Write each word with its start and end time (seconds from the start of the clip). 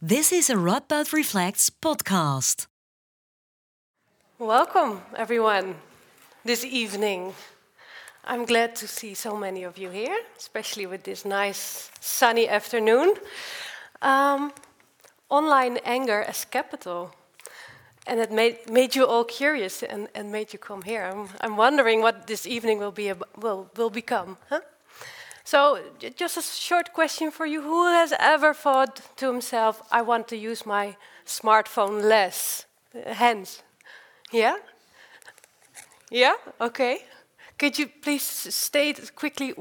This 0.00 0.30
is 0.30 0.48
a 0.48 0.54
Radboud 0.54 1.12
Reflects 1.12 1.70
podcast. 1.70 2.68
Welcome, 4.38 5.00
everyone, 5.16 5.74
this 6.44 6.64
evening. 6.64 7.34
I'm 8.24 8.44
glad 8.44 8.76
to 8.76 8.86
see 8.86 9.14
so 9.14 9.36
many 9.36 9.64
of 9.64 9.76
you 9.76 9.90
here, 9.90 10.16
especially 10.38 10.86
with 10.86 11.02
this 11.02 11.24
nice 11.24 11.90
sunny 11.98 12.48
afternoon. 12.48 13.14
Um, 14.00 14.52
online 15.30 15.78
anger 15.78 16.22
as 16.22 16.44
capital. 16.44 17.12
And 18.06 18.20
it 18.20 18.30
made, 18.30 18.70
made 18.70 18.94
you 18.94 19.04
all 19.04 19.24
curious 19.24 19.82
and, 19.82 20.06
and 20.14 20.30
made 20.30 20.52
you 20.52 20.60
come 20.60 20.82
here. 20.82 21.10
I'm, 21.12 21.28
I'm 21.40 21.56
wondering 21.56 22.02
what 22.02 22.28
this 22.28 22.46
evening 22.46 22.78
will, 22.78 22.92
be 22.92 23.12
will, 23.36 23.68
will 23.76 23.90
become. 23.90 24.36
Huh? 24.48 24.60
So, 25.50 25.78
just 26.14 26.36
a 26.36 26.42
short 26.42 26.92
question 26.92 27.30
for 27.30 27.46
you. 27.46 27.62
Who 27.62 27.86
has 27.86 28.12
ever 28.18 28.52
thought 28.52 29.00
to 29.16 29.26
himself, 29.32 29.80
I 29.90 30.02
want 30.02 30.28
to 30.28 30.36
use 30.36 30.66
my 30.66 30.96
smartphone 31.24 32.02
less? 32.02 32.66
Hands. 33.06 33.62
Yeah? 34.30 34.56
Yeah? 36.10 36.34
Okay. 36.60 36.98
Could 37.58 37.78
you 37.78 37.86
please 37.86 38.22
state 38.54 39.10
quickly 39.16 39.54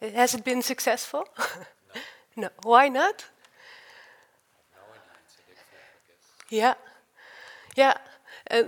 has 0.00 0.34
it 0.34 0.44
been 0.44 0.62
successful? 0.62 1.22
no. 2.36 2.48
Why 2.64 2.88
not? 2.88 3.24
Yeah. 6.48 6.74
Yeah. 7.76 7.94
Uh, 8.50 8.64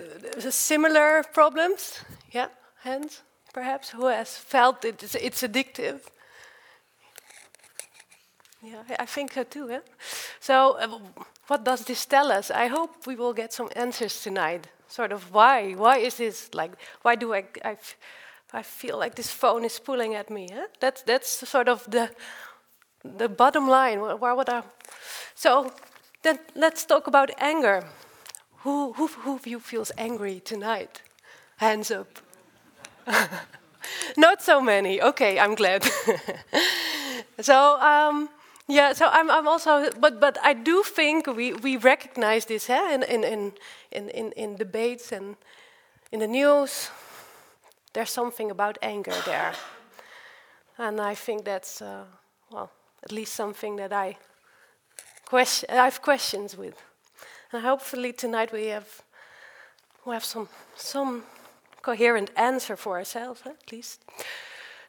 similar 0.50 1.24
problems? 1.32 2.04
Yeah. 2.30 2.50
Hands? 2.84 3.20
Perhaps, 3.52 3.90
who 3.90 4.06
has 4.06 4.36
felt 4.36 4.84
it, 4.84 5.02
it's, 5.02 5.14
it's 5.14 5.42
addictive. 5.42 6.00
Yeah, 8.62 8.82
I 8.98 9.06
think 9.06 9.32
so 9.32 9.42
too. 9.42 9.80
So, 10.40 10.78
uh, 10.78 10.98
what 11.48 11.64
does 11.64 11.84
this 11.84 12.06
tell 12.06 12.30
us? 12.30 12.50
I 12.50 12.68
hope 12.68 13.06
we 13.06 13.16
will 13.16 13.32
get 13.32 13.52
some 13.52 13.68
answers 13.74 14.22
tonight. 14.22 14.68
Sort 14.86 15.12
of 15.12 15.34
why? 15.34 15.72
Why 15.72 15.98
is 15.98 16.16
this 16.16 16.54
like? 16.54 16.72
Why 17.02 17.16
do 17.16 17.34
I? 17.34 17.44
I, 17.64 17.76
I 18.52 18.62
feel 18.62 18.98
like 18.98 19.14
this 19.16 19.32
phone 19.32 19.64
is 19.64 19.80
pulling 19.80 20.14
at 20.14 20.30
me. 20.30 20.48
That's 20.78 21.02
that's 21.02 21.48
sort 21.48 21.68
of 21.68 21.84
the 21.90 22.10
the 23.04 23.28
bottom 23.28 23.68
line. 23.68 24.00
Where 24.00 24.34
would 24.34 24.48
I? 24.48 24.62
So, 25.34 25.72
then 26.22 26.38
let's 26.54 26.84
talk 26.84 27.08
about 27.08 27.30
anger. 27.38 27.84
Who 28.58 28.92
who 28.92 29.08
who 29.08 29.34
of 29.34 29.46
you 29.46 29.58
feels 29.58 29.90
angry 29.98 30.40
tonight? 30.40 31.02
Hands 31.56 31.90
up. 31.90 32.31
Not 34.16 34.42
so 34.42 34.60
many. 34.60 35.02
Okay, 35.02 35.38
I'm 35.38 35.54
glad. 35.54 35.84
so 37.40 37.80
um, 37.80 38.28
yeah, 38.68 38.92
so 38.92 39.08
I'm, 39.10 39.30
I'm 39.30 39.48
also, 39.48 39.90
but 40.00 40.20
but 40.20 40.38
I 40.42 40.54
do 40.54 40.82
think 40.82 41.26
we, 41.26 41.52
we 41.52 41.76
recognize 41.76 42.46
this 42.46 42.70
eh, 42.70 42.94
in, 42.94 43.02
in, 43.02 43.52
in, 43.90 44.08
in, 44.08 44.32
in 44.32 44.56
debates 44.56 45.12
and 45.12 45.36
in 46.10 46.20
the 46.20 46.26
news. 46.26 46.90
There's 47.92 48.10
something 48.10 48.50
about 48.50 48.78
anger 48.80 49.14
there, 49.26 49.52
and 50.78 51.00
I 51.00 51.14
think 51.14 51.44
that's 51.44 51.82
uh, 51.82 52.04
well, 52.50 52.70
at 53.02 53.12
least 53.12 53.34
something 53.34 53.76
that 53.76 53.92
I 53.92 54.16
question. 55.26 55.68
I 55.70 55.84
have 55.84 56.00
questions 56.00 56.56
with, 56.56 56.82
and 57.52 57.62
hopefully 57.62 58.12
tonight 58.12 58.52
we 58.52 58.68
have 58.68 59.02
we 60.06 60.12
have 60.12 60.24
some 60.24 60.48
some 60.76 61.24
coherent 61.82 62.30
answer 62.36 62.76
for 62.76 62.96
ourselves, 62.98 63.42
at 63.44 63.72
least. 63.72 64.04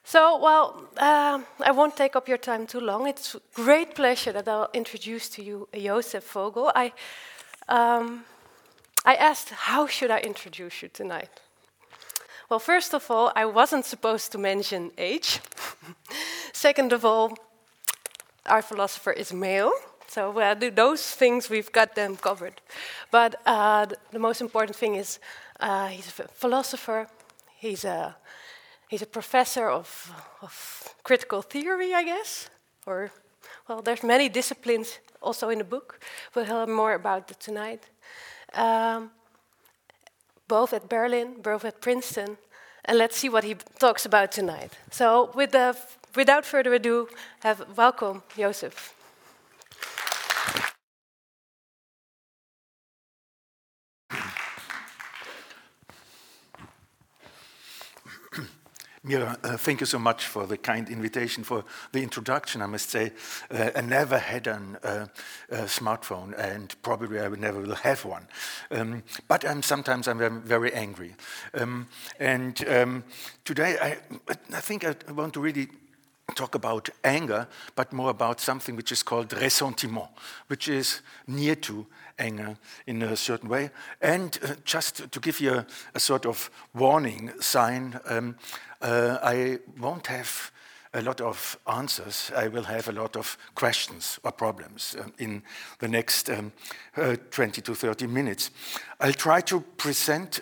So, 0.04 0.38
well, 0.38 0.84
uh, 0.98 1.40
I 1.64 1.70
won't 1.70 1.96
take 1.96 2.14
up 2.14 2.28
your 2.28 2.38
time 2.38 2.66
too 2.66 2.80
long. 2.80 3.08
It's 3.08 3.36
great 3.54 3.94
pleasure 3.94 4.32
that 4.32 4.46
I'll 4.46 4.68
introduce 4.74 5.28
to 5.30 5.42
you 5.42 5.68
Joseph 5.74 6.30
Vogl. 6.32 6.70
I, 6.74 6.92
um, 7.68 8.24
I 9.04 9.14
asked, 9.14 9.48
how 9.50 9.86
should 9.86 10.10
I 10.10 10.20
introduce 10.20 10.82
you 10.82 10.88
tonight? 10.88 11.40
Well, 12.50 12.60
first 12.60 12.94
of 12.94 13.10
all, 13.10 13.32
I 13.34 13.46
wasn't 13.46 13.86
supposed 13.86 14.30
to 14.32 14.38
mention 14.38 14.90
age. 14.98 15.40
Second 16.52 16.92
of 16.92 17.04
all, 17.04 17.36
our 18.44 18.60
philosopher 18.60 19.12
is 19.12 19.32
male. 19.32 19.72
So 20.06 20.38
uh, 20.38 20.54
those 20.54 21.10
things 21.10 21.48
we've 21.48 21.72
got 21.72 21.94
them 21.94 22.16
covered. 22.16 22.60
But 23.10 23.40
uh, 23.46 23.86
the 24.12 24.18
most 24.18 24.42
important 24.42 24.76
thing 24.76 24.96
is 24.96 25.18
uh, 25.60 25.88
he's 25.88 26.08
a 26.08 26.28
philosopher. 26.28 27.08
He's 27.56 27.84
a 27.84 28.16
he's 28.88 29.02
a 29.02 29.06
professor 29.06 29.68
of, 29.68 30.12
of 30.42 30.94
critical 31.02 31.42
theory, 31.42 31.94
I 31.94 32.04
guess. 32.04 32.50
Or 32.86 33.10
well, 33.68 33.82
there's 33.82 34.02
many 34.02 34.28
disciplines 34.28 34.98
also 35.20 35.48
in 35.48 35.58
the 35.58 35.64
book. 35.64 36.00
We'll 36.34 36.44
hear 36.44 36.66
more 36.66 36.94
about 36.94 37.30
it 37.30 37.40
tonight. 37.40 37.82
Um, 38.52 39.10
both 40.46 40.72
at 40.72 40.88
Berlin, 40.88 41.40
both 41.42 41.64
at 41.64 41.80
Princeton, 41.80 42.36
and 42.84 42.98
let's 42.98 43.16
see 43.16 43.30
what 43.30 43.44
he 43.44 43.56
talks 43.78 44.06
about 44.06 44.30
tonight. 44.30 44.72
So, 44.90 45.30
with 45.34 45.52
the, 45.52 45.76
without 46.14 46.44
further 46.44 46.74
ado, 46.74 47.08
have 47.40 47.64
welcome 47.76 48.22
Joseph. 48.36 48.94
Mira, 59.06 59.36
uh, 59.44 59.58
thank 59.58 59.80
you 59.80 59.86
so 59.86 59.98
much 59.98 60.24
for 60.24 60.46
the 60.46 60.56
kind 60.56 60.88
invitation, 60.88 61.44
for 61.44 61.62
the 61.92 62.02
introduction. 62.02 62.62
I 62.62 62.66
must 62.66 62.88
say, 62.88 63.12
uh, 63.50 63.68
I 63.76 63.82
never 63.82 64.16
had 64.16 64.46
a 64.46 64.56
uh, 64.82 65.06
smartphone, 65.66 66.32
and 66.38 66.74
probably 66.80 67.20
I 67.20 67.28
never 67.28 67.60
will 67.60 67.74
have 67.74 68.06
one. 68.06 68.26
Um, 68.70 69.02
but 69.28 69.46
I'm, 69.46 69.62
sometimes 69.62 70.08
I'm 70.08 70.40
very 70.40 70.72
angry. 70.72 71.16
Um, 71.52 71.86
and 72.18 72.66
um, 72.66 73.04
today, 73.44 73.76
I, 73.78 73.98
I 74.54 74.60
think 74.60 74.86
I 74.86 74.94
want 75.12 75.34
to 75.34 75.40
really 75.40 75.68
talk 76.34 76.54
about 76.54 76.88
anger, 77.02 77.46
but 77.74 77.92
more 77.92 78.10
about 78.10 78.40
something 78.40 78.76
which 78.76 78.92
is 78.92 79.02
called 79.02 79.32
ressentiment, 79.32 80.08
which 80.46 80.68
is 80.68 81.02
near 81.26 81.54
to 81.54 81.86
anger 82.18 82.56
in 82.86 83.02
a 83.02 83.16
certain 83.16 83.48
way. 83.48 83.70
And 84.00 84.38
uh, 84.42 84.54
just 84.64 85.10
to 85.10 85.20
give 85.20 85.40
you 85.40 85.52
a, 85.52 85.66
a, 85.94 86.00
sort 86.00 86.26
of 86.26 86.50
warning 86.74 87.32
sign, 87.40 88.00
um, 88.06 88.36
uh, 88.80 89.18
I 89.22 89.58
won't 89.78 90.06
have 90.06 90.50
a 90.94 91.02
lot 91.02 91.20
of 91.20 91.58
answers. 91.66 92.30
I 92.36 92.48
will 92.48 92.62
have 92.62 92.88
a 92.88 92.92
lot 92.92 93.16
of 93.16 93.36
questions 93.54 94.18
or 94.22 94.32
problems 94.32 94.96
um, 94.98 95.12
in 95.18 95.42
the 95.80 95.88
next 95.88 96.30
um, 96.30 96.52
uh, 96.96 97.16
20 97.30 97.60
to 97.62 97.74
30 97.74 98.06
minutes. 98.06 98.50
I'll 99.00 99.12
try 99.12 99.40
to 99.42 99.60
present 99.60 100.40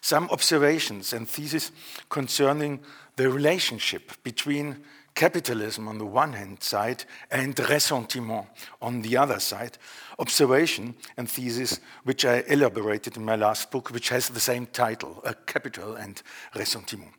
some 0.00 0.28
observations 0.30 1.12
and 1.12 1.28
theses 1.28 1.70
concerning 2.08 2.80
the 3.16 3.30
relationship 3.30 4.12
between 4.24 4.82
capitalism 5.14 5.88
on 5.88 5.98
the 5.98 6.06
one 6.06 6.32
hand 6.32 6.62
side 6.62 7.04
and 7.30 7.58
ressentiment 7.68 8.46
on 8.80 9.02
the 9.02 9.16
other 9.16 9.40
side, 9.40 9.78
observation 10.18 10.94
and 11.16 11.28
thesis 11.28 11.80
which 12.04 12.24
I 12.24 12.44
elaborated 12.48 13.16
in 13.16 13.24
my 13.24 13.36
last 13.36 13.70
book, 13.70 13.90
which 13.90 14.08
has 14.08 14.28
the 14.28 14.40
same 14.40 14.66
title, 14.66 15.22
Capital 15.46 15.94
and 15.94 16.22
Ressentiment. 16.54 17.12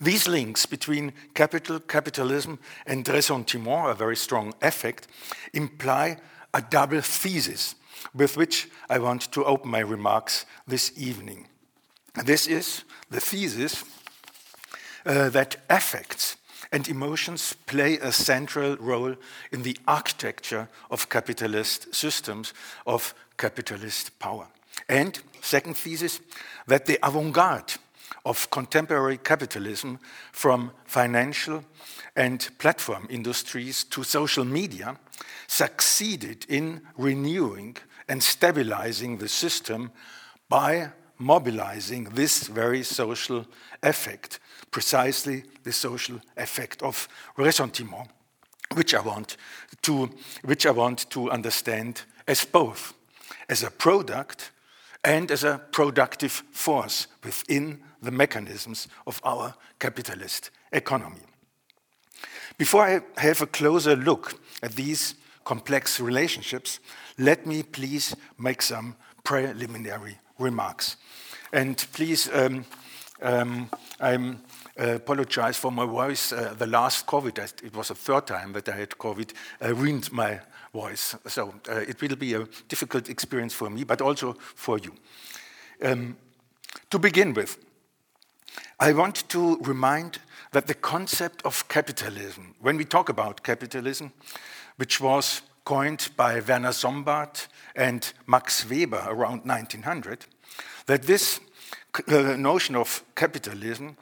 These 0.00 0.28
links 0.28 0.66
between 0.66 1.12
capital, 1.34 1.80
capitalism, 1.80 2.58
and 2.86 3.06
ressentiment, 3.06 3.90
a 3.90 3.94
very 3.94 4.16
strong 4.16 4.54
effect, 4.62 5.08
imply 5.52 6.18
a 6.54 6.62
double 6.62 7.00
thesis 7.00 7.74
with 8.14 8.36
which 8.36 8.68
I 8.88 8.98
want 8.98 9.30
to 9.32 9.44
open 9.44 9.70
my 9.70 9.80
remarks 9.80 10.46
this 10.66 10.92
evening. 10.96 11.48
This 12.24 12.46
is 12.46 12.84
the 13.10 13.20
thesis 13.20 13.84
uh, 15.04 15.28
that 15.30 15.56
affects 15.68 16.37
and 16.72 16.88
emotions 16.88 17.54
play 17.66 17.98
a 17.98 18.12
central 18.12 18.76
role 18.76 19.14
in 19.52 19.62
the 19.62 19.76
architecture 19.86 20.68
of 20.90 21.08
capitalist 21.08 21.94
systems, 21.94 22.52
of 22.86 23.14
capitalist 23.36 24.18
power. 24.18 24.48
And, 24.88 25.18
second 25.40 25.76
thesis, 25.76 26.20
that 26.66 26.86
the 26.86 26.98
avant 27.02 27.32
garde 27.32 27.74
of 28.24 28.50
contemporary 28.50 29.18
capitalism, 29.18 29.98
from 30.32 30.72
financial 30.84 31.64
and 32.16 32.48
platform 32.58 33.06
industries 33.10 33.84
to 33.84 34.02
social 34.02 34.44
media, 34.44 34.96
succeeded 35.46 36.44
in 36.48 36.82
renewing 36.96 37.76
and 38.08 38.22
stabilizing 38.22 39.18
the 39.18 39.28
system 39.28 39.90
by 40.48 40.90
mobilizing 41.18 42.04
this 42.04 42.46
very 42.46 42.82
social 42.82 43.46
effect 43.82 44.38
precisely 44.70 45.44
the 45.64 45.72
social 45.72 46.20
effect 46.36 46.82
of 46.82 47.08
ressentiment, 47.36 48.08
which 48.74 48.94
I 48.94 49.00
want 49.00 49.36
to, 49.82 50.10
which 50.44 50.66
I 50.66 50.70
want 50.70 51.10
to 51.10 51.30
understand 51.30 52.02
as 52.26 52.44
both, 52.44 52.94
as 53.48 53.62
a 53.62 53.70
product 53.70 54.50
and 55.04 55.30
as 55.30 55.44
a 55.44 55.60
productive 55.72 56.42
force 56.52 57.06
within 57.24 57.80
the 58.02 58.10
mechanisms 58.10 58.88
of 59.06 59.20
our 59.24 59.54
capitalist 59.78 60.50
economy. 60.72 61.22
Before 62.58 62.82
I 62.82 63.00
have 63.20 63.42
a 63.42 63.46
closer 63.46 63.96
look 63.96 64.34
at 64.62 64.72
these 64.72 65.14
complex 65.44 66.00
relationships, 66.00 66.80
let 67.16 67.46
me 67.46 67.62
please 67.62 68.14
make 68.38 68.62
some 68.62 68.96
preliminary 69.24 70.18
remarks. 70.38 70.96
And 71.52 71.76
please, 71.92 72.28
um, 72.32 72.64
um, 73.22 73.70
I 74.78 74.94
apologize 74.94 75.56
for 75.56 75.72
my 75.72 75.84
voice. 75.84 76.32
Uh, 76.32 76.54
the 76.56 76.66
last 76.66 77.04
COVID, 77.06 77.64
it 77.64 77.74
was 77.74 77.88
the 77.88 77.96
third 77.96 78.28
time 78.28 78.52
that 78.52 78.68
I 78.68 78.76
had 78.76 78.90
COVID, 78.90 79.32
uh, 79.60 79.74
ruined 79.74 80.12
my 80.12 80.40
voice. 80.72 81.16
So 81.26 81.54
uh, 81.68 81.80
it 81.80 82.00
will 82.00 82.14
be 82.14 82.34
a 82.34 82.46
difficult 82.68 83.08
experience 83.08 83.54
for 83.54 83.70
me, 83.70 83.82
but 83.84 84.00
also 84.00 84.34
for 84.34 84.78
you. 84.78 84.94
Um, 85.82 86.16
to 86.90 86.98
begin 86.98 87.34
with, 87.34 87.58
I 88.78 88.92
want 88.92 89.28
to 89.30 89.58
remind 89.62 90.18
that 90.52 90.68
the 90.68 90.74
concept 90.74 91.44
of 91.44 91.66
capitalism, 91.68 92.54
when 92.60 92.76
we 92.76 92.84
talk 92.84 93.08
about 93.08 93.42
capitalism, 93.42 94.12
which 94.76 95.00
was 95.00 95.42
coined 95.64 96.08
by 96.16 96.40
Werner 96.40 96.72
Sombart 96.72 97.48
and 97.74 98.12
Max 98.26 98.64
Weber 98.68 99.04
around 99.08 99.44
1900, 99.44 100.24
that 100.86 101.02
this 101.02 101.40
uh, 102.06 102.36
notion 102.36 102.76
of 102.76 103.02
capitalism 103.14 103.96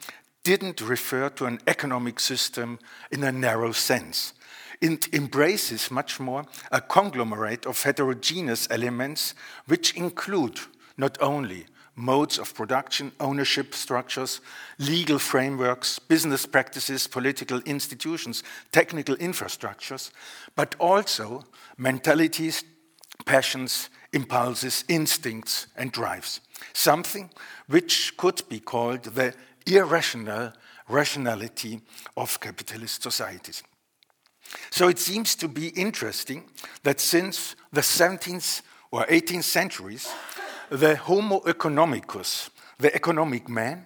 didn't 0.47 0.79
refer 0.79 1.27
to 1.27 1.45
an 1.45 1.59
economic 1.67 2.21
system 2.21 2.79
in 3.11 3.21
a 3.21 3.31
narrow 3.33 3.73
sense. 3.73 4.31
It 4.79 5.13
embraces 5.13 5.91
much 5.91 6.21
more 6.21 6.45
a 6.71 6.79
conglomerate 6.79 7.65
of 7.65 7.83
heterogeneous 7.83 8.65
elements 8.71 9.33
which 9.65 9.93
include 9.97 10.61
not 10.95 11.21
only 11.21 11.65
modes 11.97 12.39
of 12.39 12.55
production, 12.55 13.11
ownership 13.19 13.73
structures, 13.73 14.39
legal 14.79 15.19
frameworks, 15.19 15.99
business 15.99 16.45
practices, 16.45 17.07
political 17.07 17.59
institutions, 17.65 18.41
technical 18.71 19.17
infrastructures, 19.17 20.11
but 20.55 20.75
also 20.79 21.43
mentalities, 21.77 22.63
passions, 23.25 23.89
impulses, 24.13 24.85
instincts, 24.87 25.67
and 25.75 25.91
drives. 25.91 26.39
Something 26.71 27.31
which 27.67 28.15
could 28.15 28.41
be 28.47 28.61
called 28.61 29.03
the 29.03 29.33
irrational 29.67 30.53
rationality 30.89 31.81
of 32.15 32.39
capitalist 32.39 33.03
societies. 33.03 33.63
So 34.69 34.87
it 34.87 34.99
seems 34.99 35.35
to 35.35 35.47
be 35.47 35.69
interesting 35.69 36.45
that 36.83 36.99
since 36.99 37.55
the 37.73 37.81
17th 37.81 38.61
or 38.91 39.05
18th 39.05 39.43
centuries, 39.43 40.07
the 40.69 40.95
Homo 40.95 41.41
economicus, 41.41 42.49
the 42.79 42.93
economic 42.95 43.49
man, 43.49 43.85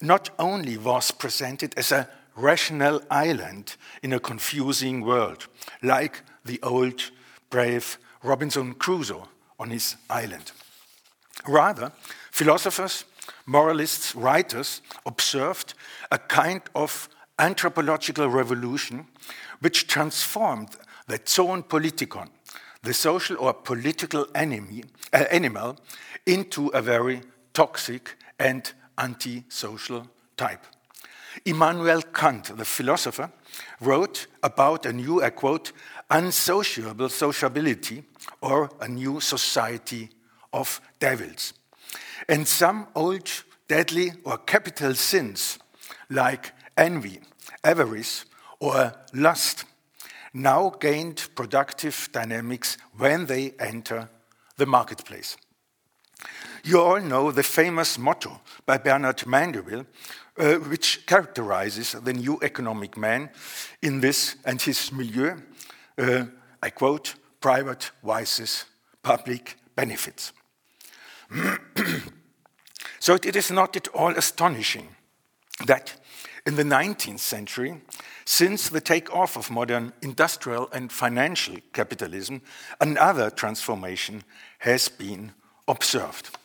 not 0.00 0.30
only 0.38 0.76
was 0.76 1.10
presented 1.10 1.74
as 1.78 1.92
a 1.92 2.08
rational 2.34 3.00
island 3.10 3.76
in 4.02 4.12
a 4.12 4.20
confusing 4.20 5.00
world, 5.00 5.46
like 5.82 6.22
the 6.44 6.60
old 6.62 7.10
brave 7.48 7.98
Robinson 8.22 8.74
Crusoe 8.74 9.28
on 9.58 9.70
his 9.70 9.96
island. 10.10 10.52
Rather, 11.46 11.92
philosophers, 12.30 13.04
moralists, 13.46 14.14
writers 14.14 14.82
observed 15.04 15.74
a 16.10 16.18
kind 16.18 16.62
of 16.74 17.08
anthropological 17.38 18.28
revolution 18.28 19.06
which 19.60 19.86
transformed 19.86 20.76
the 21.06 21.20
zoon 21.26 21.62
politikon, 21.62 22.28
the 22.82 22.94
social 22.94 23.36
or 23.38 23.54
political 23.54 24.26
enemy, 24.34 24.84
uh, 25.12 25.24
animal, 25.30 25.76
into 26.26 26.68
a 26.68 26.82
very 26.82 27.20
toxic 27.52 28.16
and 28.38 28.72
antisocial 28.98 30.06
type. 30.36 30.66
Immanuel 31.44 32.02
Kant, 32.02 32.56
the 32.56 32.64
philosopher, 32.64 33.30
wrote 33.80 34.26
about 34.42 34.86
a 34.86 34.92
new, 34.92 35.22
I 35.22 35.30
quote, 35.30 35.72
unsociable 36.10 37.08
sociability 37.08 38.02
or 38.40 38.70
a 38.80 38.88
new 38.88 39.20
society 39.20 40.08
of 40.52 40.80
devils. 40.98 41.52
And 42.28 42.46
some 42.46 42.88
old, 42.94 43.30
deadly, 43.68 44.12
or 44.24 44.38
capital 44.38 44.94
sins 44.94 45.58
like 46.10 46.52
envy, 46.76 47.20
avarice, 47.64 48.24
or 48.60 48.92
lust 49.12 49.64
now 50.32 50.70
gained 50.80 51.28
productive 51.34 52.08
dynamics 52.12 52.76
when 52.96 53.26
they 53.26 53.52
enter 53.58 54.08
the 54.56 54.66
marketplace. 54.66 55.36
You 56.64 56.80
all 56.80 57.00
know 57.00 57.30
the 57.30 57.42
famous 57.42 57.98
motto 57.98 58.40
by 58.64 58.78
Bernard 58.78 59.26
Mandeville, 59.26 59.86
uh, 60.38 60.54
which 60.54 61.06
characterizes 61.06 61.92
the 61.92 62.12
new 62.12 62.38
economic 62.42 62.96
man 62.96 63.30
in 63.82 64.00
this 64.00 64.36
and 64.44 64.60
his 64.60 64.92
milieu. 64.92 65.36
Uh, 65.96 66.24
I 66.62 66.70
quote, 66.70 67.14
private 67.40 67.90
vices, 68.02 68.64
public 69.02 69.56
benefits. 69.74 70.32
so 73.06 73.14
it 73.14 73.36
is 73.36 73.52
not 73.52 73.76
at 73.76 73.86
all 73.94 74.10
astonishing 74.16 74.88
that 75.64 75.94
in 76.44 76.56
the 76.56 76.64
19th 76.64 77.20
century, 77.20 77.80
since 78.24 78.68
the 78.68 78.80
takeoff 78.80 79.36
of 79.36 79.48
modern 79.48 79.92
industrial 80.02 80.68
and 80.72 80.90
financial 80.90 81.54
capitalism, 81.72 82.42
another 82.80 83.30
transformation 83.30 84.24
has 84.58 84.88
been 84.88 85.30
observed. 85.68 86.36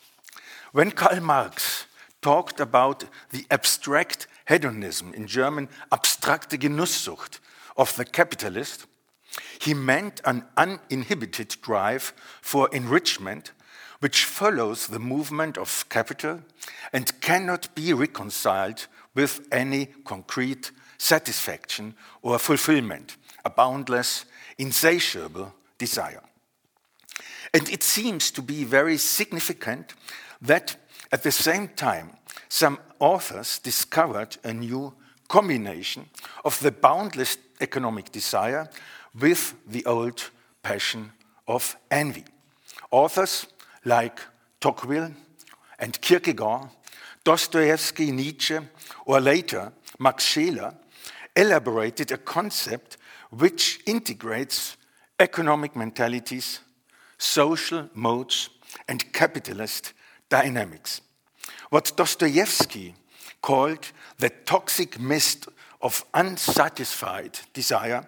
When 0.71 0.91
Karl 0.91 1.19
Marx 1.21 1.87
talked 2.21 2.59
about 2.59 3.05
the 3.31 3.47
abstract 3.49 4.27
hedonism, 4.47 5.15
in 5.15 5.25
German, 5.25 5.67
abstrakte 5.91 6.59
Genusssucht 6.59 7.39
of 7.75 7.95
the 7.95 8.05
capitalist, 8.05 8.85
he 9.59 9.73
meant 9.73 10.21
an 10.25 10.45
uninhibited 10.55 11.55
drive 11.63 12.13
for 12.39 12.69
enrichment 12.71 13.51
which 14.01 14.25
follows 14.25 14.87
the 14.87 14.99
movement 14.99 15.57
of 15.57 15.85
capital 15.89 16.41
and 16.91 17.19
cannot 17.21 17.73
be 17.75 17.93
reconciled 17.93 18.87
with 19.15 19.47
any 19.51 19.85
concrete 20.03 20.71
satisfaction 20.97 21.95
or 22.21 22.37
fulfillment, 22.37 23.17
a 23.45 23.49
boundless, 23.49 24.25
insatiable 24.57 25.53
desire. 25.77 26.21
And 27.53 27.69
it 27.69 27.83
seems 27.83 28.31
to 28.31 28.41
be 28.41 28.63
very 28.63 28.97
significant 28.97 29.93
that 30.41 30.75
at 31.11 31.23
the 31.23 31.31
same 31.31 31.67
time, 31.69 32.11
some 32.49 32.79
authors 32.99 33.59
discovered 33.59 34.37
a 34.43 34.53
new 34.53 34.93
combination 35.27 36.09
of 36.43 36.59
the 36.59 36.71
boundless 36.71 37.37
economic 37.59 38.11
desire 38.11 38.69
with 39.19 39.53
the 39.67 39.85
old 39.85 40.29
passion 40.63 41.11
of 41.47 41.75
envy. 41.89 42.25
Authors 42.91 43.47
like 43.85 44.19
Tocqueville 44.59 45.11
and 45.79 45.99
Kierkegaard, 46.01 46.69
Dostoevsky, 47.23 48.11
Nietzsche, 48.11 48.57
or 49.05 49.19
later 49.19 49.71
Max 49.99 50.23
Scheler 50.23 50.73
elaborated 51.35 52.11
a 52.11 52.17
concept 52.17 52.97
which 53.29 53.79
integrates 53.85 54.77
economic 55.19 55.75
mentalities, 55.75 56.59
social 57.17 57.89
modes, 57.93 58.49
and 58.87 59.13
capitalist 59.13 59.93
dynamics. 60.29 61.01
What 61.69 61.93
Dostoevsky 61.95 62.95
called 63.41 63.91
the 64.17 64.29
toxic 64.29 64.99
mist 64.99 65.47
of 65.81 66.05
unsatisfied 66.13 67.39
desire 67.53 68.07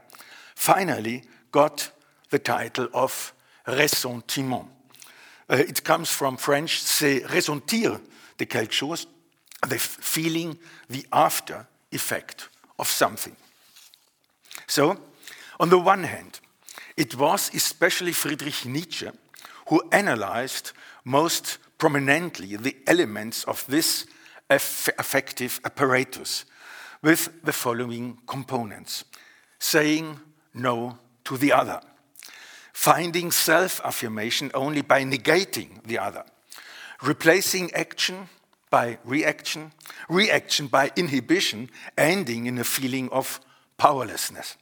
finally 0.56 1.24
got 1.52 1.92
the 2.30 2.40
title 2.40 2.88
of 2.94 3.34
ressentiment. 3.68 4.68
Uh, 5.50 5.56
it 5.56 5.84
comes 5.84 6.10
from 6.10 6.38
French, 6.38 6.80
c'est 6.80 7.24
ressentir 7.26 8.00
de 8.38 8.46
quelque 8.46 8.74
chose, 8.74 9.08
the 9.68 9.78
feeling, 9.78 10.58
the 10.90 11.06
after 11.12 11.66
effect 11.92 12.50
of 12.80 12.90
something. 12.90 13.36
So, 14.68 14.98
on 15.60 15.70
the 15.70 15.80
one 15.80 16.04
hand, 16.04 16.40
it 16.98 17.16
was 17.16 17.52
especially 17.54 18.14
Friedrich 18.14 18.66
Nietzsche 18.66 19.10
who 19.68 19.82
analyzed 19.92 20.72
most 21.06 21.58
prominently 21.78 22.56
the 22.56 22.76
elements 22.88 23.44
of 23.46 23.66
this 23.68 24.06
affective 24.50 25.60
apparatus 25.66 26.46
with 27.02 27.30
the 27.44 27.54
following 27.54 28.18
components 28.28 29.06
saying 29.60 30.20
no 30.54 30.98
to 31.24 31.38
the 31.38 31.52
other, 31.52 31.80
finding 32.74 33.32
self 33.32 33.80
affirmation 33.86 34.52
only 34.54 34.82
by 34.82 35.04
negating 35.04 35.82
the 35.84 36.00
other, 36.00 36.24
replacing 37.02 37.74
action 37.74 38.28
by 38.70 38.98
reaction, 39.06 39.72
reaction 40.10 40.68
by 40.68 40.92
inhibition, 40.96 41.70
ending 41.98 42.48
in 42.48 42.58
a 42.58 42.64
feeling 42.64 43.08
of 43.10 43.40
powerlessness. 43.78 44.58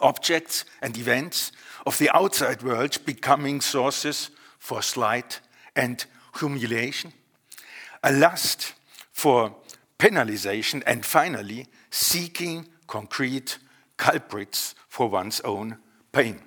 Objects 0.00 0.64
and 0.80 0.96
events 0.96 1.50
of 1.84 1.98
the 1.98 2.10
outside 2.16 2.62
world 2.62 2.96
becoming 3.04 3.60
sources 3.60 4.30
for 4.58 4.82
slight 4.82 5.40
and 5.76 6.04
humiliation, 6.38 7.12
a 8.02 8.12
lust 8.12 8.74
for 9.12 9.54
penalization, 9.98 10.82
and 10.86 11.04
finally, 11.04 11.66
seeking 11.90 12.66
concrete 12.86 13.58
culprits 13.96 14.74
for 14.88 15.08
one's 15.08 15.40
own 15.40 15.78
pain. 16.12 16.40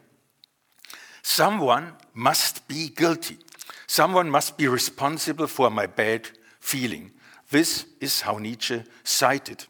Someone 1.28 1.92
must 2.14 2.68
be 2.70 2.88
guilty. 2.88 3.38
Someone 3.86 4.30
must 4.30 4.58
be 4.58 4.68
responsible 4.68 5.48
for 5.48 5.70
my 5.70 5.86
bad 5.86 6.30
feeling. 6.60 7.12
This 7.52 7.86
is 8.00 8.22
how 8.22 8.38
Nietzsche 8.38 8.84
cited 9.04 9.66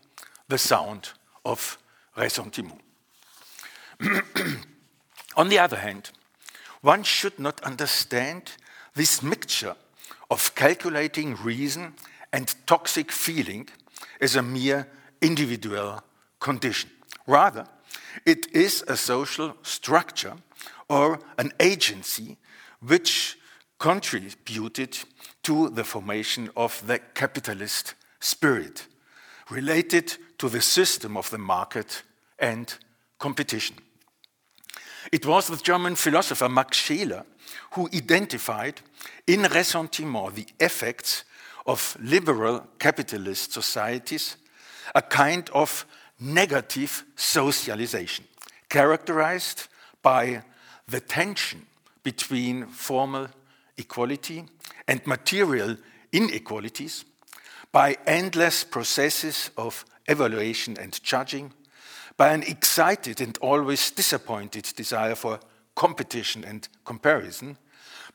the 0.47 0.59
sound 0.59 1.09
of 1.43 1.79
ressentiment. 2.15 2.79
On 5.35 5.49
the 5.49 5.57
other 5.57 5.77
hand, 5.77 6.11
one 6.81 7.03
should 7.03 7.39
not 7.39 7.59
understand 7.63 8.51
this 8.93 9.23
mixture 9.23 9.75
of 10.29 10.53
calculating 10.53 11.35
reason 11.35 11.95
and 12.31 12.55
toxic 12.67 13.11
feeling 13.11 13.67
as 14.21 14.35
a 14.35 14.43
mere 14.43 14.87
individual 15.21 16.03
condition. 16.39 16.91
Rather, 17.25 17.65
it 18.25 18.47
is 18.55 18.83
a 18.87 18.95
social 18.95 19.55
structure 19.63 20.35
or 20.89 21.19
an 21.37 21.51
agency 21.59 22.37
which 22.79 23.37
contributed 23.79 24.97
to 25.43 25.69
the 25.69 25.83
formation 25.83 26.49
of 26.55 26.85
the 26.87 26.99
capitalist 27.13 27.93
spirit, 28.19 28.87
related 29.49 30.17
to 30.37 30.49
the 30.49 30.61
system 30.61 31.15
of 31.15 31.29
the 31.29 31.37
market 31.37 32.03
and 32.39 32.75
competition. 33.19 33.75
It 35.11 35.25
was 35.25 35.47
the 35.47 35.57
German 35.57 35.95
philosopher 35.95 36.49
Max 36.49 36.77
Scheler 36.77 37.23
who 37.71 37.89
identified 37.93 38.81
in 39.25 39.43
Ressentiment 39.43 40.35
the 40.35 40.47
effects 40.59 41.23
of 41.65 41.97
liberal 42.01 42.65
capitalist 42.79 43.53
societies, 43.53 44.37
a 44.95 45.01
kind 45.01 45.49
of 45.53 45.85
negative 46.19 47.03
socialization, 47.15 48.25
characterized 48.69 49.67
by 50.01 50.41
the 50.87 50.99
tension 50.99 51.65
between 52.03 52.65
formal 52.67 53.27
equality 53.77 54.45
and 54.87 55.05
material 55.05 55.75
inequalities, 56.11 57.05
by 57.71 57.97
endless 58.07 58.63
processes 58.63 59.51
of 59.57 59.85
evaluation 60.07 60.77
and 60.77 61.01
judging, 61.03 61.51
by 62.15 62.33
an 62.33 62.43
excited 62.43 63.21
and 63.21 63.37
always 63.39 63.91
disappointed 63.91 64.63
desire 64.75 65.15
for 65.15 65.39
competition 65.75 66.43
and 66.43 66.67
comparison, 66.85 67.57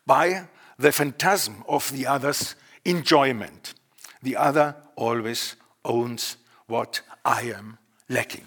by 0.07 0.49
the 0.79 0.91
phantasm 0.91 1.63
of 1.69 1.93
the 1.93 2.07
other's 2.07 2.55
enjoyment. 2.85 3.75
The 4.23 4.37
other 4.37 4.75
always 4.97 5.57
owns 5.85 6.37
what 6.67 7.03
I 7.25 7.43
am 7.43 7.79
lacking. 8.09 8.47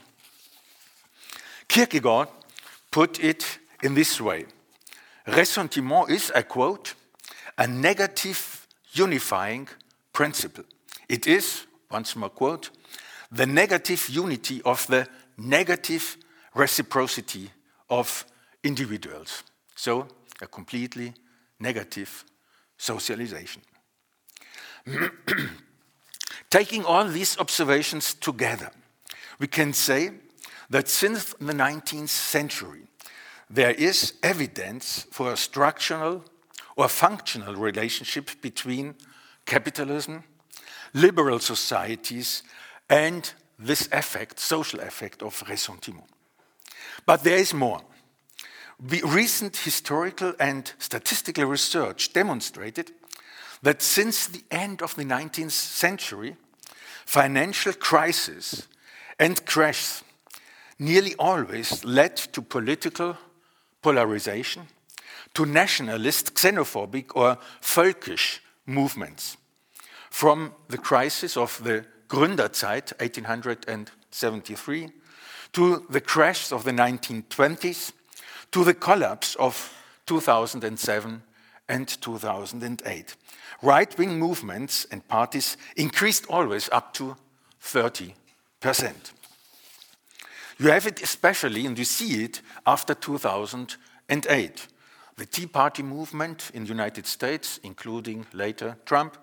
Kierkegaard 1.67 2.29
put 2.91 3.23
it 3.23 3.59
in 3.85 3.93
this 3.93 4.19
way 4.19 4.45
Ressentiment 5.27 6.09
is, 6.09 6.31
I 6.35 6.43
quote, 6.43 6.93
a 7.57 7.67
negative 7.67 8.67
unifying 8.93 9.67
principle. 10.13 10.65
It 11.09 11.25
is, 11.25 11.65
once 11.89 12.15
more 12.15 12.29
quote, 12.29 12.69
the 13.31 13.47
negative 13.47 14.07
unity 14.09 14.61
of 14.63 14.85
the 14.85 15.07
negative 15.37 16.17
reciprocity 16.53 17.49
of 17.89 18.25
individuals. 18.63 19.43
So, 19.75 20.07
a 20.41 20.47
completely 20.47 21.13
negative 21.59 22.23
socialization. 22.77 23.63
Taking 26.51 26.85
all 26.85 27.07
these 27.07 27.35
observations 27.39 28.13
together, 28.13 28.69
we 29.39 29.47
can 29.47 29.73
say 29.73 30.11
that 30.69 30.87
since 30.87 31.33
the 31.39 31.53
19th 31.53 32.09
century, 32.09 32.84
there 33.49 33.71
is 33.71 34.13
evidence 34.23 35.05
for 35.11 35.31
a 35.31 35.37
structural 35.37 36.23
or 36.75 36.89
functional 36.89 37.55
relationship 37.55 38.41
between 38.41 38.95
capitalism, 39.45 40.23
liberal 40.93 41.39
societies, 41.39 42.43
and 42.89 43.33
this 43.57 43.87
effect, 43.91 44.39
social 44.39 44.79
effect 44.79 45.21
of 45.21 45.43
ressentiment. 45.47 46.07
But 47.05 47.23
there 47.23 47.37
is 47.37 47.53
more. 47.53 47.81
The 48.79 49.01
recent 49.05 49.55
historical 49.57 50.33
and 50.39 50.71
statistical 50.79 51.45
research 51.45 52.11
demonstrated 52.11 52.91
that 53.61 53.81
since 53.81 54.27
the 54.27 54.43
end 54.51 54.81
of 54.81 54.95
the 54.95 55.05
19th 55.05 55.51
century, 55.51 56.35
financial 57.05 57.73
crises 57.73 58.67
and 59.17 59.45
crashes 59.45 60.03
nearly 60.77 61.15
always 61.15 61.85
led 61.85 62.17
to 62.17 62.41
political 62.41 63.17
polarization, 63.85 64.63
to 65.35 65.45
nationalist, 65.45 66.33
xenophobic, 66.33 67.11
or 67.13 67.37
folkish 67.61 68.39
movements. 68.65 69.37
From 70.09 70.53
the 70.69 70.79
crisis 70.79 71.37
of 71.37 71.63
the 71.63 71.85
Gründerzeit, 72.07 72.93
1873, 72.99 74.89
to 75.51 75.85
the 75.87 76.01
crash 76.01 76.51
of 76.51 76.63
the 76.63 76.71
1920s, 76.71 77.91
to 78.51 78.63
the 78.63 78.73
collapse 78.73 79.35
of 79.35 79.71
2007 80.07 81.21
and 81.69 81.87
2008. 81.87 83.15
Right 83.61 83.97
wing 83.99 84.17
movements 84.17 84.87
and 84.89 85.07
parties 85.07 85.57
increased 85.75 86.25
always 86.27 86.69
up 86.71 86.91
to 86.93 87.15
30%. 87.61 88.13
You 90.57 90.69
have 90.69 90.87
it 90.87 91.01
especially, 91.01 91.65
and 91.65 91.77
you 91.77 91.85
see 91.85 92.23
it 92.23 92.41
after 92.65 92.93
2008. 92.93 94.67
The 95.17 95.25
Tea 95.25 95.47
Party 95.47 95.83
movement 95.83 96.51
in 96.53 96.63
the 96.63 96.69
United 96.69 97.05
States, 97.07 97.59
including 97.63 98.25
later 98.33 98.77
Trump, 98.85 99.17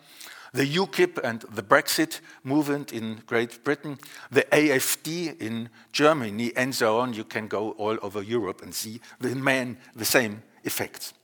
the 0.52 0.66
UKIP 0.66 1.18
and 1.24 1.40
the 1.52 1.62
Brexit 1.62 2.20
movement 2.44 2.92
in 2.92 3.22
Great 3.26 3.64
Britain, 3.64 3.98
the 4.30 4.42
AFD 4.52 5.40
in 5.40 5.70
Germany, 5.92 6.52
and 6.54 6.74
so 6.74 6.98
on. 6.98 7.14
You 7.14 7.24
can 7.24 7.48
go 7.48 7.72
all 7.72 7.98
over 8.02 8.22
Europe 8.22 8.62
and 8.62 8.74
see 8.74 9.00
the, 9.18 9.34
man, 9.34 9.78
the 9.96 10.04
same 10.04 10.42
effects. 10.64 11.14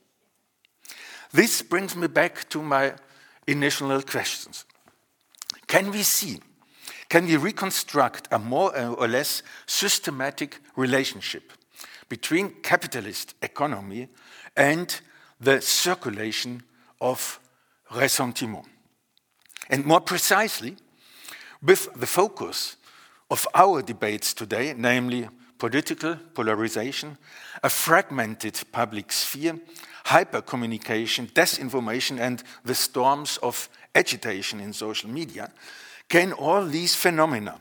This 1.32 1.60
brings 1.60 1.94
me 1.94 2.06
back 2.06 2.48
to 2.48 2.62
my 2.62 2.94
initial 3.46 4.00
questions. 4.02 4.64
Can 5.66 5.90
we 5.90 6.02
see 6.02 6.40
can 7.08 7.26
we 7.26 7.36
reconstruct 7.36 8.28
a 8.30 8.38
more 8.38 8.76
uh, 8.76 8.92
or 8.92 9.08
less 9.08 9.42
systematic 9.66 10.60
relationship 10.76 11.52
between 12.08 12.50
capitalist 12.62 13.34
economy 13.42 14.08
and 14.56 15.00
the 15.40 15.60
circulation 15.60 16.62
of 17.00 17.40
ressentiment? 17.94 18.66
And 19.70 19.84
more 19.84 20.00
precisely, 20.00 20.76
with 21.62 21.88
the 21.94 22.06
focus 22.06 22.76
of 23.30 23.46
our 23.54 23.82
debates 23.82 24.34
today, 24.34 24.74
namely 24.76 25.28
political 25.58 26.16
polarization, 26.34 27.18
a 27.62 27.68
fragmented 27.68 28.60
public 28.72 29.12
sphere, 29.12 29.58
hypercommunication, 30.06 31.30
disinformation, 31.32 32.18
and 32.20 32.42
the 32.64 32.74
storms 32.74 33.38
of 33.42 33.68
agitation 33.94 34.60
in 34.60 34.72
social 34.72 35.10
media, 35.10 35.50
can 36.08 36.32
all 36.32 36.64
these 36.64 36.94
phenomena, 36.94 37.58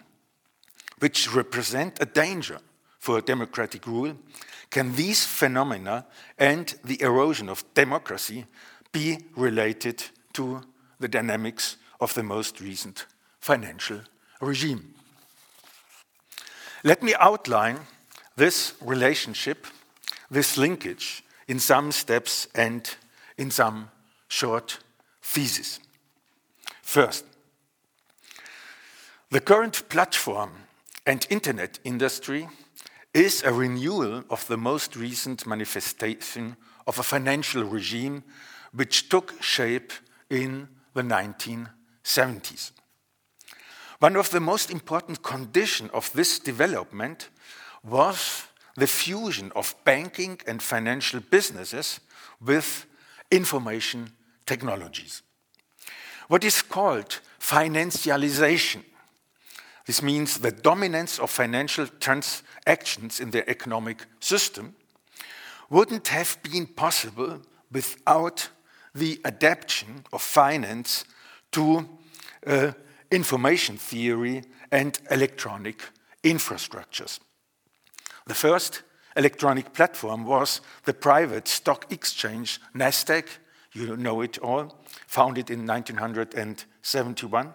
which 0.99 1.33
represent 1.33 2.01
a 2.01 2.05
danger 2.05 2.59
for 2.99 3.21
democratic 3.21 3.85
rule, 3.85 4.15
can 4.69 4.95
these 4.95 5.25
phenomena 5.25 6.05
and 6.37 6.75
the 6.83 7.01
erosion 7.01 7.49
of 7.49 7.63
democracy 7.73 8.45
be 8.91 9.17
related 9.35 10.03
to 10.33 10.61
the 10.99 11.07
dynamics 11.07 11.77
of 11.99 12.13
the 12.13 12.23
most 12.23 12.59
recent 12.59 13.05
financial 13.39 14.01
regime? 14.41 14.93
Let 16.83 17.01
me 17.01 17.13
outline 17.19 17.79
this 18.35 18.73
relationship, 18.81 19.65
this 20.29 20.57
linkage, 20.57 21.23
in 21.47 21.59
some 21.59 21.91
steps 21.91 22.47
and 22.53 22.89
in 23.37 23.51
some 23.51 23.89
short 24.27 24.79
theses. 25.21 25.79
First, 26.81 27.25
the 29.29 29.41
current 29.41 29.89
platform 29.89 30.51
and 31.05 31.27
internet 31.29 31.79
industry 31.83 32.47
is 33.13 33.43
a 33.43 33.51
renewal 33.51 34.23
of 34.29 34.47
the 34.47 34.57
most 34.57 34.95
recent 34.95 35.45
manifestation 35.45 36.55
of 36.85 36.97
a 36.99 37.03
financial 37.03 37.63
regime 37.63 38.23
which 38.73 39.09
took 39.09 39.41
shape 39.41 39.91
in 40.29 40.67
the 40.93 41.01
1970s. 41.01 42.71
One 43.99 44.15
of 44.15 44.29
the 44.29 44.39
most 44.39 44.71
important 44.71 45.23
conditions 45.23 45.91
of 45.93 46.11
this 46.13 46.39
development 46.39 47.29
was 47.83 48.45
the 48.75 48.87
fusion 48.87 49.51
of 49.55 49.75
banking 49.83 50.39
and 50.47 50.61
financial 50.61 51.19
businesses 51.19 51.99
with 52.39 52.85
information 53.31 54.11
technologies. 54.45 55.23
What 56.27 56.43
is 56.43 56.61
called 56.61 57.19
financialization 57.39 58.83
this 59.87 60.01
means 60.01 60.37
the 60.37 60.51
dominance 60.51 61.17
of 61.17 61.31
financial 61.31 61.87
transactions 61.87 63.21
in 63.21 63.31
the 63.31 63.49
economic 63.49 64.05
system 64.19 64.75
wouldn't 65.69 66.09
have 66.09 66.37
been 66.43 66.67
possible 66.67 67.41
without 67.71 68.49
the 68.93 69.19
adaptation 69.23 70.03
of 70.11 70.21
finance 70.21 71.05
to 71.53 71.87
uh, 72.45 72.73
information 73.11 73.77
theory 73.77 74.43
and 74.71 74.99
electronic 75.09 75.81
infrastructures. 76.21 77.19
The 78.25 78.35
first 78.35 78.83
electronic 79.15 79.73
platform 79.73 80.25
was 80.25 80.59
the 80.83 80.93
private 80.93 81.47
stock 81.47 81.89
exchange 81.93 82.59
Nasdaq, 82.75 83.25
you 83.71 83.95
know 83.95 84.19
it 84.19 84.37
all, 84.39 84.77
founded 85.07 85.49
in 85.49 85.65
1971. 85.65 87.53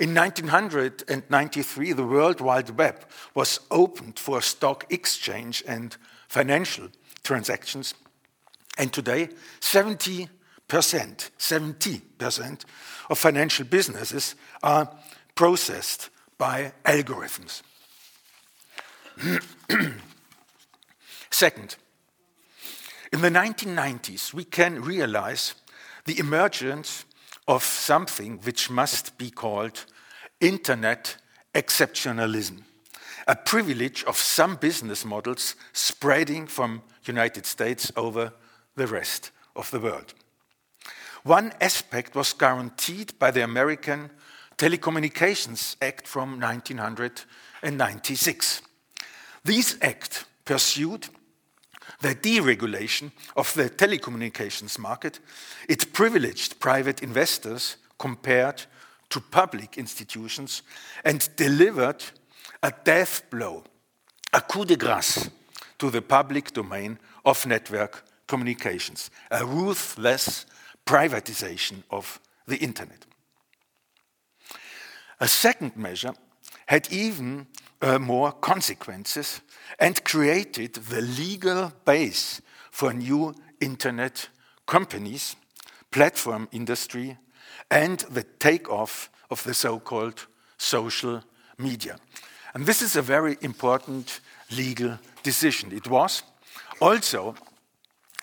In 0.00 0.14
1993, 0.14 1.92
the 1.92 2.06
World 2.06 2.40
Wide 2.40 2.70
Web 2.70 3.04
was 3.34 3.60
opened 3.70 4.18
for 4.18 4.40
stock 4.40 4.86
exchange 4.88 5.62
and 5.66 5.94
financial 6.26 6.88
transactions. 7.22 7.92
And 8.78 8.90
today, 8.90 9.28
70%, 9.60 10.30
70% 10.70 12.64
of 13.10 13.18
financial 13.18 13.66
businesses 13.66 14.36
are 14.62 14.90
processed 15.34 16.08
by 16.38 16.72
algorithms. 16.86 17.60
Second, 21.30 21.76
in 23.12 23.20
the 23.20 23.28
1990s, 23.28 24.32
we 24.32 24.44
can 24.44 24.80
realize 24.80 25.54
the 26.06 26.18
emergence 26.18 27.04
of 27.50 27.62
something 27.64 28.38
which 28.44 28.70
must 28.70 29.18
be 29.18 29.28
called 29.28 29.84
internet 30.40 31.16
exceptionalism, 31.52 32.62
a 33.26 33.34
privilege 33.34 34.04
of 34.04 34.16
some 34.16 34.54
business 34.54 35.04
models 35.04 35.56
spreading 35.72 36.46
from 36.46 36.80
United 37.06 37.44
States 37.44 37.90
over 37.96 38.32
the 38.76 38.86
rest 38.86 39.32
of 39.56 39.68
the 39.72 39.80
world. 39.80 40.14
One 41.24 41.52
aspect 41.60 42.14
was 42.14 42.32
guaranteed 42.32 43.18
by 43.18 43.32
the 43.32 43.42
American 43.42 44.12
Telecommunications 44.56 45.74
Act 45.82 46.06
from 46.06 46.38
1996. 46.40 48.62
This 49.42 49.76
act 49.82 50.24
pursued 50.44 51.08
the 52.00 52.14
deregulation 52.14 53.12
of 53.36 53.52
the 53.54 53.70
telecommunications 53.70 54.78
market. 54.78 55.20
It 55.68 55.92
privileged 55.92 56.58
private 56.58 57.02
investors 57.02 57.76
compared 57.98 58.62
to 59.10 59.20
public 59.20 59.76
institutions 59.76 60.62
and 61.04 61.28
delivered 61.36 62.02
a 62.62 62.72
death 62.84 63.22
blow, 63.30 63.64
a 64.32 64.40
coup 64.40 64.64
de 64.64 64.76
grace 64.76 65.30
to 65.78 65.90
the 65.90 66.02
public 66.02 66.52
domain 66.52 66.98
of 67.24 67.46
network 67.46 68.04
communications, 68.26 69.10
a 69.30 69.44
ruthless 69.44 70.46
privatization 70.86 71.82
of 71.90 72.20
the 72.46 72.56
internet. 72.56 73.06
A 75.20 75.28
second 75.28 75.76
measure 75.76 76.14
had 76.66 76.90
even 76.92 77.46
uh, 77.82 77.98
more 77.98 78.32
consequences 78.32 79.40
and 79.78 80.04
created 80.04 80.74
the 80.74 81.00
legal 81.00 81.72
base 81.84 82.42
for 82.70 82.92
new 82.92 83.34
internet 83.60 84.28
companies, 84.66 85.36
platform 85.90 86.48
industry, 86.52 87.16
and 87.70 88.00
the 88.10 88.24
takeoff 88.38 89.10
of 89.30 89.42
the 89.44 89.54
so 89.54 89.78
called 89.78 90.26
social 90.58 91.22
media. 91.58 91.96
And 92.54 92.66
this 92.66 92.82
is 92.82 92.96
a 92.96 93.02
very 93.02 93.38
important 93.42 94.20
legal 94.50 94.98
decision. 95.22 95.70
It 95.72 95.88
was 95.88 96.24
also 96.80 97.36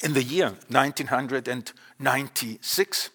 in 0.04 0.13
the 0.13 0.24
year 0.24 0.54
1996 0.70 3.10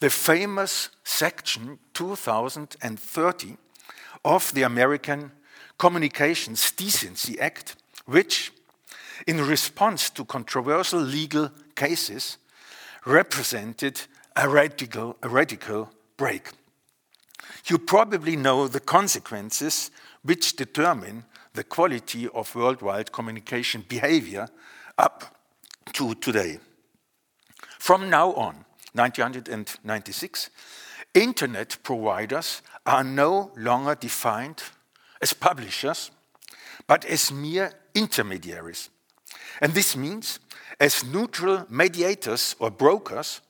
the 0.00 0.10
famous 0.10 0.88
Section 1.04 1.78
230 1.92 3.56
of 4.24 4.54
the 4.54 4.62
American 4.62 5.30
Communications 5.80 6.72
Decency 6.72 7.40
Act, 7.40 7.74
which, 8.04 8.52
in 9.26 9.40
response 9.40 10.10
to 10.10 10.26
controversial 10.26 11.00
legal 11.00 11.50
cases, 11.74 12.36
represented 13.06 13.98
a 14.36 14.46
radical, 14.46 15.16
a 15.22 15.28
radical 15.30 15.90
break. 16.18 16.50
You 17.64 17.78
probably 17.78 18.36
know 18.36 18.68
the 18.68 18.80
consequences 18.80 19.90
which 20.22 20.54
determine 20.54 21.24
the 21.54 21.64
quality 21.64 22.28
of 22.28 22.54
worldwide 22.54 23.10
communication 23.10 23.82
behavior 23.88 24.48
up 24.98 25.34
to 25.94 26.14
today. 26.16 26.58
From 27.78 28.10
now 28.10 28.34
on, 28.34 28.66
1996, 28.92 30.50
internet 31.14 31.78
providers 31.82 32.60
are 32.84 33.02
no 33.02 33.50
longer 33.56 33.94
defined 33.94 34.62
as 35.20 35.32
publishers, 35.32 36.10
but 36.86 37.04
as 37.04 37.32
mere 37.32 37.72
intermediaries. 37.94 38.90
And 39.60 39.74
this 39.74 39.96
means, 39.96 40.40
as 40.78 41.04
neutral 41.04 41.66
mediators 41.68 42.56
or 42.58 42.70
brokers, 42.70 43.40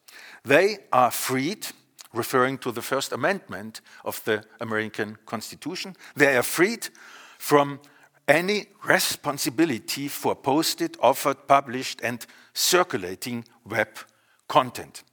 they 0.44 0.78
are 0.92 1.11
freed, 1.11 1.66
referring 2.12 2.59
to 2.59 2.72
the 2.72 2.83
First 2.83 3.12
Amendment 3.12 3.80
of 4.04 4.22
the 4.24 4.44
American 4.61 5.16
Constitution, 5.26 5.96
they 6.16 6.37
are 6.37 6.42
freed 6.42 6.88
from 7.38 7.80
any 8.26 8.66
responsibility 8.85 10.09
for 10.09 10.35
posted, 10.35 10.96
offered, 11.00 11.46
published, 11.46 12.00
and 12.02 12.26
circulating 12.54 13.44
web 13.64 13.88
content. 14.48 15.04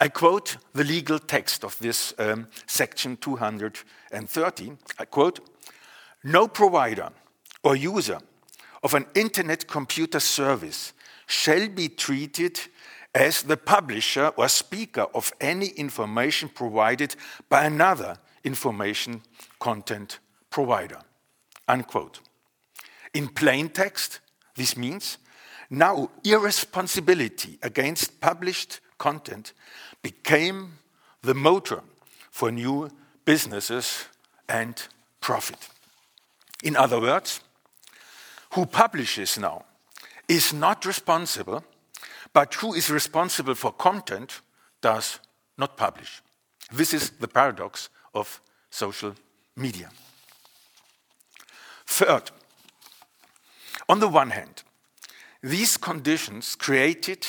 I 0.00 0.08
quote 0.08 0.58
the 0.74 0.84
legal 0.84 1.18
text 1.18 1.64
of 1.64 1.78
this 1.78 2.12
um, 2.18 2.48
section 2.66 3.16
230. 3.16 4.72
I 4.98 5.04
quote 5.06 5.40
No 6.26 6.48
provider 6.48 7.10
or 7.62 7.76
user 7.76 8.18
of 8.82 8.94
an 8.94 9.06
internet 9.14 9.68
computer 9.68 10.18
service 10.18 10.92
shall 11.28 11.68
be 11.68 11.88
treated 11.88 12.58
as 13.14 13.44
the 13.44 13.56
publisher 13.56 14.32
or 14.36 14.48
speaker 14.48 15.06
of 15.14 15.32
any 15.40 15.68
information 15.68 16.48
provided 16.48 17.14
by 17.48 17.64
another 17.64 18.18
information 18.42 19.22
content 19.60 20.18
provider. 20.50 20.98
Unquote. 21.68 22.18
In 23.14 23.28
plain 23.28 23.68
text, 23.68 24.18
this 24.56 24.76
means 24.76 25.18
now 25.70 26.10
irresponsibility 26.24 27.56
against 27.62 28.20
published 28.20 28.80
content 28.98 29.52
became 30.02 30.72
the 31.22 31.34
motor 31.34 31.82
for 32.32 32.50
new 32.50 32.90
businesses 33.24 34.06
and 34.48 34.88
profit. 35.20 35.68
In 36.62 36.76
other 36.76 37.00
words, 37.00 37.40
who 38.54 38.66
publishes 38.66 39.38
now 39.38 39.64
is 40.28 40.52
not 40.52 40.84
responsible, 40.84 41.64
but 42.32 42.54
who 42.54 42.74
is 42.74 42.90
responsible 42.90 43.54
for 43.54 43.72
content 43.72 44.40
does 44.80 45.20
not 45.58 45.76
publish. 45.76 46.22
This 46.72 46.92
is 46.94 47.10
the 47.10 47.28
paradox 47.28 47.88
of 48.14 48.40
social 48.70 49.14
media. 49.56 49.90
Third, 51.86 52.30
on 53.88 54.00
the 54.00 54.08
one 54.08 54.30
hand, 54.30 54.62
these 55.42 55.76
conditions 55.76 56.56
created 56.56 57.26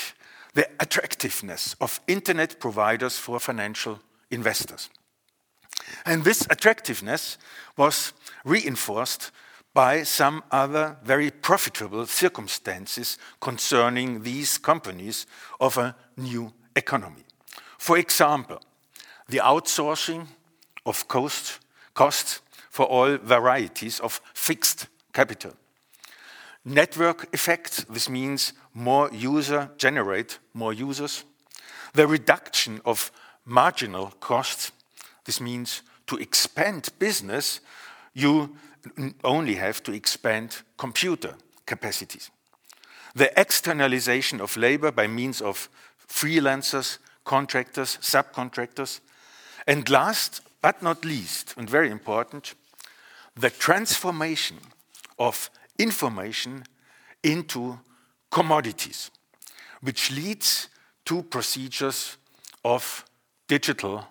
the 0.53 0.67
attractiveness 0.79 1.75
of 1.79 2.01
internet 2.07 2.59
providers 2.59 3.17
for 3.17 3.39
financial 3.39 3.99
investors. 4.31 4.89
And 6.05 6.23
this 6.23 6.47
attractiveness 6.49 7.37
was 7.75 8.13
reinforced 8.43 9.31
by 9.73 10.03
some 10.03 10.43
other 10.51 10.97
very 11.03 11.29
profitable 11.29 12.05
circumstances 12.05 13.17
concerning 13.39 14.23
these 14.23 14.57
companies 14.57 15.27
of 15.59 15.77
a 15.77 15.95
new 16.15 16.51
economy. 16.75 17.23
For 17.77 17.97
example, 17.97 18.59
the 19.29 19.37
outsourcing 19.37 20.27
of 20.85 21.07
cost, 21.07 21.59
costs 21.93 22.41
for 22.69 22.85
all 22.85 23.17
varieties 23.17 23.99
of 23.99 24.21
fixed 24.33 24.87
capital. 25.13 25.53
Network 26.65 27.29
effects, 27.33 27.83
this 27.89 28.09
means 28.09 28.53
more 28.73 29.09
user 29.13 29.69
generate 29.77 30.39
more 30.53 30.73
users. 30.73 31.23
The 31.93 32.07
reduction 32.07 32.81
of 32.83 33.11
marginal 33.45 34.07
costs, 34.19 34.71
this 35.27 35.41
means 35.41 35.81
to 36.07 36.15
expand 36.15 36.87
business, 36.99 37.59
you 38.13 38.55
only 39.25 39.55
have 39.55 39.83
to 39.83 39.91
expand 39.91 40.61
computer 40.77 41.35
capacities. 41.65 42.31
The 43.13 43.37
externalization 43.37 44.39
of 44.39 44.55
labor 44.55 44.89
by 44.89 45.07
means 45.07 45.41
of 45.41 45.69
freelancers, 46.07 46.97
contractors, 47.25 47.97
subcontractors. 48.01 49.01
And 49.67 49.89
last 49.89 50.41
but 50.61 50.81
not 50.81 51.03
least, 51.03 51.53
and 51.57 51.69
very 51.69 51.91
important, 51.91 52.53
the 53.35 53.49
transformation 53.49 54.57
of 55.19 55.49
information 55.77 56.63
into 57.21 57.79
commodities, 58.31 59.11
which 59.81 60.09
leads 60.09 60.69
to 61.03 61.23
procedures 61.23 62.15
of 62.63 63.03
digital 63.49 64.07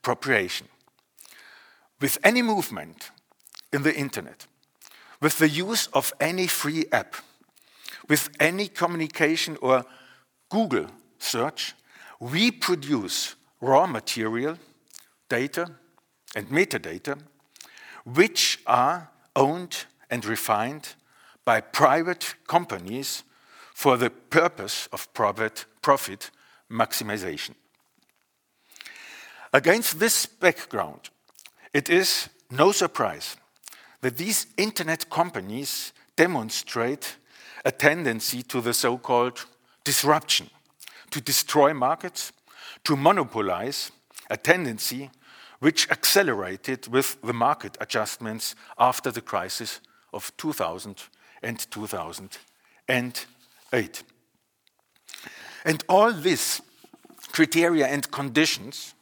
expropriation. 0.00 0.66
With 2.00 2.18
any 2.24 2.40
movement 2.40 3.10
in 3.72 3.82
the 3.82 3.94
internet, 3.94 4.46
with 5.20 5.36
the 5.38 5.48
use 5.48 5.88
of 5.92 6.14
any 6.18 6.46
free 6.46 6.86
app, 6.90 7.16
with 8.08 8.30
any 8.40 8.68
communication 8.68 9.58
or 9.60 9.84
Google 10.48 10.86
search, 11.18 11.74
we 12.18 12.50
produce 12.50 13.36
raw 13.60 13.86
material, 13.86 14.56
data, 15.28 15.66
and 16.34 16.48
metadata, 16.48 17.18
which 18.06 18.60
are 18.66 19.10
owned 19.36 19.84
and 20.10 20.24
refined 20.24 20.94
by 21.44 21.60
private 21.60 22.34
companies 22.46 23.22
for 23.74 23.98
the 23.98 24.08
purpose 24.08 24.88
of 24.92 25.12
profit 25.12 26.30
maximization. 26.70 27.54
Against 29.52 29.98
this 29.98 30.26
background, 30.26 31.10
it 31.72 31.88
is 31.88 32.28
no 32.50 32.72
surprise 32.72 33.36
that 34.00 34.16
these 34.16 34.46
internet 34.56 35.10
companies 35.10 35.92
demonstrate 36.16 37.16
a 37.64 37.72
tendency 37.72 38.42
to 38.44 38.60
the 38.60 38.72
so 38.72 38.96
called 38.96 39.44
disruption, 39.84 40.48
to 41.10 41.20
destroy 41.20 41.74
markets, 41.74 42.32
to 42.84 42.96
monopolize, 42.96 43.90
a 44.30 44.36
tendency 44.36 45.10
which 45.58 45.90
accelerated 45.90 46.86
with 46.88 47.20
the 47.22 47.32
market 47.32 47.76
adjustments 47.80 48.54
after 48.78 49.10
the 49.10 49.20
crisis 49.20 49.80
of 50.12 50.30
2000 50.36 51.08
and 51.42 51.70
2008. 51.70 54.02
And 55.64 55.84
all 55.88 56.12
these 56.12 56.60
criteria 57.32 57.86
and 57.86 58.10
conditions 58.10 58.94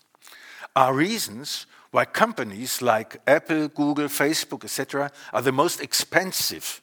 are 0.75 0.95
reasons 0.95 1.67
why 1.91 2.05
companies 2.05 2.83
like 2.83 3.21
Apple, 3.27 3.69
Google, 3.69 4.09
Facebook, 4.09 4.65
etc., 4.65 5.11
are 5.33 5.43
the 5.43 5.53
most 5.53 5.81
expensive 5.81 6.83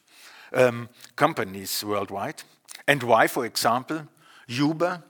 um, 0.52 0.88
companies 1.14 1.84
worldwide, 1.84 2.42
and 2.88 3.02
why, 3.02 3.26
for 3.26 3.46
example, 3.46 4.02
Uber 4.48 5.02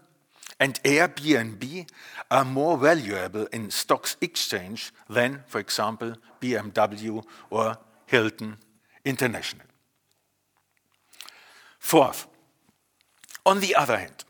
and 0.58 0.82
Airbnb 0.82 1.88
are 2.30 2.44
more 2.44 2.78
valuable 2.78 3.46
in 3.52 3.70
stocks 3.70 4.16
exchange 4.20 4.92
than, 5.08 5.44
for 5.46 5.58
example, 5.58 6.14
BMW 6.40 7.24
or 7.50 7.76
Hilton 8.06 8.56
International. 9.04 9.66
Fourth, 11.78 12.26
on 13.44 13.60
the 13.60 13.74
other 13.76 13.98
hand, 13.98 14.24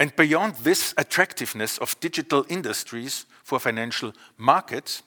and 0.00 0.16
beyond 0.16 0.54
this 0.56 0.94
attractiveness 0.96 1.76
of 1.76 2.00
digital 2.00 2.46
industries 2.48 3.26
for 3.44 3.60
financial 3.60 4.14
markets, 4.38 5.02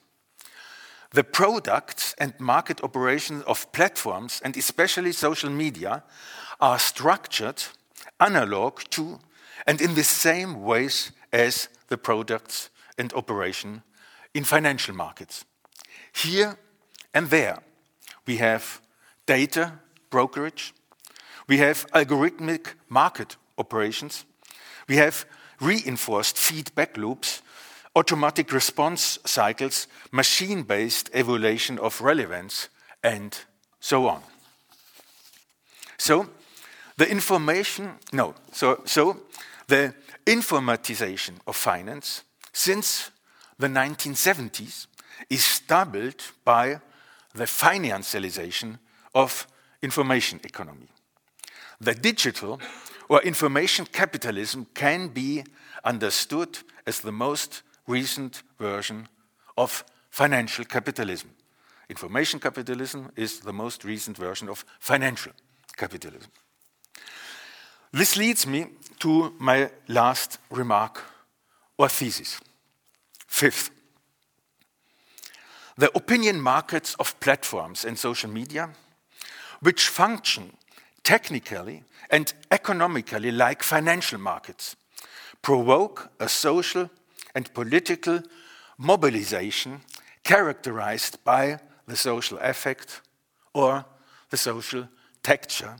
the 1.14 1.24
products 1.24 2.14
and 2.20 2.40
market 2.40 2.84
operations 2.84 3.44
of 3.46 3.72
platforms, 3.72 4.40
and 4.46 4.56
especially 4.56 5.12
social 5.12 5.50
media, 5.50 6.04
are 6.62 6.78
structured 6.78 7.64
analog 8.20 8.82
to 8.92 9.20
and 9.66 9.82
in 9.82 9.96
the 9.96 10.04
same 10.04 10.62
ways 10.64 11.12
as 11.32 11.70
the 11.88 11.98
products 11.98 12.70
and 12.96 13.12
operation 13.14 13.82
in 14.36 14.44
financial 14.44 14.94
markets. 14.94 15.44
Here 16.14 16.56
and 17.16 17.32
there, 17.32 17.64
we 18.28 18.38
have 18.38 18.80
data 19.26 19.80
brokerage, 20.12 20.72
we 21.48 21.58
have 21.58 21.88
algorithmic 21.94 22.76
market 22.90 23.38
operations, 23.58 24.26
we 24.88 24.98
have 24.98 25.26
reinforced 25.60 26.38
feedback 26.38 26.98
loops, 26.98 27.41
automatic 27.96 28.52
response 28.52 29.19
cycles, 29.26 29.88
machine 30.12 30.63
based 30.63 31.10
evaluation 31.13 31.80
of 31.80 32.02
relevance, 32.02 32.69
and 33.04 33.38
so 33.80 34.08
on. 34.08 34.22
So, 35.98 36.30
the 36.98 37.10
information, 37.10 37.93
no, 38.12 38.36
so, 38.52 38.82
so 38.86 39.22
the 39.67 39.93
informatization 40.26 41.34
of 41.48 41.56
finance 41.56 42.24
since 42.52 43.12
the 43.58 43.67
1970s 43.67 44.88
is 45.30 45.62
doubled 45.67 46.22
by 46.43 46.80
the 47.34 47.46
financialization 47.46 48.78
of 49.15 49.48
information 49.82 50.39
economy. 50.43 50.88
The 51.80 51.96
digital 51.96 52.60
or 53.10 53.22
information 53.22 53.86
capitalism 53.86 54.68
can 54.74 55.10
be 55.10 55.44
understood 55.84 56.60
as 56.86 57.02
the 57.02 57.12
most 57.12 57.62
recent 57.88 58.44
version 58.60 59.08
of 59.58 59.84
financial 60.10 60.66
capitalism. 60.66 61.30
Information 61.89 62.39
capitalism 62.39 63.12
is 63.16 63.39
the 63.39 63.54
most 63.54 63.84
recent 63.84 64.18
version 64.18 64.50
of 64.50 64.66
financial 64.80 65.34
capitalism. 65.76 66.32
This 67.92 68.18
leads 68.18 68.48
me 68.48 68.68
to 69.00 69.34
my 69.38 69.70
last 69.88 70.39
remark 70.50 71.02
or 71.78 71.89
thesis. 71.89 72.39
Fifth, 73.28 73.70
the 75.78 75.92
opinion 75.96 76.42
markets 76.42 76.96
of 77.00 77.20
platforms 77.20 77.86
and 77.86 77.98
social 77.98 78.30
media, 78.30 78.70
which 79.62 79.88
function 79.88 80.58
technically 81.04 81.84
and 82.10 82.34
economically 82.52 83.32
like 83.32 83.63
financial 83.63 84.20
markets, 84.20 84.76
provoke 85.42 86.12
a 86.20 86.30
social 86.30 86.89
and 87.36 87.54
political 87.54 88.22
mobilization 88.78 89.82
characterized 90.24 91.24
by 91.24 91.60
the 91.88 91.96
social 91.96 92.38
effect 92.39 93.02
or 93.54 93.86
the 94.30 94.38
social 94.38 94.88
texture 95.22 95.76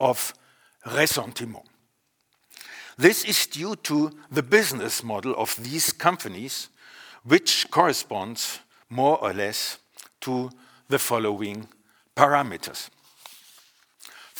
of 0.00 0.34
ressentiment. 0.86 1.64
This 2.96 3.24
is 3.24 3.46
due 3.46 3.76
to 3.76 4.10
the 4.30 4.42
business 4.42 5.02
model 5.02 5.34
of 5.36 5.56
these 5.62 5.92
companies, 5.92 6.68
which 7.24 7.70
corresponds 7.70 8.60
more 8.90 9.18
or 9.22 9.32
less 9.32 9.78
to 10.20 10.50
the 10.88 10.98
following 10.98 11.68
parameters. 12.16 12.90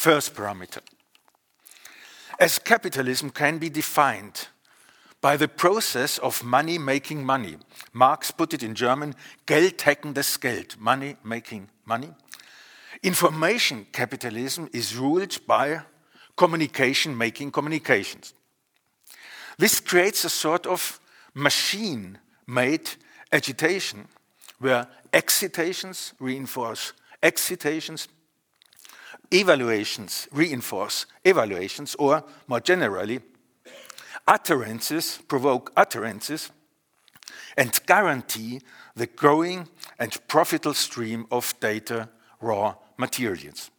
First 0.03 0.35
parameter. 0.35 0.81
As 2.41 2.59
capitalism 2.59 3.31
can 3.31 3.59
be 3.59 3.71
defined 3.71 4.49
by 5.21 5.37
the 5.37 5.47
process 5.47 6.19
of 6.19 6.43
money 6.43 6.77
making 6.77 7.25
money, 7.25 7.57
Marx 7.93 8.33
put 8.33 8.53
it 8.53 8.65
in 8.65 8.75
German, 8.75 9.15
Geld 9.47 9.79
heckendes 9.79 10.41
Geld, 10.41 10.75
money 10.81 11.15
making 11.23 11.69
money. 11.85 12.09
Information 13.05 13.87
capitalism 13.93 14.69
is 14.73 14.97
ruled 14.97 15.39
by 15.47 15.83
communication 16.37 17.17
making 17.17 17.53
communications. 17.53 18.35
This 19.57 19.79
creates 19.79 20.25
a 20.25 20.31
sort 20.31 20.67
of 20.67 20.99
machine 21.33 22.19
made 22.49 22.91
agitation 23.31 24.09
where 24.59 24.89
excitations 25.13 26.13
reinforce 26.19 26.93
excitations, 27.23 28.09
evaluations 29.33 30.29
reinforce 30.31 31.07
evaluations, 31.25 31.95
or 31.97 32.25
more 32.47 32.61
generally, 32.61 33.21
utterances 34.27 35.19
provoke 35.29 35.73
utterances 35.77 36.51
and 37.57 37.81
guarantee 37.87 38.61
the 38.95 39.07
growing 39.07 39.69
and 39.99 40.17
profitable 40.29 40.75
stream 40.75 41.27
of 41.31 41.55
data 41.61 42.09
raw 42.41 42.75
materials. 42.97 43.71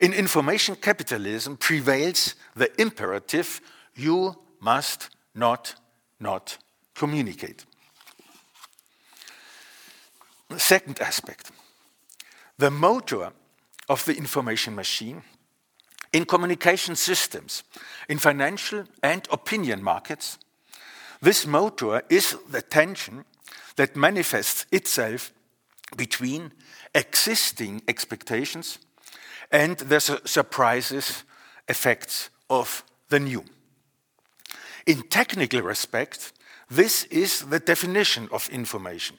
In 0.00 0.12
information 0.12 0.76
capitalism 0.76 1.56
prevails 1.56 2.34
the 2.54 2.70
imperative 2.80 3.60
you 3.94 4.36
must 4.60 5.10
not 5.34 5.74
not 6.20 6.58
communicate. 6.94 7.64
The 10.48 10.58
second 10.58 11.00
aspect 11.00 11.50
the 12.58 12.70
motor 12.70 13.32
of 13.88 14.04
the 14.04 14.16
information 14.16 14.74
machine 14.74 15.22
in 16.12 16.24
communication 16.24 16.96
systems, 16.96 17.64
in 18.08 18.18
financial 18.18 18.84
and 19.02 19.28
opinion 19.30 19.82
markets, 19.82 20.38
this 21.20 21.46
motor 21.46 22.02
is 22.08 22.36
the 22.50 22.62
tension 22.62 23.24
that 23.76 23.96
manifests 23.96 24.66
itself 24.72 25.32
between 25.96 26.52
existing 26.94 27.82
expectations 27.88 28.78
and 29.50 29.78
the 29.78 30.00
su 30.00 30.18
surprises 30.24 31.24
effects 31.68 32.30
of 32.48 32.84
the 33.08 33.18
new. 33.18 33.44
In 34.86 35.02
technical 35.02 35.62
respect, 35.62 36.32
this 36.70 37.04
is 37.04 37.42
the 37.42 37.60
definition 37.60 38.28
of 38.30 38.48
information. 38.50 39.16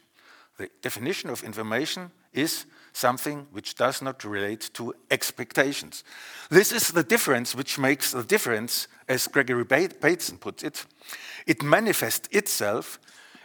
The 0.60 0.70
definition 0.82 1.30
of 1.30 1.42
information 1.42 2.12
is 2.34 2.66
something 2.92 3.48
which 3.54 3.76
does 3.76 4.02
not 4.02 4.26
relate 4.26 4.70
to 4.74 4.94
expectations. 5.10 6.04
This 6.50 6.74
is 6.74 6.92
the 6.92 7.04
difference 7.04 7.56
which 7.56 7.80
makes 7.80 8.12
the 8.12 8.24
difference, 8.24 8.90
as 9.08 9.30
Gregory 9.30 9.64
Bateson 9.64 10.38
puts 10.38 10.64
it. 10.64 10.86
It 11.48 11.64
manifests 11.64 12.28
itself 12.34 13.00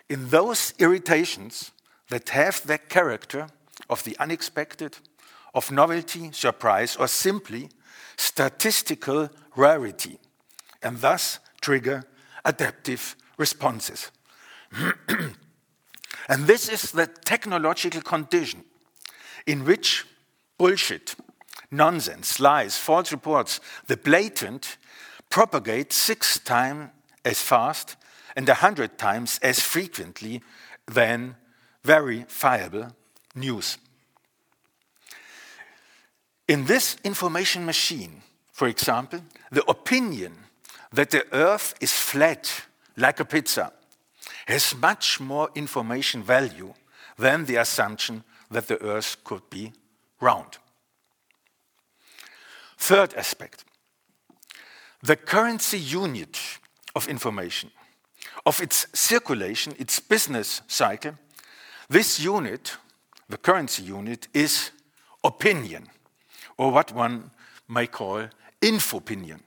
in 0.09 0.31
those 0.31 0.75
irritations 0.81 1.71
that 2.11 2.31
have 2.31 2.67
the 2.67 2.79
character 2.79 3.47
of 3.89 4.03
the 4.03 4.19
unexpected, 4.19 4.99
of 5.55 5.71
novelty, 5.71 6.33
surprise, 6.33 6.97
or 6.97 7.07
simply 7.07 7.69
statistical 8.17 9.31
rarity, 9.55 10.19
and 10.83 10.99
thus 10.99 11.39
trigger 11.61 12.03
adaptive 12.45 13.15
responses. 13.39 14.11
and 16.29 16.47
this 16.47 16.69
is 16.69 16.93
the 16.93 17.07
technological 17.07 18.01
condition 18.01 18.65
in 19.47 19.65
which 19.65 20.05
bullshit, 20.59 21.15
nonsense, 21.71 22.41
lies, 22.41 22.77
false 22.77 23.13
reports, 23.13 23.61
the 23.87 23.97
blatant, 23.97 24.77
propagate 25.31 25.93
six 25.93 26.39
times 26.39 26.91
as 27.25 27.41
fast 27.43 27.97
and 28.37 28.49
a 28.49 28.55
hundred 28.55 28.99
times 28.99 29.39
as 29.43 29.61
frequently 29.61 30.43
than 30.87 31.37
verifiable 31.83 32.89
news. 33.35 33.79
In 36.47 36.67
this 36.67 36.97
information 37.05 37.65
machine, 37.65 38.23
for 38.53 38.69
example, 38.69 39.21
the 39.51 39.65
opinion 39.65 40.35
that 40.93 41.11
the 41.11 41.27
earth 41.33 41.75
is 41.81 41.93
flat 41.93 42.67
like 42.97 43.19
a 43.19 43.25
pizza 43.25 43.73
has 44.47 44.75
much 44.75 45.21
more 45.21 45.51
information 45.55 46.23
value 46.23 46.75
than 47.17 47.45
the 47.45 47.57
assumption 47.57 48.25
that 48.51 48.67
the 48.67 48.81
earth 48.83 49.17
could 49.25 49.49
be 49.51 49.73
round. 50.21 50.59
Third 52.79 53.15
aspect 53.15 53.65
the 55.03 55.17
currency 55.17 55.79
unit 55.79 56.39
of 56.95 57.09
information, 57.09 57.71
of 58.47 58.63
its 58.63 58.87
circulation, 58.95 59.75
its 59.79 60.01
business 60.01 60.63
cycle, 60.67 61.19
this 61.91 62.19
unit, 62.19 62.79
the 63.29 63.37
currency 63.37 63.83
unit, 63.83 64.29
is 64.33 64.71
opinion, 65.23 65.89
or 66.57 66.73
what 66.73 66.93
one 66.93 67.31
may 67.69 67.87
call 67.87 68.29
infopinion. 68.63 69.43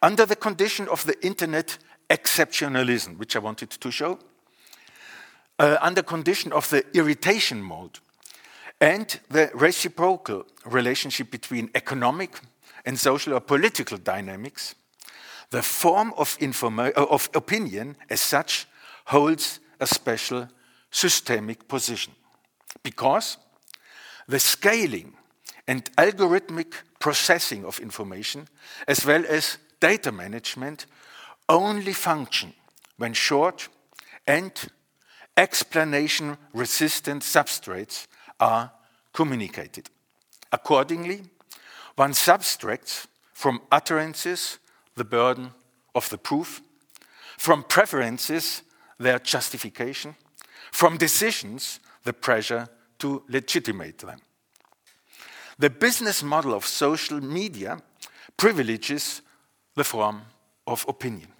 Under 0.00 0.24
the 0.24 0.36
condition 0.36 0.88
of 0.88 1.04
the 1.04 1.22
internet 1.24 1.76
exceptionalism, 2.08 3.18
which 3.18 3.36
I 3.36 3.40
wanted 3.40 3.70
to 3.70 3.90
show, 3.90 4.18
uh, 5.58 5.76
under 5.80 6.02
condition 6.02 6.52
of 6.52 6.68
the 6.70 6.84
irritation 6.94 7.62
mode, 7.62 7.98
and 8.80 9.20
the 9.30 9.50
reciprocal 9.54 10.46
relationship 10.64 11.30
between 11.30 11.70
economic 11.74 12.40
and 12.84 12.98
social 12.98 13.34
or 13.34 13.40
political 13.40 13.98
dynamics, 13.98 14.74
the 15.50 15.62
form 15.62 16.12
of, 16.16 16.36
uh, 16.40 16.90
of 16.96 17.30
opinion 17.34 17.96
as 18.10 18.20
such 18.20 18.66
holds 19.06 19.60
a 19.80 19.86
special 19.86 20.48
systemic 20.90 21.68
position. 21.68 22.12
Because 22.82 23.38
the 24.26 24.40
scaling 24.40 25.14
and 25.66 25.84
algorithmic 25.96 26.74
processing 26.98 27.64
of 27.64 27.78
information, 27.78 28.48
as 28.86 29.04
well 29.06 29.24
as 29.28 29.58
data 29.80 30.12
management, 30.12 30.86
only 31.48 31.92
function 31.92 32.54
when 32.96 33.12
short 33.12 33.68
and 34.26 34.52
explanation 35.36 36.36
resistant 36.52 37.22
substrates 37.22 38.06
are 38.40 38.72
communicated. 39.12 39.90
Accordingly, 40.52 41.22
one 41.96 42.14
subtracts 42.14 43.06
from 43.32 43.60
utterances 43.70 44.58
the 44.94 45.04
burden 45.04 45.50
of 45.94 46.08
the 46.10 46.18
proof, 46.18 46.62
from 47.38 47.64
preferences 47.64 48.62
their 48.98 49.18
justification, 49.18 50.14
from 50.70 50.96
decisions 50.96 51.80
the 52.04 52.12
pressure 52.12 52.68
to 52.98 53.22
legitimate 53.28 53.98
them. 53.98 54.20
The 55.58 55.70
business 55.70 56.22
model 56.22 56.54
of 56.54 56.64
social 56.66 57.20
media 57.20 57.80
privileges 58.36 59.22
the 59.74 59.84
form 59.84 60.22
of 60.66 60.84
opinion. 60.88 61.33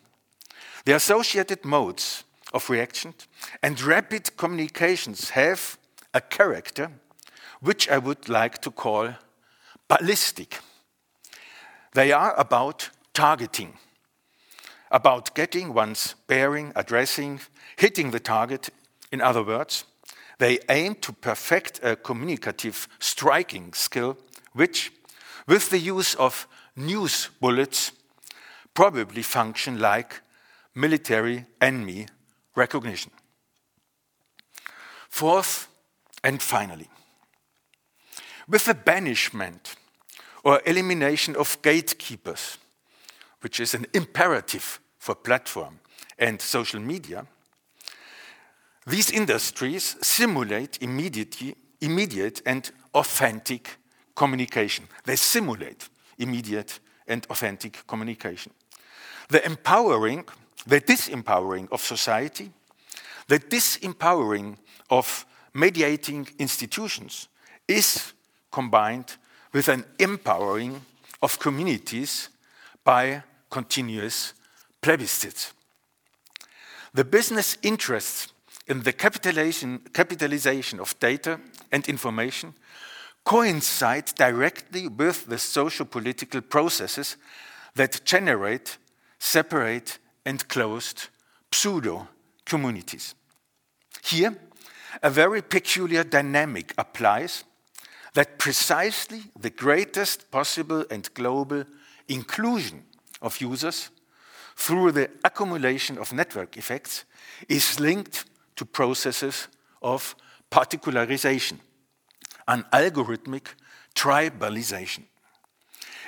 The 0.85 0.95
associated 0.95 1.65
modes 1.65 2.25
of 2.53 2.69
reaction 2.69 3.15
and 3.63 3.81
rapid 3.81 4.37
communications 4.37 5.31
have 5.31 5.79
a 6.13 6.21
character 6.21 6.91
which 7.61 7.89
I 7.89 7.99
would 7.99 8.29
like 8.29 8.61
to 8.63 8.71
call 8.71 9.15
ballistic. 9.89 10.61
They 11.95 12.13
are 12.13 12.35
about 12.39 12.91
targeting, 13.15 13.79
about 14.91 15.35
getting 15.35 15.73
one's 15.73 16.15
bearing, 16.27 16.73
addressing, 16.77 17.41
hitting 17.77 18.11
the 18.11 18.21
target. 18.21 18.69
In 19.11 19.23
other 19.23 19.43
words, 19.43 19.85
they 20.39 20.59
aim 20.69 20.97
to 20.97 21.13
perfect 21.13 21.81
a 21.83 21.97
communicative 21.97 22.89
striking 22.99 23.73
skill, 23.73 24.19
which, 24.53 24.93
with 25.47 25.71
the 25.71 25.79
use 25.79 26.15
of 26.17 26.47
news 26.77 27.31
bullets, 27.41 27.93
probably 28.75 29.23
function 29.23 29.79
like 29.79 30.21
military 30.75 31.47
enemy 31.61 32.07
recognition. 32.55 33.13
Fourth, 35.09 35.69
and 36.23 36.43
finally, 36.43 36.89
with 38.49 38.65
the 38.65 38.75
banishment 38.75 39.77
or 40.43 40.61
elimination 40.67 41.37
of 41.37 41.61
gatekeepers, 41.63 42.59
which 43.41 43.61
is 43.61 43.75
an 43.75 43.87
imperative 43.95 44.81
for 44.99 45.15
platform 45.15 45.81
and 46.19 46.41
social 46.41 46.81
media, 46.81 47.27
these 48.87 49.11
industries 49.11 49.97
simulate 50.03 50.79
immediate 50.83 52.43
and 52.45 52.71
authentic 52.95 53.79
communication. 54.15 54.87
They 55.05 55.17
simulate 55.17 55.89
immediate 56.19 56.81
and 57.07 57.27
authentic 57.31 57.87
communication. 57.87 58.53
The 59.29 59.45
empowering, 59.45 60.25
the 60.67 60.81
disempowering 60.81 61.69
of 61.71 61.81
society, 61.81 62.51
the 63.29 63.39
disempowering 63.39 64.57
of 64.91 65.27
mediating 65.55 66.29
institutions 66.39 67.29
is 67.69 68.13
combined 68.51 69.17
with 69.53 69.69
an 69.69 69.85
empowering 69.99 70.81
of 71.23 71.39
communities 71.39 72.29
by 72.83 73.23
continuous 73.51 74.35
plebiscites. 74.83 75.53
The 76.93 77.05
business 77.05 77.57
interests 77.63 78.29
in 78.67 78.83
the 78.83 78.93
capitalization, 78.93 80.81
of 80.81 80.99
data 80.99 81.41
and 81.73 81.89
information 81.89 82.55
coincide 83.25 84.07
directly 84.17 84.89
with 84.89 85.27
the 85.27 85.39
social 85.39 85.87
political 85.87 86.41
processes 86.41 87.17
that 87.75 88.05
generate 88.05 88.79
separate 89.19 89.99
and 90.25 90.49
closed 90.49 91.09
pseudo 91.53 92.09
communities. 92.45 93.15
Here, 94.03 94.37
a 95.03 95.11
very 95.11 95.43
peculiar 95.43 96.05
dynamic 96.05 96.75
applies 96.79 97.45
that 98.15 98.39
precisely 98.39 99.23
the 99.39 99.51
greatest 99.51 100.31
possible 100.31 100.85
and 100.91 101.13
global 101.15 101.65
inclusion 102.09 102.85
of 103.21 103.41
users 103.41 103.91
through 104.57 104.93
the 104.93 105.11
accumulation 105.25 105.99
of 105.99 106.13
network 106.13 106.57
effects 106.57 107.05
is 107.49 107.81
linked 107.81 108.25
to 108.57 108.65
processes 108.65 109.49
of 109.83 110.15
particularization, 110.51 111.59
an 112.47 112.65
algorithmic 112.73 113.47
tribalization. 113.95 115.05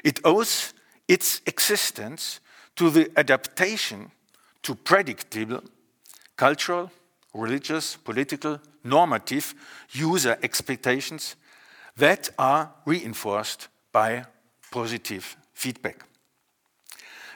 It 0.05 0.21
owes 0.25 0.75
its 1.09 1.41
existence 1.47 2.41
to 2.77 2.91
the 2.91 3.11
adaptation 3.17 4.11
to 4.63 4.75
predictable 4.75 5.63
cultural, 6.37 6.91
religious, 7.35 7.97
political, 7.97 8.61
normative 8.85 9.55
user 9.93 10.39
expectations 10.43 11.37
that 11.97 12.31
are 12.39 12.71
reinforced 12.85 13.69
by 13.93 14.25
positive 14.71 15.37
feedback. 15.55 16.05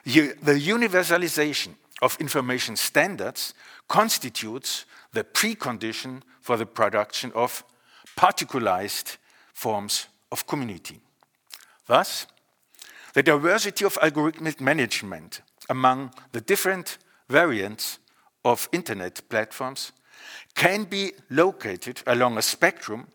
The 0.04 0.34
universalization 0.44 1.74
of 2.02 2.16
information 2.20 2.76
standards 2.76 3.54
constitutes 3.88 4.84
the 5.12 5.24
precondition 5.24 6.22
for 6.40 6.56
the 6.56 6.66
production 6.66 7.32
of 7.34 7.64
particularized 8.16 9.16
forms 9.52 10.06
of 10.32 10.46
community. 10.46 11.00
Thus, 11.86 12.26
the 13.14 13.22
diversity 13.22 13.84
of 13.84 13.98
algorithmic 14.00 14.60
management 14.60 15.42
among 15.68 16.12
the 16.32 16.40
different 16.40 16.98
variants 17.28 17.98
of 18.44 18.68
internet 18.72 19.20
platforms 19.28 19.92
can 20.54 20.84
be 20.84 21.12
located 21.30 22.02
along 22.06 22.38
a 22.38 22.42
spectrum 22.42 23.06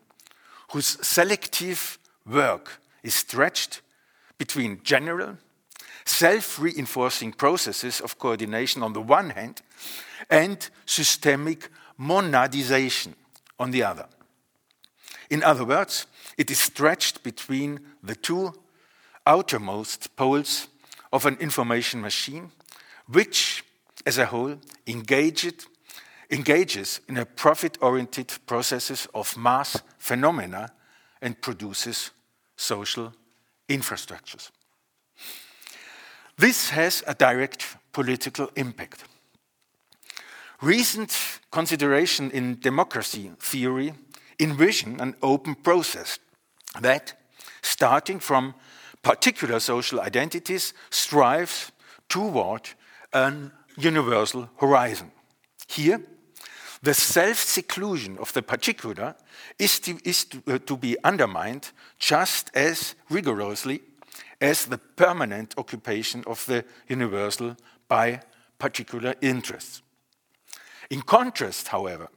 whose 0.72 0.98
selective 1.06 1.98
work 2.26 2.80
is 3.02 3.14
stretched 3.14 3.82
between 4.38 4.80
general, 4.82 5.36
self 6.04 6.58
reinforcing 6.58 7.32
processes 7.32 8.00
of 8.00 8.18
coordination 8.18 8.82
on 8.82 8.92
the 8.92 9.00
one 9.00 9.30
hand 9.30 9.62
and 10.30 10.70
systemic 10.84 11.70
monadization 11.98 13.14
on 13.58 13.70
the 13.70 13.82
other. 13.82 14.06
In 15.30 15.42
other 15.42 15.64
words, 15.64 16.06
it 16.36 16.50
is 16.50 16.58
stretched 16.58 17.22
between 17.22 17.80
the 18.02 18.14
two 18.14 18.52
outermost 19.26 20.14
poles 20.16 20.68
of 21.12 21.26
an 21.26 21.36
information 21.40 22.00
machine, 22.00 22.50
which, 23.08 23.64
as 24.04 24.18
a 24.18 24.26
whole, 24.26 24.56
engaged, 24.86 25.66
engages 26.30 27.00
in 27.08 27.16
a 27.16 27.26
profit 27.26 27.78
oriented 27.80 28.32
processes 28.46 29.08
of 29.14 29.36
mass 29.36 29.82
phenomena 29.98 30.70
and 31.20 31.40
produces 31.40 32.10
social 32.56 33.12
infrastructures. 33.68 34.50
This 36.36 36.70
has 36.70 37.02
a 37.06 37.14
direct 37.14 37.76
political 37.92 38.50
impact. 38.56 39.04
Recent 40.60 41.40
consideration 41.50 42.30
in 42.30 42.60
democracy 42.60 43.30
theory 43.38 43.94
envision 44.38 45.00
an 45.00 45.14
open 45.22 45.54
process 45.54 46.18
that, 46.80 47.14
starting 47.62 48.20
from 48.20 48.54
particular 49.06 49.60
social 49.60 50.00
identities, 50.00 50.74
strives 50.90 51.70
toward 52.08 52.68
an 53.12 53.52
universal 53.78 54.50
horizon. 54.56 55.12
Here, 55.68 56.00
the 56.82 56.92
self 56.92 57.36
seclusion 57.38 58.18
of 58.18 58.32
the 58.32 58.42
particular 58.42 59.14
is, 59.60 59.78
to, 59.80 59.96
is 60.04 60.24
to, 60.24 60.42
uh, 60.48 60.58
to 60.66 60.76
be 60.76 60.96
undermined 61.04 61.70
just 62.00 62.50
as 62.52 62.96
rigorously 63.08 63.80
as 64.40 64.64
the 64.64 64.78
permanent 64.78 65.54
occupation 65.56 66.24
of 66.26 66.44
the 66.46 66.64
universal 66.88 67.56
by 67.86 68.20
particular 68.58 69.14
interests. 69.20 69.82
In 70.90 71.02
contrast, 71.02 71.68
however, 71.68 72.08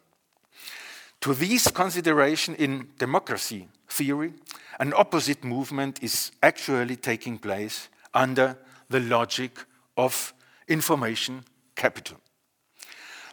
to 1.22 1.36
these 1.36 1.68
considerations 1.68 2.58
in 2.58 2.88
democracy 2.98 3.68
theory, 3.90 4.34
an 4.80 4.94
opposite 4.96 5.44
movement 5.44 6.02
is 6.02 6.32
actually 6.42 6.96
taking 6.96 7.38
place 7.38 7.90
under 8.14 8.58
the 8.90 9.00
logic 9.00 9.66
of 9.98 10.34
information 10.68 11.44
capital. 11.76 12.18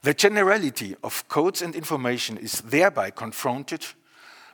The 0.02 0.14
generality 0.14 0.94
of 1.02 1.26
codes 1.28 1.62
and 1.62 1.74
information 1.74 2.36
is 2.36 2.60
thereby 2.60 3.10
confronted 3.10 3.84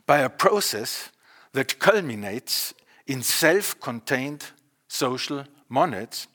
by 0.07 0.19
a 0.19 0.31
process 0.31 1.11
that 1.53 1.79
culminates 1.79 2.75
in 3.07 3.23
self 3.23 3.79
contained 3.81 4.45
social 4.89 5.45
monads, 5.69 6.29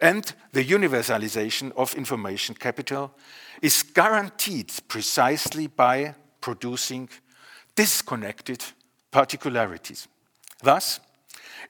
and 0.00 0.32
the 0.52 0.64
universalization 0.64 1.72
of 1.76 1.94
information 1.94 2.54
capital 2.54 3.14
is 3.62 3.82
guaranteed 3.82 4.72
precisely 4.88 5.66
by 5.66 6.14
producing 6.40 7.08
disconnected 7.74 8.64
particularities. 9.16 10.08
Thus, 10.62 11.00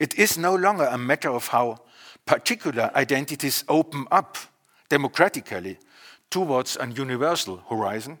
it 0.01 0.19
is 0.19 0.37
no 0.37 0.53
longer 0.53 0.83
a 0.83 0.97
matter 0.97 1.29
of 1.29 1.47
how 1.47 1.77
particular 2.25 2.91
identities 2.93 3.63
open 3.69 4.05
up 4.11 4.35
democratically 4.89 5.77
towards 6.29 6.75
an 6.75 6.91
universal 6.91 7.63
horizon, 7.69 8.17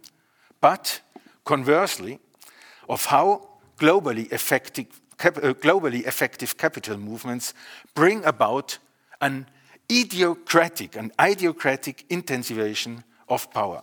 but 0.61 1.01
conversely, 1.43 2.19
of 2.87 3.03
how 3.07 3.49
globally 3.77 4.31
effective, 4.31 4.85
uh, 5.19 5.53
globally 5.59 6.05
effective 6.05 6.57
capital 6.57 6.95
movements 6.95 7.53
bring 7.95 8.23
about 8.23 8.77
an 9.19 9.45
idiocratic, 9.89 10.95
an 10.95 11.11
idiocratic 11.19 12.05
intensification 12.09 13.03
of 13.27 13.51
power. 13.51 13.81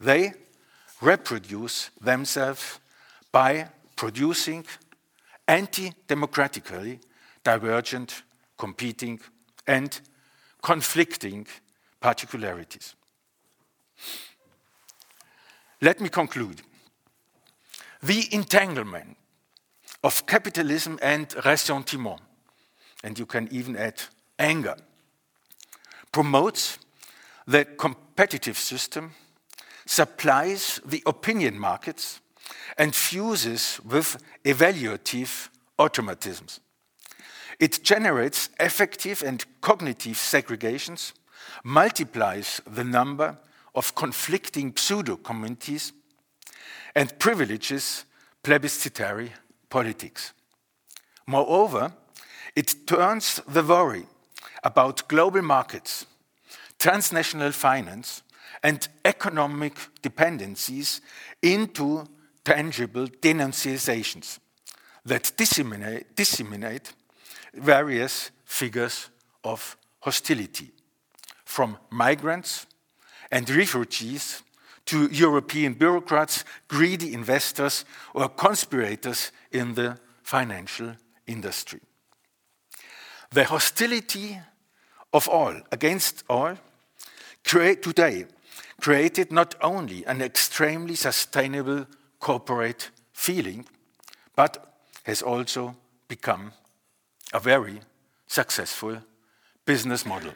They 0.00 0.34
reproduce 1.00 1.90
themselves 2.00 2.78
by 3.32 3.66
producing 4.00 4.64
anti 5.46 5.92
democratically 6.06 6.98
divergent, 7.44 8.22
competing, 8.56 9.20
and 9.66 10.00
conflicting 10.62 11.46
particularities. 12.00 12.94
Let 15.82 16.00
me 16.00 16.08
conclude. 16.08 16.62
The 18.02 18.26
entanglement 18.32 19.18
of 20.02 20.24
capitalism 20.24 20.98
and 21.02 21.26
ressentiment, 21.44 22.20
and 23.04 23.18
you 23.18 23.26
can 23.26 23.48
even 23.52 23.76
add 23.76 24.00
anger, 24.38 24.76
promotes 26.10 26.78
the 27.46 27.66
competitive 27.66 28.56
system 28.56 29.12
supplies 29.84 30.80
the 30.86 31.02
opinion 31.04 31.58
markets 31.58 32.20
and 32.80 32.94
fuses 32.94 33.78
with 33.84 34.16
evaluative 34.42 35.50
automatisms. 35.78 36.60
It 37.58 37.84
generates 37.84 38.48
affective 38.58 39.22
and 39.22 39.44
cognitive 39.60 40.16
segregations, 40.16 41.12
multiplies 41.62 42.62
the 42.66 42.82
number 42.82 43.36
of 43.74 43.94
conflicting 43.94 44.74
pseudo 44.74 45.16
communities, 45.16 45.92
and 46.94 47.18
privileges 47.18 48.06
plebiscitary 48.42 49.32
politics. 49.68 50.32
Moreover, 51.26 51.92
it 52.56 52.86
turns 52.86 53.42
the 53.46 53.62
worry 53.62 54.06
about 54.64 55.06
global 55.06 55.42
markets, 55.42 56.06
transnational 56.78 57.52
finance, 57.52 58.22
and 58.62 58.88
economic 59.04 59.74
dependencies 60.00 61.02
into 61.42 62.08
tangible 62.44 63.06
denunciations 63.20 64.40
that 65.04 65.32
disseminate, 65.36 66.14
disseminate 66.16 66.92
various 67.54 68.30
figures 68.44 69.08
of 69.44 69.76
hostility, 70.00 70.70
from 71.44 71.78
migrants 71.90 72.66
and 73.30 73.48
refugees 73.50 74.42
to 74.86 75.08
European 75.12 75.74
bureaucrats, 75.74 76.44
greedy 76.68 77.12
investors, 77.14 77.84
or 78.14 78.28
conspirators 78.28 79.32
in 79.52 79.74
the 79.74 79.98
financial 80.22 80.94
industry. 81.26 81.80
The 83.30 83.44
hostility 83.44 84.40
of 85.12 85.28
all 85.28 85.54
against 85.70 86.24
all 86.28 86.56
today 87.44 88.26
created 88.80 89.30
not 89.30 89.54
only 89.60 90.04
an 90.06 90.22
extremely 90.22 90.94
sustainable 90.94 91.86
corporate 92.20 92.90
feeling, 93.12 93.64
but 94.36 94.74
has 95.04 95.22
also 95.22 95.74
become 96.08 96.52
a 97.32 97.40
very 97.40 97.80
successful 98.26 98.98
business 99.64 100.06
model. 100.06 100.32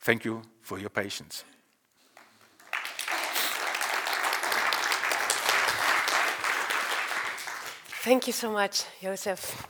Thank 0.00 0.24
you 0.24 0.42
for 0.62 0.78
your 0.78 0.90
patience. 0.90 1.44
Thank 8.04 8.26
you 8.26 8.32
so 8.32 8.50
much, 8.50 8.84
Joseph. 9.00 9.66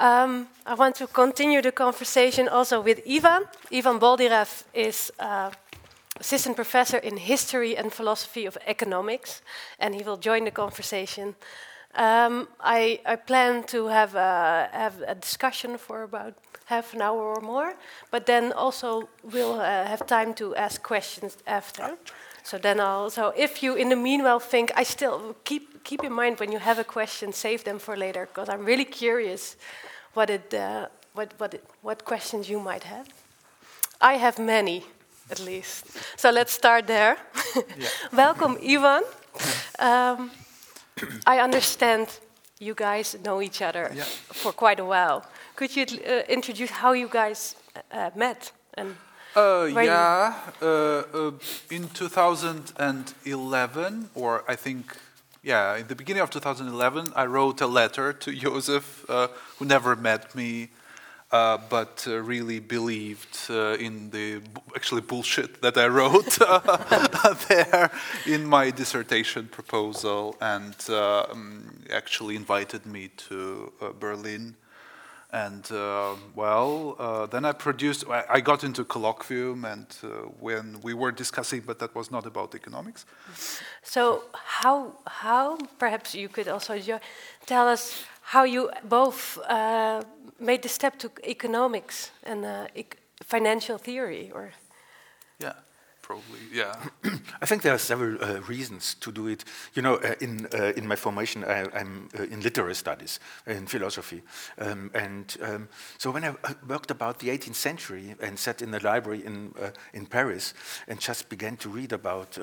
Um, 0.00 0.48
I 0.66 0.74
want 0.74 0.96
to 0.96 1.06
continue 1.06 1.62
the 1.62 1.72
conversation 1.72 2.48
also 2.48 2.80
with 2.80 3.00
Ivan. 3.08 3.44
Ivan 3.72 3.98
Boldyrev 3.98 4.64
is 4.74 5.12
uh, 5.20 5.50
assistant 6.20 6.56
professor 6.56 6.98
in 6.98 7.16
history 7.16 7.76
and 7.76 7.92
philosophy 7.92 8.46
of 8.46 8.58
economics, 8.66 9.42
and 9.78 9.94
he 9.94 10.02
will 10.02 10.16
join 10.16 10.44
the 10.44 10.50
conversation. 10.50 11.34
Um, 11.94 12.48
I, 12.60 13.00
I, 13.06 13.16
plan 13.16 13.64
to 13.64 13.86
have 13.86 14.14
a, 14.14 14.68
have 14.72 15.00
a 15.06 15.14
discussion 15.14 15.78
for 15.78 16.02
about 16.02 16.34
half 16.66 16.94
an 16.94 17.00
hour 17.00 17.34
or 17.34 17.40
more, 17.40 17.74
but 18.10 18.26
then 18.26 18.52
also 18.52 19.08
we'll 19.22 19.58
uh, 19.58 19.86
have 19.86 20.06
time 20.06 20.34
to 20.34 20.54
ask 20.54 20.82
questions 20.82 21.38
after. 21.46 21.96
So 22.44 22.58
then 22.58 22.78
I'll. 22.80 23.10
So 23.10 23.32
if 23.36 23.62
you, 23.62 23.74
in 23.74 23.88
the 23.88 23.96
meanwhile, 23.96 24.40
think 24.40 24.70
I 24.74 24.84
still 24.84 25.34
keep 25.44 25.82
keep 25.84 26.04
in 26.04 26.12
mind 26.12 26.38
when 26.40 26.52
you 26.52 26.58
have 26.58 26.78
a 26.78 26.84
question, 26.84 27.32
save 27.32 27.64
them 27.64 27.78
for 27.78 27.96
later, 27.96 28.26
because 28.26 28.48
I'm 28.48 28.64
really 28.64 28.84
curious 28.84 29.56
what 30.14 30.30
it 30.30 30.54
uh, 30.54 30.88
what 31.14 31.32
what 31.38 31.54
it, 31.54 31.64
what 31.82 32.04
questions 32.04 32.48
you 32.48 32.60
might 32.60 32.84
have. 32.84 33.06
I 34.00 34.14
have 34.18 34.38
many, 34.38 34.84
at 35.30 35.40
least. 35.40 35.86
So 36.16 36.30
let's 36.30 36.52
start 36.52 36.86
there. 36.86 37.16
Welcome, 38.12 38.58
Ivan. 38.62 39.02
Um, 39.78 40.30
I 41.26 41.40
understand 41.40 42.08
you 42.58 42.74
guys 42.74 43.16
know 43.24 43.40
each 43.40 43.62
other 43.62 43.90
yeah. 43.94 44.04
for 44.04 44.52
quite 44.52 44.80
a 44.80 44.84
while. 44.84 45.24
Could 45.56 45.76
you 45.76 45.84
uh, 45.84 46.22
introduce 46.28 46.70
how 46.70 46.92
you 46.92 47.08
guys 47.08 47.56
uh, 47.92 48.10
met 48.14 48.52
and 48.74 48.96
uh, 49.36 49.68
yeah, 49.72 50.34
uh, 50.60 50.66
uh, 50.66 51.30
in 51.70 51.88
2011, 51.90 54.10
or 54.14 54.42
I 54.48 54.56
think, 54.56 54.96
yeah, 55.44 55.76
in 55.76 55.86
the 55.86 55.94
beginning 55.94 56.22
of 56.22 56.30
2011, 56.30 57.12
I 57.14 57.26
wrote 57.26 57.60
a 57.60 57.66
letter 57.66 58.12
to 58.12 58.32
Joseph, 58.32 59.04
uh, 59.08 59.28
who 59.58 59.66
never 59.66 59.94
met 59.94 60.34
me, 60.34 60.70
uh, 61.30 61.58
but 61.68 62.06
uh, 62.08 62.18
really 62.18 62.60
believed 62.60 63.38
uh, 63.50 63.74
in 63.74 64.10
the 64.10 64.40
actually 64.74 65.02
bullshit 65.02 65.60
that 65.62 65.76
I 65.76 65.86
wrote 65.86 66.38
there 67.48 67.90
in 68.26 68.46
my 68.46 68.70
dissertation 68.70 69.48
proposal, 69.48 70.36
and 70.40 70.76
um, 70.90 71.82
actually 71.90 72.36
invited 72.36 72.86
me 72.86 73.08
to 73.28 73.72
uh, 73.80 73.90
Berlin 73.98 74.56
and 75.30 75.70
uh, 75.70 76.14
well, 76.34 76.96
uh, 76.98 77.26
then 77.26 77.44
I 77.44 77.52
produced, 77.52 78.04
I 78.08 78.40
got 78.40 78.64
into 78.64 78.82
colloquium, 78.82 79.70
and 79.70 79.86
uh, 80.02 80.28
when 80.40 80.80
we 80.80 80.94
were 80.94 81.12
discussing, 81.12 81.60
but 81.66 81.78
that 81.80 81.94
was 81.94 82.10
not 82.10 82.24
about 82.24 82.54
economics. 82.54 83.04
So, 83.82 84.22
how, 84.32 84.92
how 85.06 85.58
perhaps 85.78 86.14
you 86.14 86.30
could 86.30 86.48
also 86.48 86.80
tell 87.44 87.68
us 87.68 88.04
how 88.32 88.44
you 88.44 88.70
both 88.84 89.38
uh, 89.48 90.02
made 90.38 90.62
the 90.62 90.68
step 90.68 90.98
to 90.98 91.10
economics 91.24 92.10
and 92.22 92.44
uh, 92.44 92.66
ec 92.74 92.96
financial 93.22 93.78
theory? 93.78 94.30
or 94.32 94.52
Yeah 95.38 95.54
probably, 96.08 96.40
yeah. 96.50 96.74
I 97.42 97.44
think 97.44 97.60
there 97.60 97.74
are 97.74 97.78
several 97.78 98.16
uh, 98.24 98.40
reasons 98.48 98.94
to 99.00 99.12
do 99.12 99.26
it. 99.26 99.44
You 99.74 99.82
know, 99.82 99.96
uh, 99.96 100.14
in, 100.22 100.48
uh, 100.54 100.72
in 100.74 100.88
my 100.88 100.96
formation, 100.96 101.44
I, 101.44 101.66
am 101.78 102.08
uh, 102.18 102.22
in 102.22 102.40
literary 102.40 102.74
studies, 102.74 103.20
in 103.46 103.66
philosophy. 103.66 104.22
Um, 104.58 104.90
and 104.94 105.36
um, 105.42 105.68
so 105.98 106.10
when 106.10 106.24
I 106.24 106.28
uh, 106.28 106.54
worked 106.66 106.90
about 106.90 107.18
the 107.18 107.28
18th 107.28 107.56
century 107.56 108.14
and 108.22 108.38
sat 108.38 108.62
in 108.62 108.70
the 108.70 108.80
library 108.80 109.22
in, 109.26 109.52
uh, 109.60 109.68
in 109.92 110.06
Paris 110.06 110.54
and 110.88 110.98
just 110.98 111.28
began 111.28 111.58
to 111.58 111.68
read 111.68 111.92
about 111.92 112.38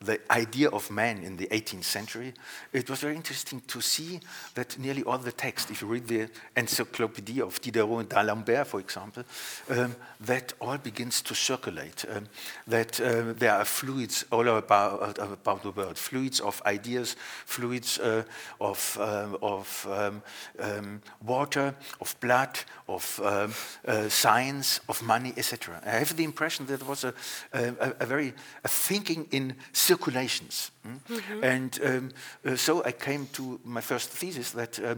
the 0.00 0.20
idea 0.30 0.68
of 0.70 0.90
man 0.90 1.22
in 1.22 1.36
the 1.36 1.46
18th 1.46 1.84
century, 1.84 2.34
it 2.72 2.90
was 2.90 2.98
very 2.98 3.14
interesting 3.14 3.62
to 3.68 3.80
see 3.80 4.18
that 4.54 4.76
nearly 4.80 5.04
all 5.04 5.18
the 5.18 5.30
text, 5.30 5.70
if 5.70 5.80
you 5.80 5.86
read 5.86 6.08
the 6.08 6.28
Encyclopedia 6.56 7.44
of 7.44 7.60
Diderot 7.60 8.00
and 8.00 8.08
d'Alembert, 8.08 8.66
for 8.66 8.80
example, 8.80 9.22
um, 9.70 9.94
that 10.20 10.52
all 10.60 10.78
begins 10.78 11.22
to 11.22 11.34
circulate. 11.36 12.04
Um, 12.08 12.26
that 12.66 13.00
uh, 13.00 13.32
there 13.32 13.54
are 13.54 13.64
fluids 13.64 14.24
all 14.30 14.48
about, 14.48 15.18
uh, 15.18 15.32
about 15.32 15.62
the 15.62 15.70
world, 15.70 15.98
fluids 15.98 16.40
of 16.40 16.62
ideas, 16.66 17.16
fluids 17.44 17.98
uh, 17.98 18.22
of, 18.60 18.98
um, 19.00 19.36
of 19.42 19.86
um, 19.90 20.22
um, 20.58 21.02
water, 21.24 21.74
of 22.00 22.16
blood, 22.20 22.58
of 22.86 23.20
um, 23.22 23.54
uh, 23.86 24.08
science, 24.08 24.80
of 24.88 25.02
money, 25.02 25.32
etc. 25.36 25.80
I 25.84 25.90
have 25.90 26.16
the 26.16 26.24
impression 26.24 26.66
that 26.66 26.80
there 26.80 26.88
was 26.88 27.04
a, 27.04 27.14
a, 27.52 27.94
a 28.00 28.06
very 28.06 28.34
a 28.64 28.68
thinking 28.68 29.26
in 29.30 29.56
circulations. 29.72 30.70
Mm? 30.84 31.00
Mm 31.08 31.18
-hmm. 31.18 31.44
And 31.54 31.80
um, 31.82 32.10
uh, 32.44 32.56
so 32.56 32.82
I 32.86 32.92
came 32.92 33.26
to 33.30 33.60
my 33.62 33.82
first 33.82 34.18
thesis 34.18 34.50
that 34.50 34.78
uh, 34.78 34.90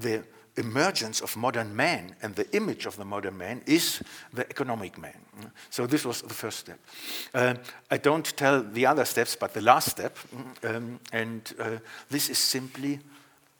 the 0.00 0.22
emergence 0.56 1.20
of 1.20 1.36
modern 1.36 1.74
man 1.74 2.14
and 2.22 2.34
the 2.34 2.50
image 2.54 2.86
of 2.86 2.96
the 2.96 3.04
modern 3.04 3.38
man 3.38 3.62
is 3.66 4.02
the 4.32 4.48
economic 4.50 4.98
man. 4.98 5.16
So 5.70 5.86
this 5.86 6.04
was 6.04 6.22
the 6.22 6.34
first 6.34 6.58
step. 6.58 6.78
Uh, 7.34 7.54
I 7.90 7.96
don't 7.96 8.36
tell 8.36 8.62
the 8.62 8.86
other 8.86 9.04
steps, 9.04 9.36
but 9.36 9.54
the 9.54 9.62
last 9.62 9.90
step, 9.90 10.18
um, 10.62 11.00
and 11.12 11.54
uh, 11.58 11.78
this 12.10 12.28
is 12.28 12.38
simply 12.38 13.00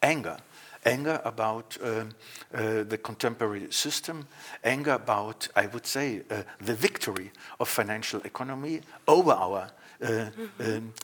anger. 0.02 0.36
Anger 0.84 1.20
about 1.24 1.78
uh, 1.80 2.04
uh 2.52 2.82
the 2.82 2.98
contemporary 2.98 3.70
system, 3.70 4.26
anger 4.64 4.94
about, 4.94 5.48
I 5.54 5.66
would 5.66 5.86
say, 5.86 6.22
uh, 6.28 6.42
the 6.60 6.74
victory 6.74 7.30
of 7.60 7.68
financial 7.68 8.20
economy 8.22 8.80
over 9.06 9.30
our 9.30 9.70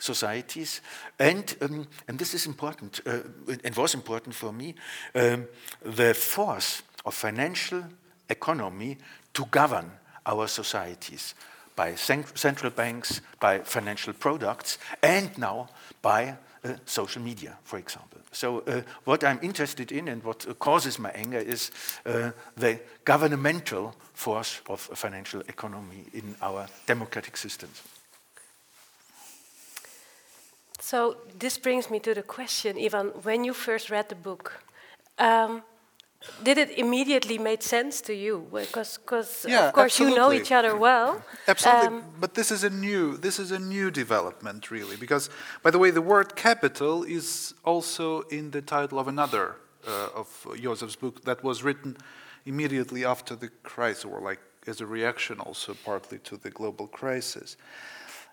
societies. 0.00 0.80
And, 1.18 1.56
um, 1.60 1.86
and 2.08 2.18
this 2.18 2.34
is 2.34 2.46
important, 2.46 3.00
uh, 3.06 3.20
it 3.46 3.76
was 3.76 3.94
important 3.94 4.34
for 4.34 4.52
me, 4.52 4.74
um, 5.14 5.46
the 5.82 6.14
force 6.14 6.82
of 7.04 7.14
financial 7.14 7.84
economy 8.28 8.98
to 9.34 9.44
govern 9.46 9.90
our 10.26 10.46
societies 10.48 11.34
by 11.76 11.94
central 11.94 12.72
banks, 12.72 13.20
by 13.38 13.60
financial 13.60 14.12
products, 14.12 14.78
and 15.00 15.36
now 15.38 15.68
by 16.02 16.36
uh, 16.64 16.74
social 16.84 17.22
media, 17.22 17.56
for 17.62 17.78
example. 17.78 18.18
So, 18.32 18.64
uh, 18.66 18.82
what 19.04 19.22
I'm 19.22 19.38
interested 19.42 19.92
in 19.92 20.08
and 20.08 20.24
what 20.24 20.58
causes 20.58 20.98
my 20.98 21.10
anger 21.10 21.38
is 21.38 21.70
uh, 22.04 22.32
the 22.56 22.80
governmental 23.04 23.94
force 24.12 24.60
of 24.68 24.80
financial 24.80 25.40
economy 25.42 26.04
in 26.12 26.34
our 26.42 26.66
democratic 26.86 27.36
systems. 27.36 27.80
So 30.80 31.16
this 31.38 31.58
brings 31.58 31.90
me 31.90 31.98
to 32.00 32.14
the 32.14 32.22
question, 32.22 32.78
Ivan. 32.78 33.08
When 33.22 33.44
you 33.44 33.52
first 33.52 33.90
read 33.90 34.08
the 34.08 34.14
book, 34.14 34.62
um, 35.18 35.62
did 36.42 36.58
it 36.58 36.78
immediately 36.78 37.38
make 37.38 37.62
sense 37.62 38.00
to 38.02 38.14
you? 38.14 38.46
Because, 38.52 38.98
yeah, 39.48 39.68
of 39.68 39.72
course, 39.72 39.92
absolutely. 39.92 40.14
you 40.14 40.20
know 40.20 40.32
each 40.32 40.52
other 40.52 40.76
well. 40.76 41.22
Absolutely, 41.48 41.86
um, 41.86 42.04
but 42.20 42.34
this 42.34 42.50
is 42.50 42.64
a 42.64 42.70
new 42.70 43.16
this 43.16 43.38
is 43.38 43.52
a 43.52 43.58
new 43.58 43.90
development, 43.90 44.70
really. 44.70 44.96
Because, 44.96 45.30
by 45.62 45.70
the 45.70 45.78
way, 45.78 45.90
the 45.90 46.02
word 46.02 46.34
capital 46.34 47.04
is 47.04 47.54
also 47.64 48.22
in 48.22 48.50
the 48.50 48.62
title 48.62 48.98
of 48.98 49.08
another 49.08 49.56
uh, 49.86 50.08
of 50.14 50.28
Joseph's 50.60 50.96
book 50.96 51.24
that 51.24 51.42
was 51.44 51.62
written 51.62 51.96
immediately 52.46 53.04
after 53.04 53.36
the 53.36 53.48
crisis, 53.62 54.04
or 54.04 54.20
like 54.20 54.40
as 54.66 54.80
a 54.80 54.86
reaction, 54.86 55.40
also 55.40 55.74
partly 55.84 56.18
to 56.18 56.36
the 56.36 56.50
global 56.50 56.88
crisis. 56.88 57.56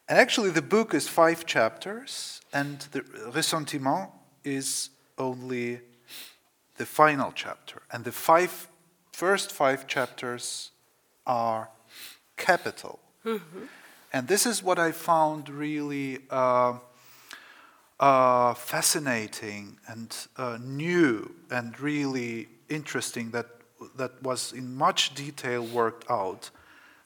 And 0.07 0.19
actually, 0.19 0.51
the 0.51 0.61
book 0.61 0.93
is 0.93 1.07
five 1.07 1.45
chapters, 1.45 2.41
and 2.53 2.79
the 2.91 3.01
Ressentiment 3.33 4.11
is 4.43 4.89
only 5.17 5.81
the 6.77 6.85
final 6.85 7.31
chapter. 7.33 7.81
And 7.91 8.03
the 8.03 8.11
five, 8.11 8.67
first 9.11 9.51
five 9.51 9.87
chapters 9.87 10.71
are 11.25 11.69
capital. 12.37 12.99
Mm-hmm. 13.25 13.65
And 14.13 14.27
this 14.27 14.45
is 14.45 14.61
what 14.61 14.77
I 14.77 14.91
found 14.91 15.49
really 15.49 16.19
uh, 16.29 16.77
uh, 17.99 18.53
fascinating 18.53 19.77
and 19.87 20.15
uh, 20.37 20.57
new 20.61 21.33
and 21.49 21.79
really 21.79 22.47
interesting 22.69 23.31
that, 23.31 23.47
that 23.95 24.21
was 24.21 24.53
in 24.53 24.75
much 24.75 25.15
detail 25.15 25.63
worked 25.65 26.09
out 26.09 26.51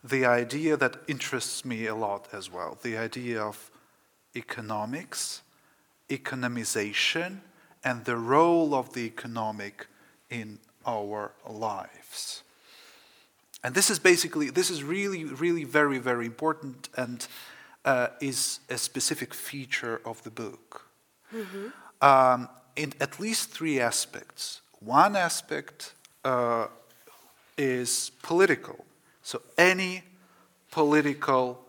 the 0.04 0.26
idea 0.26 0.78
that 0.78 0.98
interests 1.08 1.66
me 1.66 1.86
a 1.88 1.96
lot 1.96 2.28
as 2.32 2.52
well 2.52 2.78
the 2.82 2.98
idea 2.98 3.42
of 3.42 3.72
economics, 4.36 5.42
economization, 6.10 7.40
and 7.84 8.06
the 8.06 8.16
role 8.16 8.74
of 8.74 8.94
the 8.94 9.02
economic 9.02 9.88
in 10.30 10.60
our 10.86 11.32
lives. 11.48 12.44
And 13.64 13.76
this 13.76 13.90
is 13.90 14.00
basically, 14.00 14.50
this 14.50 14.70
is 14.70 14.84
really, 14.84 15.26
really 15.26 15.66
very, 15.66 15.98
very 15.98 16.26
important 16.26 16.90
and 16.96 17.28
uh, 17.84 18.08
is 18.22 18.60
a 18.70 18.78
specific 18.78 19.34
feature 19.34 20.02
of 20.06 20.24
the 20.24 20.32
book. 20.32 20.86
Mm-hmm. 21.34 21.68
Um, 22.02 22.50
in 22.76 22.94
at 23.02 23.20
least 23.20 23.50
three 23.50 23.80
aspects. 23.80 24.62
One 24.80 25.16
aspect 25.18 25.94
uh, 26.24 26.68
is 27.58 28.12
political. 28.24 28.86
So 29.30 29.44
any 29.60 30.02
political 30.72 31.60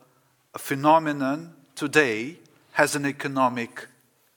phenomenon 0.57 1.53
today 1.75 2.39
has 2.73 2.97
an 2.97 3.05
economic 3.05 3.87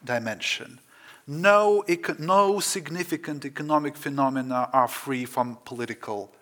dimension. 0.03 0.81
No, 1.25 1.85
no 2.19 2.59
significant 2.59 3.45
economic 3.45 3.95
phenomena 3.95 4.69
are 4.73 4.89
free 4.89 5.23
from 5.23 5.57
political 5.63 6.33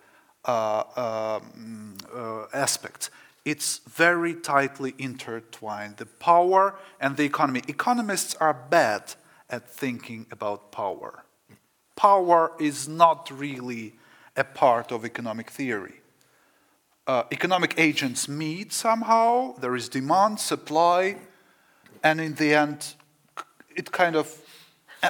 uh, 0.44 0.82
um, 0.96 1.98
uh, 2.12 2.46
aspects. 2.52 3.10
It's 3.44 3.78
very 3.88 4.34
tightly 4.34 4.92
intertwined. 4.98 5.98
The 5.98 6.06
power 6.06 6.74
and 6.98 7.16
the 7.16 7.22
economy. 7.22 7.62
Economists 7.68 8.34
are 8.40 8.54
bad 8.54 9.14
at 9.48 9.70
thinking 9.70 10.26
about 10.32 10.72
power. 10.72 11.22
Power 11.94 12.50
is 12.58 12.88
not 12.88 13.30
really 13.30 13.94
a 14.36 14.42
part 14.42 14.90
of 14.90 15.04
economic 15.04 15.48
theory 15.48 16.01
uh, 17.06 17.24
economic 17.32 17.74
agents 17.78 18.28
meet 18.28 18.72
somehow, 18.72 19.54
there 19.58 19.74
is 19.74 19.88
demand, 19.88 20.40
supply, 20.40 21.16
and 22.02 22.20
in 22.20 22.34
the 22.34 22.54
end, 22.54 22.94
it 23.74 23.90
kind 23.90 24.16
of, 24.16 24.40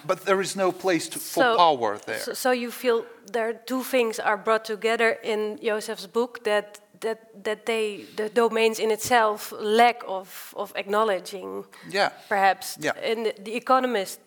but 0.07 0.25
there 0.25 0.41
is 0.41 0.57
no 0.57 0.73
place 0.73 1.09
to, 1.09 1.19
so, 1.19 1.41
for 1.43 1.57
power 1.57 1.99
there. 2.07 2.19
So, 2.19 2.33
so, 2.33 2.51
you 2.51 2.71
feel 2.71 3.05
there 3.31 3.49
are 3.49 3.55
two 3.55 3.83
things 3.83 4.19
are 4.19 4.37
brought 4.37 4.65
together 4.65 5.19
in 5.23 5.59
Joseph's 5.63 6.07
book 6.07 6.45
that 6.45 6.81
that 7.01 7.45
that 7.45 7.67
they 7.67 8.05
the 8.17 8.29
domains 8.29 8.79
in 8.79 8.91
itself 8.91 9.53
lack 9.61 10.03
of 10.07 10.55
of 10.57 10.73
acknowledging. 10.77 11.65
Yeah. 11.91 12.11
Perhaps. 12.29 12.79
Yeah. 12.81 12.93
And 13.03 13.33
the, 13.45 13.55
economists 13.57 14.19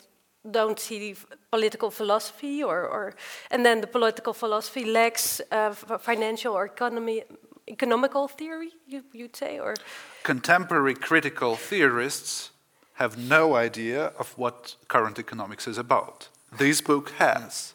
don't 0.52 0.80
see 0.80 1.16
political 1.56 1.90
philosophy 1.92 2.64
or, 2.64 2.80
or 2.96 3.14
and 3.52 3.66
then 3.66 3.82
the 3.82 3.88
political 3.88 4.34
philosophy 4.34 4.86
lacks 4.86 5.42
uh, 5.52 5.74
financial 6.00 6.54
or 6.54 6.66
economy 6.66 7.24
economical 7.68 8.28
theory, 8.28 8.72
you, 8.88 9.04
would 9.14 9.36
say, 9.36 9.60
or 9.60 9.74
contemporary 10.24 10.96
critical 10.96 11.56
theorists 11.56 12.52
have 12.94 13.18
no 13.18 13.56
idea 13.56 14.12
of 14.20 14.38
what 14.38 14.76
current 14.88 15.20
economics 15.20 15.68
is 15.68 15.78
about. 15.78 16.30
This 16.58 16.82
book 16.82 17.10
has. 17.18 17.74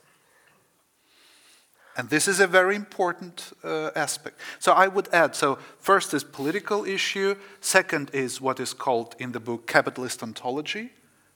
And 1.96 2.08
this 2.08 2.28
is 2.28 2.40
a 2.40 2.46
very 2.46 2.76
important 2.76 3.52
uh, 3.62 3.90
aspect. 3.94 4.40
So 4.58 4.72
I 4.72 4.88
would 4.88 5.08
add 5.12 5.34
so, 5.34 5.58
first 5.78 6.14
is 6.14 6.24
political 6.24 6.84
issue, 6.86 7.34
second 7.60 8.10
is 8.12 8.40
what 8.40 8.60
is 8.60 8.72
called 8.72 9.14
in 9.18 9.32
the 9.32 9.40
book 9.40 9.66
capitalist 9.66 10.22
ontology, 10.22 10.90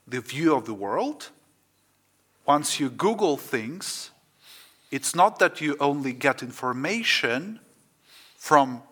the 0.07 0.21
view 0.21 0.55
of 0.57 0.65
the 0.65 0.75
world. 0.75 1.31
Once 2.47 2.79
you 2.79 2.91
Google 2.91 3.37
things, 3.37 4.11
it's 4.91 5.15
not 5.15 5.39
that 5.39 5.61
you 5.61 5.77
only 5.81 6.13
get 6.13 6.43
information 6.43 7.61
from 8.37 8.83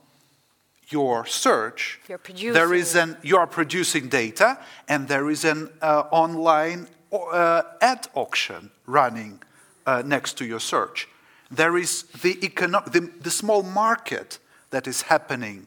your 0.88 1.26
search. 1.26 2.00
You're 2.08 2.18
producing. 2.18 2.52
There 2.52 2.74
is 2.74 2.94
an 2.94 3.16
you 3.22 3.36
are 3.36 3.46
producing 3.46 4.08
data, 4.08 4.58
and 4.88 5.08
there 5.08 5.30
is 5.30 5.44
an 5.44 5.70
uh, 5.80 6.04
online 6.10 6.88
uh, 7.12 7.62
ad 7.80 8.08
auction 8.14 8.70
running 8.86 9.42
uh, 9.86 10.02
next 10.04 10.38
to 10.38 10.44
your 10.44 10.60
search. 10.60 11.08
There 11.50 11.76
is 11.76 12.04
the, 12.22 12.34
econo- 12.36 12.90
the, 12.90 13.10
the 13.20 13.30
small 13.30 13.62
market 13.62 14.38
that 14.70 14.86
is 14.86 15.02
happening 15.02 15.66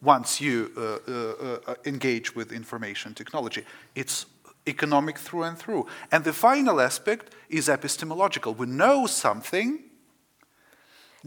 once 0.00 0.40
you 0.40 0.70
uh, 0.76 0.80
uh, 0.80 1.58
uh, 1.66 1.74
engage 1.84 2.34
with 2.34 2.52
information 2.52 3.14
technology. 3.14 3.64
It's 3.94 4.26
economic 4.66 5.18
through 5.18 5.44
and 5.44 5.58
through. 5.58 5.86
And 6.12 6.24
the 6.24 6.32
final 6.32 6.80
aspect 6.80 7.34
is 7.48 7.68
epistemological. 7.68 8.54
We 8.54 8.66
know 8.66 9.06
something. 9.06 9.80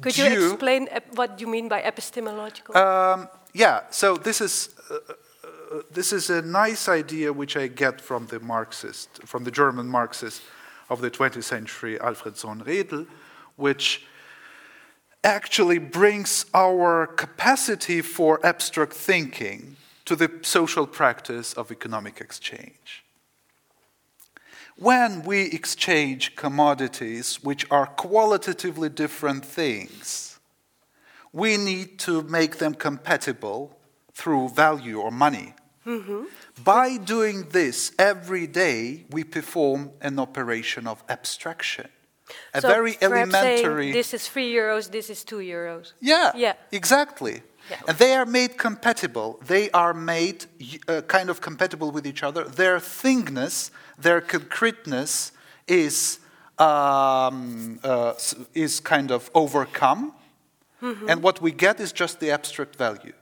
Could 0.01 0.17
you 0.17 0.51
explain 0.51 0.88
what 1.15 1.39
you 1.39 1.47
mean 1.47 1.67
by 1.69 1.81
epistemological? 1.84 2.75
um, 2.75 3.29
yeah, 3.53 3.81
so 3.91 4.17
this 4.17 4.41
is, 4.41 4.69
uh, 4.89 4.95
uh, 4.95 5.81
this 5.91 6.11
is 6.11 6.29
a 6.29 6.41
nice 6.41 6.89
idea 6.89 7.31
which 7.31 7.55
I 7.55 7.67
get 7.67 8.01
from 8.01 8.25
the 8.27 8.39
Marxist, 8.39 9.21
from 9.25 9.43
the 9.43 9.51
German 9.51 9.88
Marxist 9.88 10.41
of 10.89 11.01
the 11.01 11.11
20th 11.11 11.43
century, 11.43 11.99
Alfred 11.99 12.36
Sohn-Rethel, 12.38 13.05
which 13.55 14.05
actually 15.23 15.77
brings 15.77 16.45
our 16.53 17.07
capacity 17.07 18.01
for 18.01 18.43
abstract 18.45 18.93
thinking 18.93 19.75
to 20.05 20.15
the 20.15 20.29
social 20.41 20.86
practice 20.86 21.53
of 21.53 21.71
economic 21.71 22.19
exchange. 22.19 23.03
When 24.84 25.23
we 25.23 25.43
exchange 25.43 26.36
commodities 26.36 27.41
which 27.41 27.65
are 27.71 27.86
qualitatively 27.86 28.89
different 28.89 29.45
things, 29.45 30.39
we 31.31 31.55
need 31.55 31.99
to 31.99 32.21
make 32.23 32.57
them 32.57 32.73
compatible 32.73 33.77
through 34.13 34.49
value 34.49 34.99
or 34.99 35.09
money. 35.09 35.53
By 36.65 36.97
doing 36.97 37.47
this 37.49 37.93
every 37.97 38.45
day, 38.45 39.05
we 39.09 39.23
perform 39.23 39.91
an 40.01 40.19
operation 40.19 40.86
of 40.86 41.01
abstraction. 41.07 41.88
A 42.53 42.59
So 42.59 42.67
very 42.67 42.91
saying, 42.93 43.03
elementary. 43.03 43.91
this 43.93 44.13
is 44.13 44.27
three 44.27 44.51
euros, 44.53 44.91
this 44.91 45.09
is 45.09 45.23
two 45.23 45.38
euros. 45.55 45.93
Yeah, 46.01 46.31
Yeah. 46.36 46.55
exactly. 46.73 47.41
Yeah. 47.69 47.79
And 47.88 47.97
they 47.97 48.13
are 48.15 48.25
made 48.25 48.57
compatible. 48.57 49.39
They 49.47 49.71
are 49.71 49.93
made 49.93 50.45
uh, 50.89 51.01
kind 51.07 51.29
of 51.29 51.39
compatible 51.39 51.91
with 51.91 52.05
each 52.05 52.21
other. 52.21 52.43
Their 52.43 52.79
thingness, 52.79 53.71
their 53.98 54.22
concreteness 54.22 55.32
is, 55.68 56.20
um, 56.58 57.80
uh, 57.84 58.14
is 58.54 58.80
kind 58.80 59.12
of 59.12 59.30
overcome. 59.34 60.14
And 61.08 61.24
what 61.24 61.41
we 61.41 61.52
get 61.54 61.80
is 61.80 61.94
just 61.94 62.20
the 62.20 62.32
abstract 62.32 62.76
value. 62.76 63.14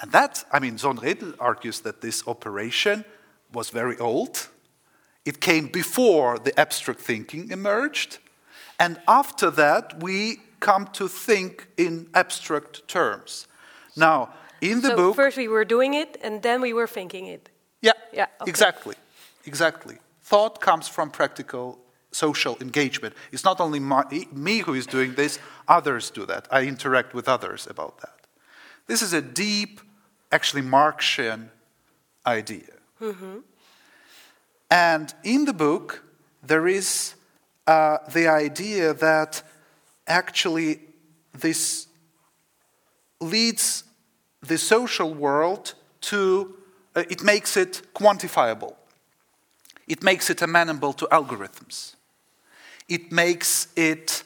And 0.00 0.10
that, 0.12 0.44
I 0.50 0.58
mean, 0.58 0.78
Sohn-Rethel 0.78 1.34
argues 1.38 1.80
that 1.80 2.00
this 2.00 2.26
operation 2.26 3.04
was 3.52 3.68
very 3.70 3.98
old. 3.98 4.48
It 5.24 5.40
came 5.40 5.66
before 5.66 6.38
the 6.38 6.58
abstract 6.58 7.00
thinking 7.00 7.50
emerged. 7.50 8.18
And 8.78 8.98
after 9.06 9.50
that, 9.50 10.02
we 10.02 10.40
come 10.60 10.86
to 10.92 11.08
think 11.08 11.68
in 11.76 12.08
abstract 12.14 12.88
terms. 12.88 13.46
Now, 13.96 14.30
in 14.60 14.80
the 14.80 14.88
so 14.88 14.96
book. 14.96 15.16
first 15.16 15.36
we 15.36 15.48
were 15.48 15.66
doing 15.66 15.94
it, 15.94 16.16
and 16.22 16.42
then 16.42 16.62
we 16.62 16.72
were 16.72 16.86
thinking 16.86 17.26
it. 17.26 17.50
Yeah, 17.82 17.92
Yeah, 18.12 18.26
okay. 18.40 18.50
exactly. 18.50 18.94
Exactly. 19.44 19.98
Thought 20.22 20.60
comes 20.60 20.88
from 20.88 21.10
practical 21.10 21.78
social 22.10 22.56
engagement. 22.60 23.14
It's 23.32 23.44
not 23.44 23.60
only 23.60 23.80
my, 23.80 24.04
me 24.32 24.58
who 24.58 24.74
is 24.74 24.86
doing 24.86 25.14
this, 25.14 25.38
others 25.66 26.10
do 26.10 26.26
that. 26.26 26.48
I 26.50 26.66
interact 26.66 27.14
with 27.14 27.28
others 27.28 27.66
about 27.66 28.00
that. 28.00 28.26
This 28.86 29.02
is 29.02 29.12
a 29.12 29.22
deep, 29.22 29.80
actually 30.32 30.62
Marxian 30.62 31.50
idea. 32.26 32.72
And 34.70 35.14
in 35.22 35.44
the 35.44 35.52
book, 35.52 36.02
there 36.42 36.66
is 36.66 37.14
uh, 37.66 37.98
the 38.12 38.28
idea 38.28 38.94
that 38.94 39.42
actually 40.06 40.80
this 41.32 41.86
leads 43.20 43.84
the 44.40 44.58
social 44.58 45.12
world 45.12 45.74
to, 46.00 46.54
uh, 46.94 47.04
it 47.10 47.22
makes 47.22 47.56
it 47.56 47.82
quantifiable. 47.94 48.74
It 49.88 50.02
makes 50.02 50.30
it 50.30 50.42
amenable 50.42 50.92
to 50.94 51.06
algorithms. 51.10 51.94
It 52.88 53.10
makes 53.10 53.68
it, 53.76 54.22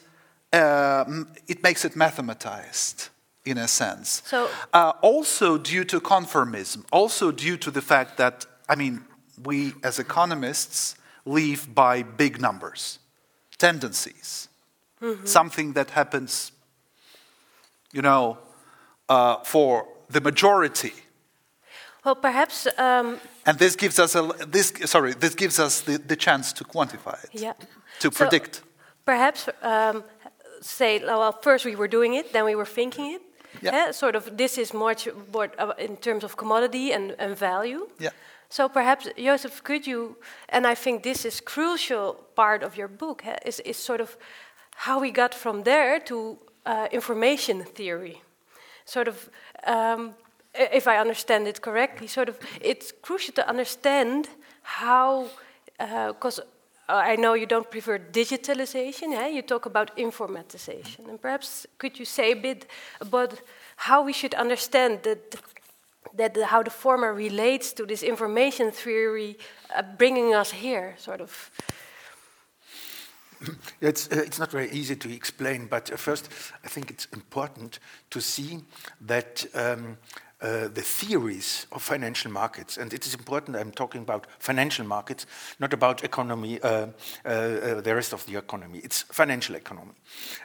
um, 0.51 1.27
it 1.47 1.63
makes 1.63 1.85
it 1.85 1.93
mathematized, 1.95 3.09
in 3.45 3.57
a 3.57 3.67
sense. 3.67 4.21
So- 4.25 4.49
uh, 4.73 4.93
also 5.01 5.57
due 5.57 5.85
to 5.85 5.99
conformism, 6.01 6.85
also 6.91 7.31
due 7.31 7.57
to 7.57 7.71
the 7.71 7.81
fact 7.81 8.17
that, 8.17 8.45
I 8.69 8.75
mean, 8.75 9.05
we 9.43 9.73
as 9.83 9.99
economists 9.99 10.95
live 11.25 11.73
by 11.73 12.03
big 12.03 12.39
numbers, 12.39 12.99
tendencies, 13.57 14.49
something 15.25 15.73
that 15.73 15.89
happens, 15.89 16.51
you 17.91 18.01
know, 18.01 18.37
uh, 19.09 19.43
for 19.43 19.87
the 20.09 20.21
majority. 20.21 20.93
Well, 22.05 22.15
perhaps, 22.15 22.67
um, 22.77 23.19
And 23.45 23.57
this 23.59 23.75
gives 23.75 23.99
us 23.99 24.15
a 24.15 24.21
this 24.47 24.71
sorry 24.85 25.13
this 25.13 25.35
gives 25.35 25.59
us 25.59 25.81
the, 25.81 25.97
the 25.97 26.15
chance 26.15 26.53
to 26.53 26.63
quantify 26.63 27.23
it, 27.23 27.29
yeah. 27.33 27.53
to 27.99 28.09
So 28.11 28.11
predict. 28.11 28.61
perhaps 29.05 29.49
um, 29.61 30.03
say, 30.61 30.99
well, 31.05 31.31
first 31.41 31.65
we 31.65 31.75
were 31.75 31.89
doing 31.89 32.13
it, 32.15 32.31
then 32.31 32.45
we 32.45 32.55
were 32.55 32.65
thinking 32.65 33.13
it. 33.15 33.21
Yeah. 33.61 33.87
Eh, 33.87 33.91
Sort 33.91 34.15
of, 34.15 34.37
this 34.37 34.57
is 34.57 34.73
much 34.73 35.07
more 35.33 35.49
uh, 35.59 35.73
in 35.77 35.97
terms 35.97 36.23
of 36.23 36.35
commodity 36.35 36.93
and, 36.93 37.15
and 37.19 37.37
value. 37.37 37.87
Yeah. 37.99 38.11
So 38.49 38.69
perhaps, 38.69 39.07
Joseph, 39.17 39.63
could 39.63 39.87
you, 39.87 40.15
and 40.49 40.65
I 40.65 40.75
think 40.75 41.03
this 41.03 41.25
is 41.25 41.41
crucial 41.41 42.13
part 42.35 42.63
of 42.63 42.75
your 42.77 42.87
book, 42.87 43.23
eh, 43.25 43.37
is, 43.45 43.59
is 43.59 43.77
sort 43.77 44.01
of 44.01 44.17
how 44.75 44.99
we 45.01 45.11
got 45.11 45.33
from 45.35 45.63
there 45.63 45.99
to 45.99 46.37
uh, 46.65 46.87
information 46.91 47.63
theory. 47.63 48.21
Sort 48.85 49.07
of, 49.07 49.29
um, 49.67 50.13
if 50.53 50.87
I 50.87 50.97
understand 50.97 51.47
it 51.47 51.61
correctly, 51.61 52.07
sort 52.07 52.29
of, 52.29 52.37
it's 52.61 52.91
crucial 53.01 53.33
to 53.35 53.47
understand 53.47 54.29
how, 54.61 55.27
because 55.77 56.39
I 56.87 57.15
know 57.15 57.33
you 57.33 57.45
don't 57.45 57.69
prefer 57.69 57.97
digitalization, 57.97 59.13
eh? 59.13 59.27
you 59.27 59.41
talk 59.41 59.65
about 59.65 59.95
informatization. 59.97 61.07
And 61.09 61.21
perhaps 61.21 61.65
could 61.77 61.97
you 61.97 62.05
say 62.05 62.31
a 62.31 62.35
bit 62.35 62.67
about 62.99 63.41
how 63.75 64.03
we 64.03 64.13
should 64.13 64.33
understand 64.35 65.03
that 65.03 65.35
that 66.15 66.33
the, 66.33 66.45
how 66.45 66.63
the 66.63 66.69
former 66.69 67.13
relates 67.13 67.73
to 67.73 67.85
this 67.85 68.03
information 68.03 68.71
theory 68.71 69.37
uh, 69.75 69.81
bringing 69.97 70.33
us 70.33 70.51
here, 70.51 70.95
sort 70.97 71.21
of. 71.21 71.51
It's, 73.81 74.07
uh, 74.09 74.23
it's 74.25 74.39
not 74.39 74.51
very 74.51 74.71
easy 74.71 74.95
to 74.95 75.13
explain, 75.13 75.67
but 75.67 75.91
uh, 75.91 75.97
first, 75.97 76.29
I 76.63 76.69
think 76.69 76.89
it's 76.89 77.07
important 77.11 77.79
to 78.11 78.21
see 78.21 78.59
that 79.01 79.45
um, 79.53 79.97
uh, 80.43 80.67
the 80.67 80.81
theories 80.81 81.67
of 81.71 81.81
financial 81.81 82.29
markets, 82.29 82.77
and 82.77 82.93
it 82.93 83.05
is 83.05 83.13
important, 83.13 83.55
I'm 83.55 83.71
talking 83.71 84.01
about 84.01 84.27
financial 84.39 84.85
markets, 84.85 85.25
not 85.57 85.71
about 85.71 86.03
economy, 86.03 86.59
uh, 86.61 86.87
uh, 87.25 87.29
uh, 87.29 87.81
the 87.81 87.95
rest 87.95 88.11
of 88.13 88.25
the 88.25 88.35
economy. 88.37 88.79
It's 88.79 89.03
financial 89.03 89.55
economy. 89.55 89.93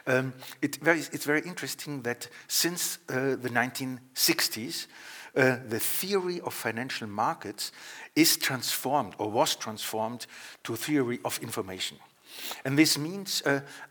Um, 0.07 0.33
it 0.61 0.77
very, 0.77 0.99
it's 0.99 1.25
very 1.25 1.41
interesting 1.41 2.01
that 2.03 2.29
since 2.47 2.99
uh, 3.09 3.35
the 3.35 3.49
1960s, 3.49 4.87
uh, 5.35 5.57
the 5.67 5.79
theory 5.79 6.39
of 6.41 6.53
financial 6.53 7.07
markets 7.07 7.73
is 8.15 8.37
transformed 8.37 9.15
or 9.17 9.29
was 9.29 9.57
transformed 9.57 10.27
to 10.63 10.77
theory 10.77 11.19
of 11.25 11.39
information. 11.39 11.97
And 12.63 12.77
this 12.77 12.97
means 12.97 13.43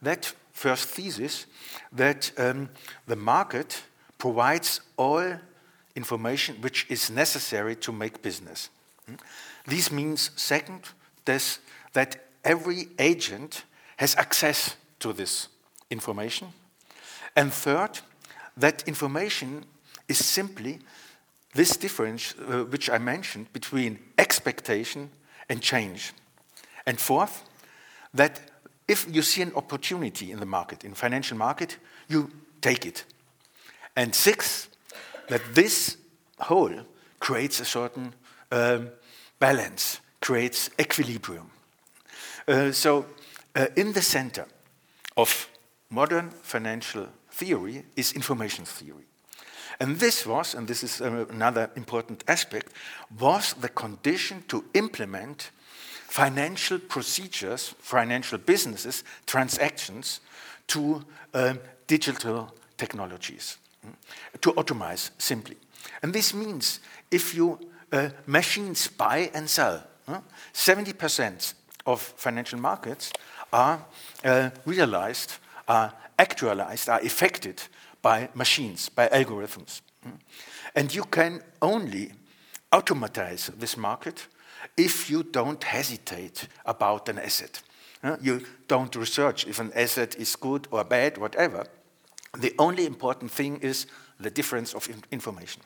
that 0.03 0.33
first 0.53 0.89
thesis 0.89 1.47
that 1.93 2.33
um, 2.39 2.71
the 3.07 3.17
market 3.17 3.83
provides 4.17 4.81
all 4.97 5.39
information 5.99 6.57
which 6.63 6.87
is 6.89 7.11
necessary 7.11 7.77
to 7.77 7.93
make 7.93 8.23
business. 8.23 8.71
Mm? 9.11 9.19
This 9.67 9.91
means, 9.91 10.31
second, 10.37 10.81
this, 11.25 11.59
that 11.93 12.25
every 12.45 12.89
agent 12.99 13.65
has 13.97 14.17
access 14.17 14.77
to 15.01 15.13
this 15.13 15.49
information. 15.91 16.49
And 17.35 17.53
third, 17.53 18.01
that 18.57 18.83
information 18.87 19.65
is 20.09 20.25
simply 20.25 20.79
this 21.55 21.77
difference, 21.77 22.35
uh, 22.39 22.65
which 22.71 22.89
I 22.89 22.99
mentioned, 22.99 23.53
between 23.53 23.99
expectation 24.17 25.11
and 25.49 25.61
change. 25.61 26.13
And 26.87 26.99
fourth, 26.99 27.45
that 28.15 28.41
if 28.87 29.07
you 29.15 29.23
see 29.23 29.43
an 29.43 29.53
opportunity 29.55 30.31
in 30.31 30.41
the 30.41 30.47
market, 30.47 30.85
in 30.85 30.95
financial 30.95 31.37
market, 31.37 31.79
you 32.09 32.31
take 32.61 32.87
it. 32.87 33.05
And 33.95 34.15
sixth, 34.15 34.69
that 35.29 35.43
this 35.55 35.97
whole 36.41 36.85
creates 37.19 37.61
a 37.61 37.65
certain 37.65 38.15
um, 38.51 38.91
balance, 39.39 40.01
creates 40.21 40.71
equilibrium. 40.79 41.51
Uh, 42.47 42.73
so, 42.73 43.07
uh, 43.55 43.67
in 43.77 43.93
the 43.93 44.03
center 44.03 44.47
of 45.17 45.49
modern 45.91 46.31
financial 46.43 47.09
theory 47.31 47.85
is 47.97 48.13
information 48.13 48.65
theory. 48.65 49.05
And 49.81 49.99
this 50.01 50.27
was, 50.27 50.55
and 50.55 50.67
this 50.67 50.83
is 50.83 51.01
uh, 51.01 51.27
another 51.31 51.71
important 51.77 52.25
aspect, 52.27 52.73
was 53.19 53.55
the 53.55 53.69
condition 53.69 54.43
to 54.49 54.65
implement 54.75 55.51
financial 56.09 56.79
procedures, 56.79 57.75
financial 57.79 58.39
businesses, 58.39 59.05
transactions 59.27 60.21
to 60.69 61.05
um, 61.35 61.61
digital 61.87 62.53
technologies, 62.77 63.59
to 64.41 64.53
automate 64.53 65.11
simply. 65.19 65.57
And 66.03 66.13
this 66.13 66.35
means 66.35 66.81
if 67.11 67.35
you 67.35 67.59
uh, 67.93 68.11
machines 68.27 68.89
buy 68.89 69.31
and 69.35 69.49
sell, 69.49 69.83
70% 70.55 71.55
of 71.87 72.01
financial 72.01 72.59
markets 72.59 73.13
are 73.53 73.85
uh, 74.25 74.51
realized, 74.65 75.33
are 75.67 75.93
actualized, 76.19 76.89
are 76.89 77.01
affected 77.01 77.63
by 78.03 78.29
machines, 78.35 78.89
by 78.89 79.09
algorithms. 79.09 79.81
And 80.75 80.95
you 80.95 81.05
can 81.05 81.43
only 81.61 82.13
automatize 82.73 83.51
this 83.59 83.77
market 83.77 84.27
if 84.77 85.11
you 85.11 85.23
don't 85.23 85.63
hesitate 85.65 86.49
about 86.65 87.09
an 87.09 87.19
asset. 87.19 87.63
You 88.21 88.45
don't 88.69 88.95
research 88.95 89.47
if 89.47 89.59
an 89.59 89.73
asset 89.75 90.15
is 90.17 90.37
good 90.37 90.69
or 90.71 90.85
bad, 90.85 91.19
whatever. 91.19 91.67
The 92.37 92.55
only 92.59 92.87
important 92.87 93.31
thing 93.31 93.59
is 93.59 93.87
the 94.21 94.31
difference 94.31 94.75
of 94.75 94.89
information. 95.11 95.63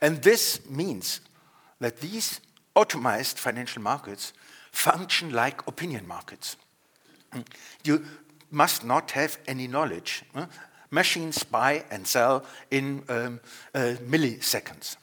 And 0.00 0.22
this 0.22 0.60
means 0.68 1.20
that 1.80 2.00
these 2.00 2.40
automized 2.74 3.38
financial 3.38 3.82
markets 3.82 4.32
function 4.72 5.30
like 5.32 5.66
opinion 5.66 6.06
markets. 6.06 6.56
You 7.84 8.04
must 8.50 8.84
not 8.84 9.12
have 9.12 9.38
any 9.46 9.66
knowledge. 9.66 10.22
Machines 10.90 11.42
buy 11.44 11.84
and 11.90 12.06
sell 12.06 12.44
in 12.70 13.02
um, 13.08 13.40
uh, 13.74 13.94
milliseconds. 14.06 14.96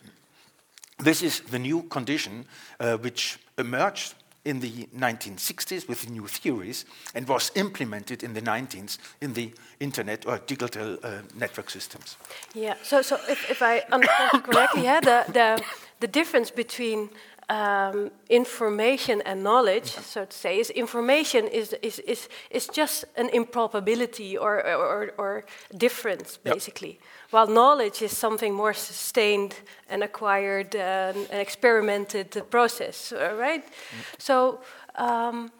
This 0.99 1.23
is 1.23 1.39
the 1.41 1.59
new 1.59 1.83
condition 1.83 2.45
uh, 2.79 2.97
which 2.97 3.39
emerged 3.57 4.15
in 4.49 4.59
the 4.59 4.87
1960s 4.97 5.87
with 5.87 6.09
new 6.09 6.27
theories 6.27 6.85
and 7.13 7.27
was 7.27 7.51
implemented 7.55 8.23
in 8.23 8.33
the 8.33 8.41
19th 8.41 8.97
in 9.21 9.33
the 9.33 9.53
internet 9.79 10.25
or 10.25 10.39
digital 10.47 10.97
uh, 11.03 11.21
network 11.35 11.69
systems. 11.69 12.17
Yeah, 12.55 12.75
so, 12.83 13.01
so 13.01 13.15
if, 13.29 13.49
if 13.49 13.61
I 13.61 13.83
understand 13.91 14.43
correctly, 14.47 14.83
yeah, 14.83 14.99
the, 14.99 15.25
the, 15.31 15.63
the 15.99 16.07
difference 16.07 16.49
between 16.51 17.09
um, 17.49 18.11
information 18.29 19.21
and 19.25 19.43
knowledge, 19.43 19.91
so 19.91 20.25
to 20.25 20.37
say, 20.37 20.59
is 20.59 20.69
information 20.69 21.47
is, 21.47 21.73
is, 21.81 21.99
is, 21.99 22.29
is 22.49 22.67
just 22.67 23.05
an 23.17 23.29
improbability 23.29 24.37
or, 24.37 24.65
or, 24.65 25.11
or 25.17 25.45
difference, 25.75 26.37
basically. 26.37 26.89
Yep. 26.89 27.01
While 27.31 27.47
knowledge 27.47 28.01
is 28.01 28.17
something 28.17 28.53
more 28.53 28.73
sustained 28.73 29.55
and 29.87 30.03
acquired 30.03 30.75
uh, 30.75 31.13
and 31.31 31.41
experimented 31.41 32.43
process, 32.49 33.13
right? 33.13 33.63
Mm. 33.63 33.71
So 34.17 34.61
um, 34.95 35.51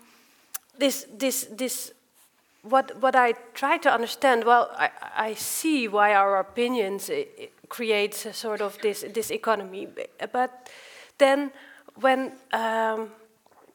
this, 0.80 1.06
this, 1.16 1.48
this, 1.52 1.94
what, 2.64 3.00
what 3.02 3.16
I 3.16 3.34
try 3.54 3.78
to 3.78 3.94
understand, 3.94 4.46
well, 4.46 4.72
I, 4.78 4.90
I 5.16 5.34
see 5.36 5.88
why 5.88 6.16
our 6.16 6.40
opinions 6.40 7.12
creates 7.68 8.26
a 8.26 8.34
sort 8.34 8.62
of 8.62 8.78
this, 8.82 9.06
this 9.14 9.30
economy, 9.30 9.88
but 10.32 10.70
then 11.20 11.52
when 11.96 12.32
um, 12.52 13.12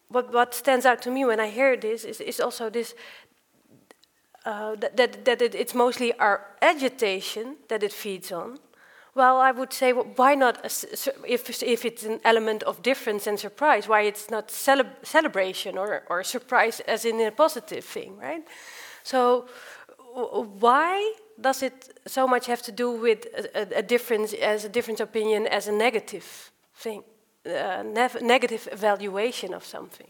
what, 0.08 0.32
what 0.32 0.54
stands 0.54 0.86
out 0.86 1.02
to 1.02 1.10
me 1.10 1.24
when 1.24 1.40
I 1.40 1.50
hear 1.50 1.76
this 1.76 2.04
is, 2.04 2.20
is 2.20 2.40
also 2.40 2.70
this 2.70 2.94
uh, 4.44 4.76
that, 4.76 4.96
that, 4.96 5.24
that 5.24 5.42
it, 5.42 5.54
it's 5.54 5.74
mostly 5.74 6.12
our 6.18 6.46
agitation 6.62 7.56
that 7.68 7.82
it 7.82 7.92
feeds 7.92 8.32
on. 8.32 8.58
Well, 9.14 9.38
I 9.38 9.52
would 9.52 9.72
say, 9.72 9.92
well, 9.92 10.08
why 10.16 10.34
not, 10.34 10.64
if, 10.64 11.62
if 11.62 11.84
it's 11.84 12.04
an 12.04 12.20
element 12.24 12.62
of 12.64 12.82
difference 12.82 13.28
and 13.28 13.38
surprise, 13.38 13.86
why 13.86 14.02
it's 14.02 14.28
not 14.28 14.50
cele 14.50 14.84
celebration 15.02 15.78
or, 15.78 16.02
or 16.08 16.24
surprise 16.24 16.80
as 16.80 17.04
in 17.04 17.20
a 17.20 17.30
positive 17.30 17.84
thing, 17.84 18.18
right? 18.18 18.42
So, 19.04 19.46
why 20.60 21.14
does 21.40 21.62
it 21.62 21.98
so 22.06 22.26
much 22.26 22.46
have 22.46 22.62
to 22.62 22.72
do 22.72 22.90
with 22.90 23.26
a, 23.54 23.78
a 23.78 23.82
difference 23.82 24.32
as 24.32 24.64
a 24.64 24.68
different 24.68 25.00
opinion 25.00 25.46
as 25.46 25.68
a 25.68 25.72
negative 25.72 26.50
thing? 26.74 27.04
uh, 27.46 27.82
negative 28.22 28.68
evaluation 28.72 29.54
of 29.54 29.64
something. 29.64 30.08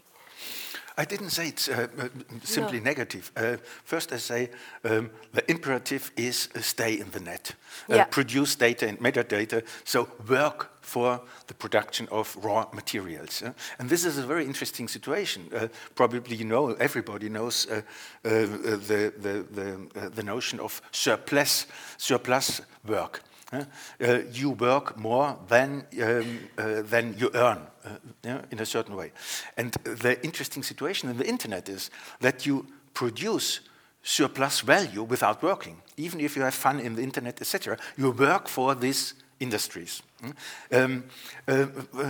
I 0.97 1.05
didn't 1.05 1.31
say 1.31 1.47
it's 1.49 1.67
uh, 1.67 1.87
uh 1.97 2.07
simply 2.43 2.79
no. 2.79 2.85
negative. 2.85 3.31
Uh, 3.35 3.57
first, 3.83 4.13
I 4.13 4.17
say 4.17 4.49
um, 4.83 5.09
the 5.33 5.49
imperative 5.51 6.11
is 6.15 6.49
uh, 6.55 6.61
stay 6.61 6.99
in 6.99 7.11
the 7.11 7.19
net, 7.19 7.55
uh, 7.89 8.05
produce 8.05 8.55
data 8.55 8.87
and 8.87 8.99
metadata, 8.99 9.63
so 9.83 10.07
work 10.29 10.71
for 10.81 11.21
the 11.47 11.53
production 11.53 12.07
of 12.11 12.37
raw 12.41 12.67
materials. 12.73 13.43
and 13.79 13.89
this 13.89 14.05
is 14.05 14.17
a 14.17 14.25
very 14.25 14.45
interesting 14.45 14.87
situation. 14.87 15.49
probably 15.95 16.35
you 16.35 16.45
know, 16.45 16.73
everybody 16.79 17.27
knows 17.27 17.65
the, 17.65 17.83
the, 18.23 19.45
the, 19.51 20.09
the 20.09 20.23
notion 20.23 20.59
of 20.59 20.81
surplus, 20.91 21.65
surplus 21.97 22.61
work. 22.87 23.21
Uh, 23.55 24.19
you 24.31 24.51
work 24.51 24.97
more 24.97 25.37
than, 25.47 25.85
um, 26.01 26.39
uh, 26.57 26.81
than 26.81 27.15
you 27.17 27.29
earn 27.33 27.59
uh, 27.85 27.89
yeah, 28.23 28.41
in 28.51 28.59
a 28.59 28.65
certain 28.65 28.95
way. 28.95 29.11
And 29.57 29.71
the 29.83 30.17
interesting 30.23 30.63
situation 30.63 31.09
in 31.09 31.17
the 31.17 31.27
internet 31.27 31.69
is 31.69 31.91
that 32.19 32.45
you 32.45 32.65
produce 32.93 33.61
surplus 34.03 34.61
value 34.61 35.03
without 35.03 35.41
working. 35.41 35.81
Even 35.97 36.19
if 36.19 36.35
you 36.35 36.43
have 36.43 36.53
fun 36.53 36.79
in 36.79 36.95
the 36.95 37.01
internet, 37.01 37.41
etc., 37.41 37.77
you 37.97 38.11
work 38.11 38.47
for 38.47 38.75
these 38.75 39.13
industries. 39.39 40.01
Hmm? 40.21 40.31
Um, 40.71 41.03
uh, 41.47 41.65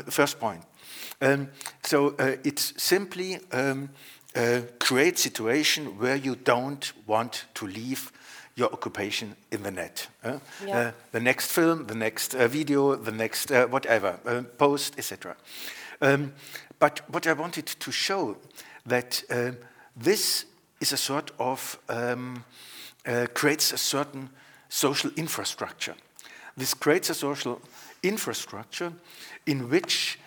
first 0.10 0.40
point. 0.40 0.62
Um, 1.22 1.50
so 1.84 2.16
uh, 2.20 2.36
it's 2.44 2.74
simply 2.78 3.40
um, 3.52 3.90
uh, 4.36 4.62
create 4.80 5.18
situation 5.18 5.98
where 5.98 6.18
you 6.18 6.36
don't 6.36 6.92
want 7.08 7.46
to 7.54 7.68
leave 7.68 8.12
your 8.56 8.72
occupation 8.72 9.36
in 9.52 9.64
the 9.64 9.72
net. 9.72 10.08
Uh, 10.24 10.40
yeah. 10.66 10.78
uh, 10.78 10.92
the 11.12 11.20
next 11.20 11.52
film, 11.52 11.88
the 11.88 11.96
next 11.96 12.34
uh, 12.36 12.48
video, 12.48 12.96
the 12.96 13.12
next 13.12 13.52
uh, 13.52 13.68
whatever, 13.68 14.18
uh, 14.26 14.44
post, 14.58 14.96
etc. 14.98 15.36
Um, 16.02 16.34
but 16.80 17.02
what 17.10 17.28
I 17.28 17.34
wanted 17.34 17.66
to 17.66 17.92
show 17.92 18.38
that 18.86 19.24
uh, 19.30 19.52
this 19.96 20.46
is 20.80 20.94
a 20.94 20.98
sort 20.98 21.32
of 21.38 21.80
um, 21.90 22.44
creates 23.34 23.74
a 23.74 23.78
certain 23.78 24.30
social 24.70 25.12
infrastructure. 25.16 25.96
This 26.58 26.74
creates 26.74 27.10
a 27.10 27.14
social 27.14 27.62
infrastructure 28.04 28.92
in 29.46 29.70
which 29.70 30.20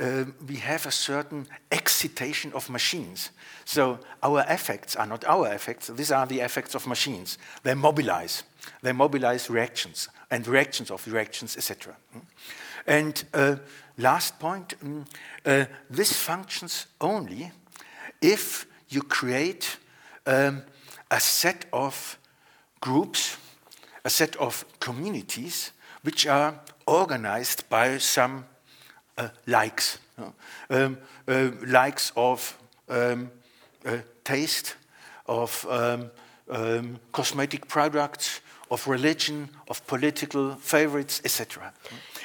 uh, 0.00 0.24
we 0.48 0.56
have 0.56 0.86
a 0.86 0.90
certain 0.90 1.46
excitation 1.70 2.52
of 2.54 2.70
machines. 2.70 3.30
So 3.64 3.98
our 4.22 4.44
effects 4.48 4.96
are 4.96 5.06
not 5.06 5.24
our 5.24 5.52
effects, 5.52 5.88
these 5.88 6.10
are 6.10 6.26
the 6.26 6.40
effects 6.40 6.74
of 6.74 6.86
machines. 6.86 7.38
They 7.62 7.74
mobilize. 7.74 8.42
They 8.82 8.92
mobilize 8.92 9.50
reactions 9.50 10.08
and 10.30 10.46
reactions 10.46 10.90
of 10.90 11.06
reactions, 11.06 11.56
etc. 11.56 11.96
And 12.86 13.22
uh, 13.34 13.56
last 13.98 14.38
point, 14.38 14.74
um, 14.82 15.04
uh, 15.44 15.66
this 15.90 16.12
functions 16.12 16.86
only 17.00 17.52
if 18.20 18.66
you 18.88 19.02
create 19.02 19.76
um, 20.26 20.62
a 21.10 21.20
set 21.20 21.66
of 21.72 22.18
groups, 22.80 23.36
a 24.04 24.10
set 24.10 24.36
of 24.36 24.64
communities 24.80 25.72
which 26.02 26.26
are 26.26 26.60
organized 26.86 27.68
by 27.68 27.98
some 27.98 28.44
likes, 29.46 29.98
um, 30.68 30.98
uh, 31.28 31.50
likes 31.66 32.12
of 32.16 32.56
um, 32.88 33.30
uh, 33.84 33.98
taste, 34.24 34.76
of 35.26 35.66
um, 35.68 36.10
um, 36.50 36.98
cosmetic 37.12 37.68
products, 37.68 38.40
of 38.70 38.86
religion, 38.86 39.48
of 39.68 39.84
political 39.86 40.54
favorites, 40.56 41.20
etc. 41.24 41.72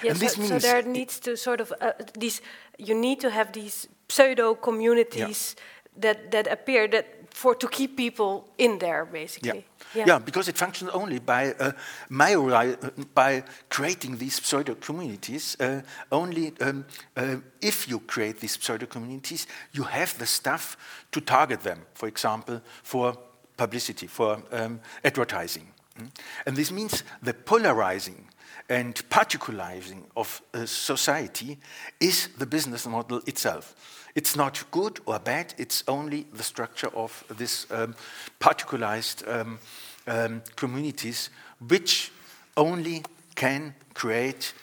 So, 0.01 0.13
this 0.13 0.37
means 0.37 0.49
so 0.49 0.59
there 0.59 0.83
needs 0.83 1.19
to 1.19 1.35
sort 1.35 1.61
of 1.61 1.73
uh, 1.81 1.91
these. 2.19 2.41
You 2.77 2.93
need 2.95 3.19
to 3.21 3.29
have 3.29 3.51
these 3.51 3.87
pseudo 4.09 4.55
communities 4.55 5.55
yeah. 5.55 6.01
that 6.01 6.31
that 6.31 6.47
appear 6.47 6.87
that 6.87 7.14
for 7.35 7.55
to 7.55 7.67
keep 7.67 7.97
people 7.97 8.47
in 8.57 8.77
there, 8.79 9.05
basically. 9.05 9.65
Yeah. 9.93 10.05
yeah, 10.07 10.19
because 10.19 10.47
it 10.49 10.57
functions 10.57 10.89
only 10.93 11.19
by 11.19 11.53
uh, 11.59 11.71
majori- 12.09 12.77
uh, 12.81 13.03
by 13.13 13.43
creating 13.69 14.17
these 14.17 14.41
pseudo 14.41 14.75
communities. 14.75 15.57
Uh, 15.59 15.81
only 16.11 16.53
um, 16.61 16.85
uh, 17.17 17.35
if 17.61 17.87
you 17.89 17.99
create 17.99 18.39
these 18.39 18.57
pseudo 18.61 18.85
communities, 18.85 19.47
you 19.73 19.83
have 19.83 20.17
the 20.17 20.25
stuff 20.25 20.77
to 21.11 21.19
target 21.21 21.59
them. 21.61 21.79
For 21.93 22.07
example, 22.07 22.61
for 22.83 23.13
publicity, 23.57 24.07
for 24.07 24.41
um, 24.51 24.79
advertising, 25.03 25.67
Mm. 25.97 26.09
and 26.45 26.55
this 26.57 26.71
means 26.71 27.03
the 27.23 27.33
polarizing 27.33 28.27
and 28.67 28.95
particularizing 29.09 30.03
of 30.15 30.41
uh, 30.53 30.65
society 30.65 31.57
is 31.99 32.29
the 32.37 32.45
business 32.45 32.85
model 32.85 33.21
itself. 33.25 33.73
It's 34.15 34.35
not 34.35 34.63
good 34.71 34.99
or 35.05 35.19
bad, 35.19 35.53
it's 35.57 35.83
only 35.87 36.25
the 36.33 36.43
structure 36.43 36.89
of 36.95 37.23
this 37.37 37.67
um, 37.69 37.95
particularized 38.39 39.27
um, 39.27 39.59
um, 40.07 40.41
communities 40.55 41.29
which 41.67 42.11
only 42.55 43.03
can 43.35 43.75
create 43.93 44.53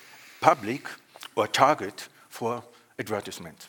public 0.40 0.88
or 1.36 1.46
target 1.46 2.08
for 2.28 2.62
advertisement. 2.98 3.68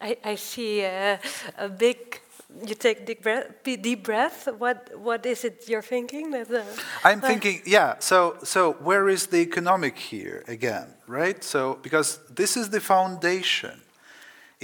I, 0.00 0.16
I 0.24 0.34
see 0.34 0.82
a, 0.82 1.18
a 1.56 1.68
big. 1.68 2.20
You 2.66 2.74
take 2.74 3.06
deep 3.06 3.22
breath. 3.22 3.46
Deep 3.64 4.04
breath. 4.04 4.48
What 4.58 4.90
what 4.98 5.24
is 5.26 5.44
it 5.44 5.64
you're 5.68 5.82
thinking? 5.82 6.30
That, 6.30 6.50
uh, 6.50 6.62
I'm 7.04 7.20
thinking, 7.20 7.62
yeah. 7.64 7.94
So 7.98 8.36
so 8.42 8.72
where 8.72 9.08
is 9.08 9.26
the 9.28 9.38
economic 9.38 9.98
here 9.98 10.44
again, 10.46 10.88
right? 11.06 11.42
So 11.42 11.78
because 11.82 12.18
this 12.34 12.56
is 12.56 12.68
the 12.68 12.80
foundation. 12.80 13.80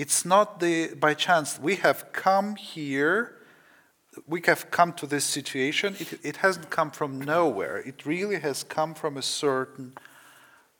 It's 0.00 0.24
not 0.24 0.60
the 0.60 0.94
by 0.94 1.14
chance 1.14 1.58
we 1.60 1.76
have 1.76 1.98
come 2.12 2.56
here. 2.56 3.36
We 4.26 4.40
have 4.46 4.70
come 4.70 4.92
to 4.94 5.06
this 5.06 5.24
situation. 5.24 5.94
It, 5.98 6.08
it 6.22 6.36
hasn't 6.36 6.68
come 6.70 6.90
from 6.90 7.20
nowhere. 7.20 7.76
It 7.90 8.06
really 8.06 8.40
has 8.40 8.64
come 8.64 8.94
from 8.94 9.16
a 9.16 9.22
certain 9.22 9.92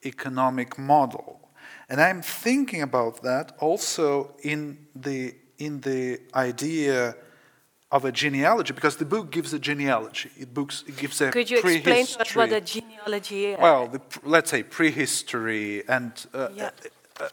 economic 0.04 0.78
model. 0.78 1.50
And 1.88 2.00
I'm 2.00 2.22
thinking 2.22 2.82
about 2.82 3.22
that 3.22 3.52
also 3.58 4.34
in 4.42 4.86
the, 4.96 5.34
in 5.58 5.80
the 5.80 6.20
idea 6.34 7.14
of 7.90 8.04
a 8.04 8.12
genealogy, 8.12 8.72
because 8.72 8.96
the 8.96 9.04
book 9.04 9.30
gives 9.30 9.52
a 9.52 9.58
genealogy. 9.58 10.30
It, 10.38 10.54
books, 10.54 10.84
it 10.86 10.96
gives 10.96 11.20
a 11.20 11.30
Could 11.30 11.50
you 11.50 11.58
explain 11.58 12.06
what, 12.16 12.36
what 12.36 12.52
a 12.52 12.60
genealogy? 12.60 13.54
uh, 13.54 13.62
Well, 13.62 13.88
the, 13.88 14.00
let's 14.24 14.50
say 14.50 14.62
prehistory 14.62 15.86
and 15.88 16.12
uh, 16.32 16.48
Yeah. 16.54 16.70
uh, 17.20 17.24
uh, 17.24 17.28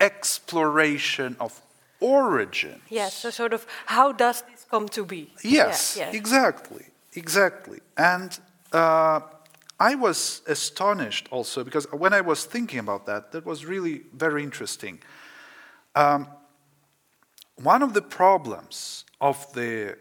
exploration 0.00 1.36
of 1.40 1.60
origin. 2.00 2.80
yes. 2.90 3.14
So 3.14 3.30
sort 3.30 3.52
of 3.52 3.66
how 3.86 4.12
does 4.12 4.42
this 4.42 4.66
come 4.70 4.88
to 4.88 5.04
be? 5.04 5.32
Yes, 5.42 5.96
Yeah, 5.96 6.10
yeah. 6.10 6.16
exactly, 6.16 6.84
exactly. 7.14 7.80
And 7.96 8.38
uh, 8.72 9.20
I 9.80 9.94
was 9.94 10.42
astonished 10.46 11.28
also 11.30 11.64
because 11.64 11.86
when 11.92 12.12
I 12.12 12.20
was 12.20 12.44
thinking 12.44 12.78
about 12.78 13.06
that, 13.06 13.32
that 13.32 13.44
was 13.44 13.64
really 13.64 14.02
very 14.12 14.42
interesting. 14.42 14.98
Um, 15.94 16.28
one 17.62 17.82
of 17.82 17.94
the 17.94 18.02
problems 18.02 19.04
of 19.20 19.52
the 19.54 19.96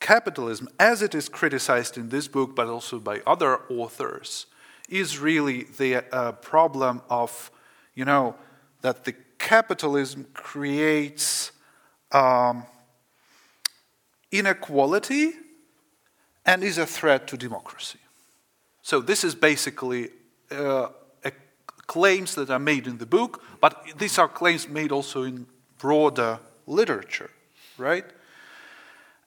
capitalism, 0.00 0.68
as 0.78 1.02
it 1.02 1.14
is 1.14 1.28
criticized 1.28 1.96
in 1.96 2.08
this 2.08 2.26
book, 2.26 2.56
but 2.56 2.66
also 2.66 2.98
by 2.98 3.20
other 3.26 3.60
authors, 3.68 4.46
is 4.88 5.18
really 5.18 5.64
the 5.78 6.04
uh, 6.12 6.32
problem 6.32 7.02
of, 7.08 7.50
you 7.94 8.04
know, 8.04 8.34
that 8.82 9.04
the 9.04 9.14
capitalism 9.38 10.26
creates 10.34 11.52
um, 12.12 12.64
inequality 14.30 15.32
and 16.46 16.62
is 16.62 16.78
a 16.78 16.86
threat 16.86 17.26
to 17.28 17.36
democracy. 17.36 17.98
So 18.82 19.00
this 19.00 19.24
is 19.24 19.34
basically 19.34 20.10
uh, 20.50 20.88
claims 21.90 22.36
that 22.36 22.50
are 22.50 22.60
made 22.60 22.86
in 22.86 22.98
the 22.98 23.06
book, 23.06 23.42
but 23.60 23.84
these 23.98 24.16
are 24.16 24.28
claims 24.28 24.68
made 24.68 24.92
also 24.92 25.24
in 25.24 25.44
broader 25.78 26.38
literature, 26.68 27.30
right? 27.78 28.04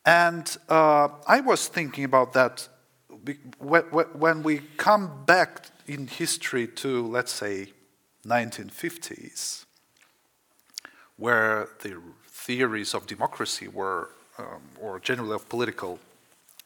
And 0.05 0.57
uh, 0.69 1.09
I 1.27 1.41
was 1.41 1.67
thinking 1.67 2.05
about 2.05 2.31
that 2.33 2.69
when 3.59 4.43
we 4.43 4.59
come 4.77 5.25
back 5.25 5.65
in 5.87 6.07
history 6.07 6.67
to, 6.67 7.05
let's 7.07 7.33
say, 7.33 7.72
1950s, 8.26 9.65
where 11.17 11.69
the 11.82 12.01
theories 12.28 12.93
of 12.93 13.05
democracy 13.07 13.67
were, 13.67 14.09
um, 14.38 14.61
or 14.82 14.99
generally 14.99 15.36
of 15.36 15.47
political 15.49 15.99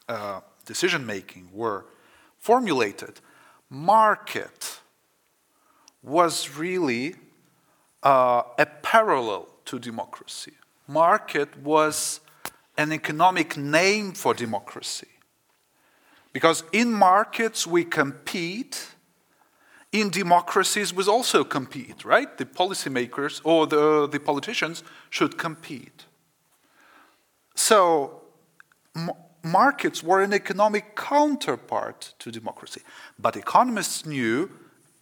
uh, 0.07 0.39
decision 0.65 1.05
making, 1.05 1.49
were 1.53 1.85
formulated, 2.39 3.19
market 3.69 4.79
was 6.01 6.57
really 6.57 7.15
uh, 8.03 8.43
a 8.57 8.65
parallel 8.65 9.47
to 9.65 9.79
democracy. 9.79 10.53
Market 10.87 11.57
was 11.57 12.21
an 12.77 12.93
economic 12.93 13.57
name 13.57 14.13
for 14.13 14.33
democracy. 14.33 15.07
Because 16.31 16.63
in 16.71 16.93
markets 16.93 17.65
we 17.65 17.83
compete, 17.83 18.87
in 20.01 20.09
democracies 20.09 20.93
we 20.93 21.05
also 21.05 21.43
compete, 21.43 22.05
right? 22.05 22.37
The 22.37 22.45
policymakers 22.45 23.41
or 23.43 23.67
the, 23.67 24.07
the 24.07 24.19
politicians 24.19 24.83
should 25.09 25.37
compete. 25.37 26.05
So, 27.55 28.21
markets 29.43 30.03
were 30.03 30.21
an 30.21 30.33
economic 30.33 30.95
counterpart 30.95 32.13
to 32.19 32.31
democracy. 32.31 32.81
But 33.17 33.35
economists 33.35 34.05
knew 34.05 34.49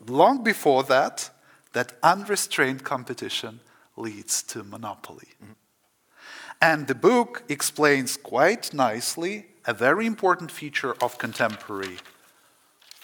long 0.07 0.43
before 0.43 0.83
that 0.83 1.29
that 1.73 1.93
unrestrained 2.03 2.83
competition 2.83 3.59
leads 3.97 4.43
to 4.43 4.63
monopoly. 4.63 5.29
Mm-hmm. 5.43 5.51
And 6.61 6.87
the 6.87 6.95
book 6.95 7.43
explains 7.49 8.17
quite 8.17 8.73
nicely 8.73 9.47
a 9.65 9.73
very 9.73 10.05
important 10.05 10.51
feature 10.51 10.95
of 11.01 11.17
contemporary 11.17 11.97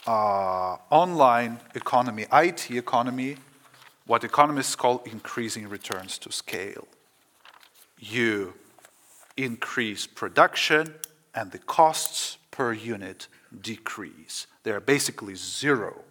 uh, 0.07 0.77
online 0.89 1.59
economy, 1.75 2.25
IT 2.31 2.71
economy, 2.71 3.37
what 4.05 4.23
economists 4.23 4.75
call 4.75 5.01
increasing 5.05 5.69
returns 5.69 6.17
to 6.19 6.31
scale. 6.31 6.87
You 7.99 8.53
increase 9.37 10.07
production, 10.07 10.95
and 11.33 11.51
the 11.51 11.59
costs 11.59 12.37
per 12.49 12.73
unit 12.73 13.27
decrease. 13.61 14.47
They 14.63 14.71
are 14.71 14.79
basically 14.79 15.35
zero. 15.35 16.01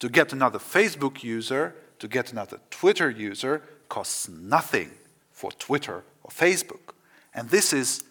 To 0.00 0.08
get 0.08 0.32
another 0.32 0.58
Facebook 0.58 1.22
user, 1.22 1.74
to 1.98 2.08
get 2.08 2.32
another 2.32 2.60
Twitter 2.70 3.08
user, 3.08 3.62
costs 3.88 4.28
nothing 4.28 4.90
for 5.32 5.50
Twitter 5.52 6.04
or 6.22 6.30
Facebook. 6.30 6.92
And 7.34 7.48
this 7.48 7.72
is 7.72 8.04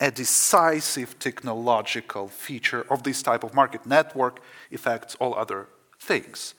a 0.00 0.10
decisive 0.10 1.18
technological 1.18 2.28
feature 2.28 2.86
of 2.88 3.02
this 3.02 3.22
type 3.22 3.42
of 3.42 3.54
market 3.54 3.84
network 3.84 4.40
affects 4.72 5.16
all 5.16 5.34
other 5.34 5.68
things. 5.98 6.54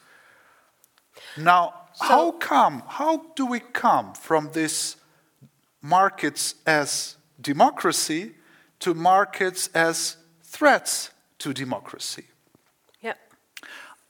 Now, 1.38 1.74
how 2.00 2.32
come, 2.32 2.84
how 2.88 3.26
do 3.36 3.46
we 3.46 3.60
come 3.60 4.14
from 4.14 4.52
this 4.54 4.96
markets 5.82 6.56
as 6.66 7.16
democracy 7.40 8.34
to 8.80 8.94
markets 8.94 9.70
as 9.74 10.18
threats 10.44 11.12
to 11.40 11.54
democracy? 11.54 12.26
Yeah. 13.02 13.14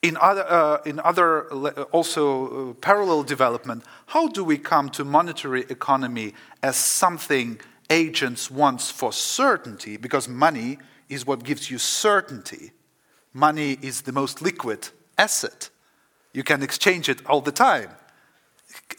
in 0.02 0.18
other, 0.18 0.46
uh, 0.48 0.82
in 0.86 1.00
other 1.00 1.52
also 1.92 2.72
uh, 2.72 2.74
parallel 2.76 3.24
development, 3.24 3.84
how 4.08 4.28
do 4.28 4.44
we 4.44 4.58
come 4.58 4.90
to 4.90 5.04
monetary 5.04 5.66
economy 5.70 6.34
as 6.64 6.76
something 6.76 7.60
agents 7.90 8.52
wants 8.52 8.92
for 8.92 9.12
certainty? 9.12 9.98
Because 9.98 10.28
money 10.28 10.78
is 11.08 11.26
what 11.26 11.44
gives 11.44 11.70
you 11.72 11.78
certainty. 11.78 12.72
Money 13.34 13.78
is 13.82 14.02
the 14.02 14.12
most 14.12 14.42
liquid 14.42 14.90
asset. 15.18 15.70
You 16.34 16.44
can 16.44 16.62
exchange 16.64 17.10
it 17.10 17.26
all 17.26 17.42
the 17.42 17.52
time. 17.52 17.90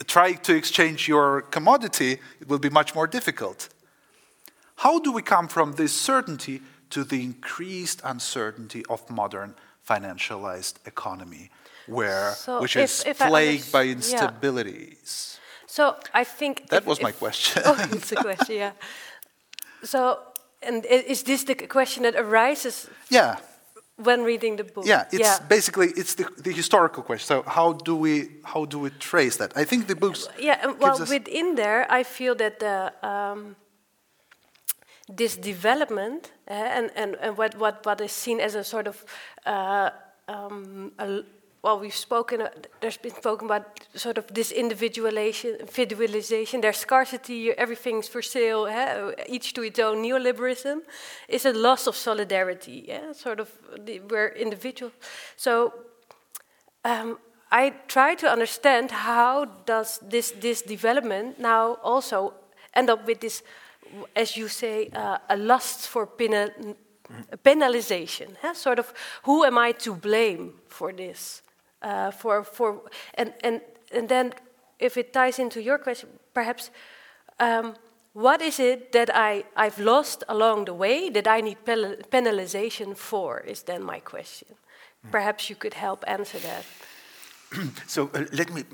Try 0.06 0.32
to 0.32 0.54
exchange 0.54 1.06
your 1.08 1.42
commodity, 1.42 2.18
it 2.40 2.48
will 2.48 2.58
be 2.58 2.70
much 2.70 2.94
more 2.94 3.06
difficult. 3.06 3.68
How 4.76 4.98
do 4.98 5.12
we 5.12 5.22
come 5.22 5.46
from 5.46 5.72
this 5.72 5.92
certainty 5.92 6.62
to 6.90 7.04
the 7.04 7.22
increased 7.22 8.00
uncertainty 8.04 8.84
of 8.88 9.08
modern 9.10 9.54
financialized 9.88 10.74
economy, 10.86 11.50
where 11.86 12.32
So 12.32 12.60
which 12.62 12.76
if- 12.76 12.84
is 12.90 13.04
if 13.06 13.18
plagued 13.18 13.70
by 13.70 13.86
instabilities? 13.86 15.34
yeah. 15.34 15.39
So 15.70 15.94
I 16.12 16.24
think 16.24 16.68
That 16.68 16.82
if- 16.82 16.86
was 16.86 17.00
my 17.00 17.12
question. 17.12 17.62
oh, 17.64 17.76
it's 17.92 18.12
a 18.12 18.16
question. 18.16 18.56
Yeah. 18.56 18.72
So, 19.84 20.18
and 20.62 20.84
is 20.86 21.22
this 21.22 21.44
the 21.44 21.54
question 21.54 22.02
that 22.02 22.14
arises 22.16 22.88
Yeah, 23.08 23.36
when 23.96 24.24
reading 24.24 24.56
the 24.56 24.64
book? 24.64 24.84
yeah. 24.86 25.04
It's 25.12 25.38
basically 25.48 25.86
it's 25.96 26.14
the, 26.14 26.24
the 26.42 26.52
historical 26.52 27.02
question. 27.02 27.26
So 27.26 27.50
how 27.50 27.72
do 27.84 27.94
we 27.96 28.28
how 28.42 28.66
do 28.66 28.78
we 28.82 28.90
trace 28.98 29.36
that? 29.38 29.52
I 29.56 29.64
think 29.64 29.86
the 29.86 29.94
books 29.96 30.28
Yeah, 30.38 30.72
well, 30.80 30.98
within 31.08 31.54
there, 31.54 31.86
I 32.00 32.04
feel 32.04 32.34
that 32.34 32.58
the 32.58 32.92
um, 33.02 33.56
this 35.16 35.36
development 35.36 36.32
uh, 36.48 36.52
and, 36.52 36.90
and, 36.96 37.16
and 37.20 37.36
what, 37.36 37.54
what, 37.56 37.84
what 37.86 38.00
is 38.00 38.12
seen 38.12 38.40
as 38.40 38.54
a 38.54 38.62
sort 38.64 38.86
of 38.86 39.04
uh, 39.46 39.90
um, 40.28 40.92
a, 40.98 41.22
well, 41.62 41.78
we've 41.78 41.94
spoken. 41.94 42.40
Uh, 42.40 42.48
there's 42.80 42.96
been 42.96 43.14
spoken 43.14 43.46
about 43.46 43.80
sort 43.94 44.16
of 44.16 44.26
this 44.32 44.50
individualization, 44.50 45.56
individualization. 45.76 46.62
There's 46.62 46.78
scarcity. 46.78 47.50
Everything's 47.52 48.08
for 48.08 48.22
sale. 48.22 48.66
Eh? 48.66 49.12
Each 49.28 49.52
to 49.52 49.62
its 49.62 49.78
own. 49.78 50.02
Neoliberalism 50.02 50.80
is 51.28 51.44
a 51.44 51.52
loss 51.52 51.86
of 51.86 51.96
solidarity. 51.96 52.84
Yeah? 52.88 53.12
Sort 53.12 53.40
of 53.40 53.50
the, 53.78 54.00
we're 54.00 54.28
individual. 54.28 54.90
So 55.36 55.74
um, 56.84 57.18
I 57.52 57.74
try 57.88 58.14
to 58.14 58.30
understand 58.30 58.90
how 58.90 59.44
does 59.66 59.98
this 59.98 60.30
this 60.30 60.62
development 60.62 61.38
now 61.38 61.74
also 61.82 62.32
end 62.72 62.88
up 62.88 63.06
with 63.06 63.20
this, 63.20 63.42
as 64.16 64.34
you 64.34 64.48
say, 64.48 64.88
uh, 64.94 65.18
a 65.28 65.36
lust 65.36 65.88
for 65.88 66.06
penal, 66.06 66.48
penalization. 67.44 68.34
Eh? 68.42 68.54
Sort 68.54 68.78
of, 68.78 68.94
who 69.24 69.44
am 69.44 69.58
I 69.58 69.72
to 69.72 69.94
blame 69.94 70.54
for 70.68 70.90
this? 70.92 71.42
Uh, 71.82 72.10
for 72.10 72.44
for 72.44 72.82
and 73.14 73.32
and 73.44 73.60
and 73.92 74.08
then 74.08 74.32
if 74.78 74.96
it 74.96 75.12
ties 75.12 75.38
into 75.38 75.60
your 75.60 75.78
question, 75.78 76.08
perhaps. 76.32 76.70
Um, 77.38 77.74
what 78.12 78.42
is 78.42 78.58
it 78.58 78.90
that 78.90 79.08
I, 79.14 79.44
I've 79.54 79.78
lost 79.78 80.24
along 80.28 80.64
the 80.64 80.74
way 80.74 81.10
that 81.10 81.28
I 81.28 81.40
need 81.40 81.58
penalization 81.64 82.96
for? 82.96 83.40
Is 83.46 83.62
then 83.62 83.84
my 83.84 84.00
question. 84.00 84.48
Mm. 85.06 85.12
Perhaps 85.12 85.48
you 85.48 85.56
could 85.56 85.74
help 85.74 86.04
answer 86.08 86.38
that. 86.40 86.64
so 87.86 88.10
uh, 88.14 88.24
let 88.32 88.52
me 88.52 88.64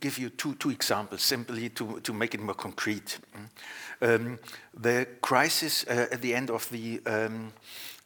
give 0.00 0.18
you 0.18 0.30
two, 0.30 0.54
two 0.54 0.70
examples 0.70 1.22
simply 1.22 1.68
to, 1.70 2.00
to 2.00 2.12
make 2.12 2.34
it 2.34 2.40
more 2.40 2.54
concrete. 2.54 3.18
Um, 4.00 4.38
the 4.74 5.06
crisis 5.20 5.84
uh, 5.84 6.06
at 6.10 6.20
the 6.20 6.34
end 6.34 6.50
of 6.50 6.68
the 6.70 7.00
um, 7.06 7.52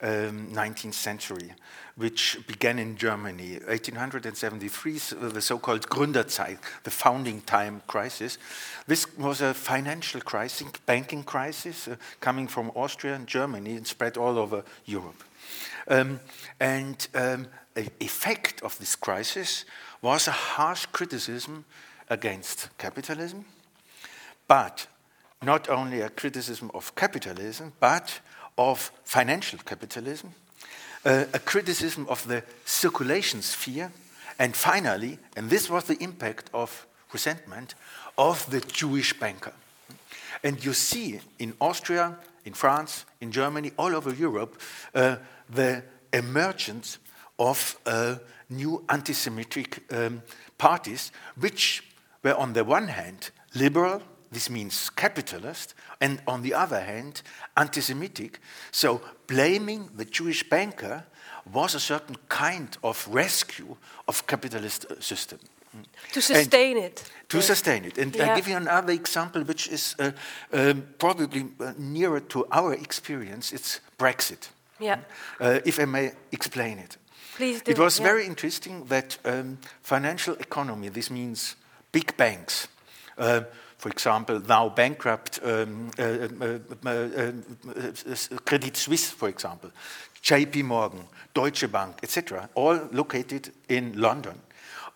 um, 0.01 0.49
19th 0.53 0.95
century 0.95 1.53
which 1.99 2.39
began 2.47 2.79
in 2.79 2.97
Germany, 2.97 3.55
1873, 3.67 4.93
the 5.33 5.41
so-called 5.41 5.89
Gründerzeit, 5.89 6.59
the 6.85 6.93
founding 6.93 7.41
time 7.41 7.83
crisis. 7.89 8.39
This 8.87 9.05
was 9.19 9.41
a 9.41 9.53
financial 9.53 10.21
crisis, 10.21 10.69
banking 10.87 11.25
crisis, 11.25 11.89
uh, 11.89 11.97
coming 12.21 12.47
from 12.47 12.71
Austria 12.77 13.17
and 13.17 13.27
Germany 13.27 13.75
and 13.75 13.85
spread 13.85 14.17
all 14.17 14.39
over 14.39 14.63
Europe. 14.85 15.25
Um, 15.89 16.21
and 16.61 17.09
um, 17.15 17.49
the 17.75 17.91
effect 17.99 18.63
of 18.63 18.79
this 18.79 18.95
crisis 18.95 19.65
was 20.01 20.29
a 20.29 20.33
harsh 20.33 20.87
criticism 20.87 21.65
against 22.09 22.69
capitalism, 22.79 23.45
but 24.47 24.87
not 25.43 25.69
only 25.69 26.01
a 26.01 26.11
criticism 26.11 26.71
of 26.75 26.95
capitalism, 26.95 27.73
but 27.81 28.21
of 28.59 28.93
financial 29.05 29.59
capitalism, 29.65 30.35
uh, 31.07 31.25
a 31.33 31.39
criticism 31.39 32.07
of 32.09 32.27
the 32.27 32.43
circulation 32.65 33.41
sphere, 33.41 33.91
and 34.39 34.55
finally, 34.55 35.19
and 35.37 35.49
this 35.49 35.71
was 35.71 35.85
the 35.85 36.03
impact 36.03 36.51
of 36.53 36.87
resentment, 37.13 37.75
of 38.17 38.49
the 38.51 38.61
Jewish 38.61 39.19
banker. 39.19 39.53
And 40.43 40.63
you 40.65 40.75
see 40.75 41.21
in 41.39 41.55
Austria, 41.61 42.19
in 42.45 42.53
France, 42.53 43.05
in 43.21 43.33
Germany, 43.33 43.73
all 43.79 43.95
over 43.95 44.13
Europe, 44.13 44.61
uh, 44.95 45.17
the 45.49 45.83
emergence 46.13 46.99
of 47.39 47.79
uh, 47.87 48.17
new 48.51 48.85
anti 48.89 49.13
Semitic 49.13 49.83
um, 49.93 50.23
parties, 50.57 51.13
which 51.39 51.85
were 52.23 52.35
on 52.35 52.53
the 52.53 52.65
one 52.65 52.89
hand 52.89 53.31
liberal, 53.55 54.03
this 54.31 54.51
means 54.51 54.91
capitalist, 54.91 55.75
and 56.01 56.21
on 56.27 56.43
the 56.43 56.55
other 56.55 56.81
hand, 56.81 57.23
anti 57.57 57.81
Semitic. 57.81 58.41
So 58.71 59.01
blaming 59.27 59.91
the 59.97 60.05
Jewish 60.05 60.49
banker 60.49 61.05
was 61.53 61.75
a 61.75 61.81
certain 61.81 62.17
kind 62.29 62.77
of 62.83 63.09
rescue 63.11 63.77
of 64.07 64.27
capitalist 64.27 64.87
uh, 64.91 65.01
system. 65.01 65.39
To 66.13 66.21
sustain 66.21 66.77
and 66.77 66.87
it. 66.87 67.11
To 67.29 67.43
sustain 67.43 67.85
it. 67.85 67.99
And 67.99 68.15
yeah. 68.15 68.33
I 68.33 68.37
give 68.37 68.49
you 68.49 68.57
another 68.57 68.93
example 68.93 69.43
which 69.43 69.69
is 69.69 69.95
uh, 69.99 70.13
um, 70.53 70.83
probably 70.99 71.47
uh, 71.61 71.73
nearer 71.79 72.21
to 72.21 72.47
our 72.51 72.75
experience. 72.75 73.53
It's 73.53 73.81
Brexit. 73.99 74.49
Yeah. 74.81 75.01
Uh, 75.41 75.61
if 75.65 75.79
I 75.79 75.85
may 75.85 76.13
explain 76.33 76.79
it. 76.79 76.97
Please 77.37 77.63
do. 77.63 77.71
It 77.71 77.79
was 77.79 77.99
yeah. 77.99 78.07
very 78.07 78.27
interesting 78.27 78.85
that 78.87 79.19
um, 79.25 79.59
financial 79.83 80.35
economy, 80.35 80.89
this 80.89 81.11
means 81.11 81.57
big 81.93 82.17
banks, 82.17 82.69
uh, 83.19 83.43
for 83.79 83.91
example, 83.91 84.41
now 84.41 84.69
bankrupt 84.69 85.39
um, 85.45 85.91
uh, 85.99 86.03
uh, 86.03 86.59
uh, 86.85 87.33
Credit 88.45 88.77
Suisse, 88.77 89.11
for 89.11 89.29
example, 89.29 89.71
JP 90.23 90.65
Morgan, 90.65 91.05
Deutsche 91.33 91.71
Bank, 91.71 92.01
etc., 92.03 92.49
all 92.55 92.89
located 92.93 93.53
in 93.69 94.01
London. 94.01 94.41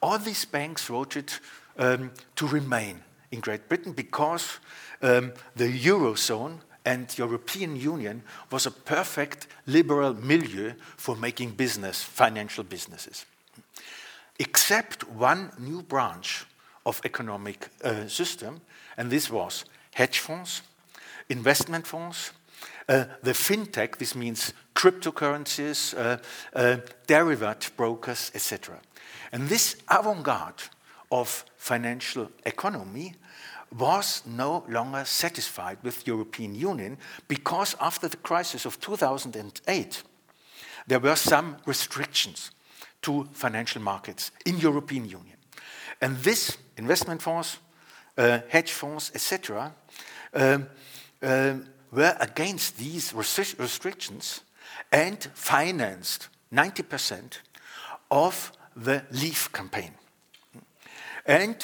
All 0.03 0.19
these 0.19 0.45
banks 0.45 0.87
voted 0.87 1.33
um, 1.79 2.11
to 2.35 2.47
remain 2.49 3.03
in 3.31 3.41
Great 3.41 3.69
Britain 3.69 3.93
because 3.93 4.59
um, 5.01 5.33
the 5.55 5.73
Eurozone 5.85 6.59
and 6.85 7.17
European 7.17 7.77
Union 7.77 8.23
was 8.51 8.67
a 8.67 8.71
perfect 8.73 9.47
liberal 9.67 10.15
milieu 10.15 10.73
for 10.97 11.15
making 11.15 11.51
business, 11.53 12.03
financial 12.03 12.65
businesses. 12.65 13.27
Except 14.41 15.09
one 15.09 15.53
new 15.59 15.83
branch 15.83 16.47
of 16.85 17.01
economic 17.05 17.69
uh, 17.85 18.07
system, 18.09 18.61
and 18.97 19.11
this 19.11 19.31
was 19.31 19.65
hedge 19.93 20.19
funds, 20.19 20.63
investment 21.29 21.87
funds, 21.87 22.33
uh, 22.89 23.05
the 23.23 23.33
fintech, 23.33 23.97
this 23.97 24.15
means 24.15 24.53
cryptocurrencies, 24.75 25.95
uh, 25.97 26.19
uh, 26.55 26.77
derivative 27.07 27.77
brokers, 27.77 28.31
etc. 28.35 28.81
And 29.31 29.49
this 29.49 29.77
avant 29.89 30.23
garde 30.23 30.63
of 31.11 31.45
financial 31.57 32.31
economy 32.45 33.15
was 33.79 34.23
no 34.27 34.65
longer 34.69 35.05
satisfied 35.05 35.79
with 35.83 36.07
European 36.07 36.55
Union 36.55 36.99
because 37.29 37.77
after 37.81 38.09
the 38.09 38.17
crisis 38.19 38.67
of 38.67 38.81
2008, 38.81 40.03
there 40.87 41.01
were 41.01 41.17
some 41.17 41.57
restrictions 41.65 42.51
to 43.03 43.29
financial 43.33 43.81
markets 43.81 44.31
in 44.45 44.59
European 44.59 45.05
Union. 45.05 45.37
And 46.01 46.19
this 46.19 46.59
investment 46.83 47.23
funds, 47.23 47.59
uh, 48.19 48.41
hedge 48.49 48.73
funds, 48.73 49.13
etc., 49.15 49.73
um, 50.35 50.67
um, 51.23 51.67
were 51.93 52.17
against 52.21 52.77
these 52.79 53.15
restrictions 53.15 54.43
and 54.91 55.19
financed 55.35 56.29
90% 56.53 57.39
of 58.11 58.53
the 58.77 59.03
Leave 59.11 59.51
campaign. 59.53 59.93
And 61.27 61.57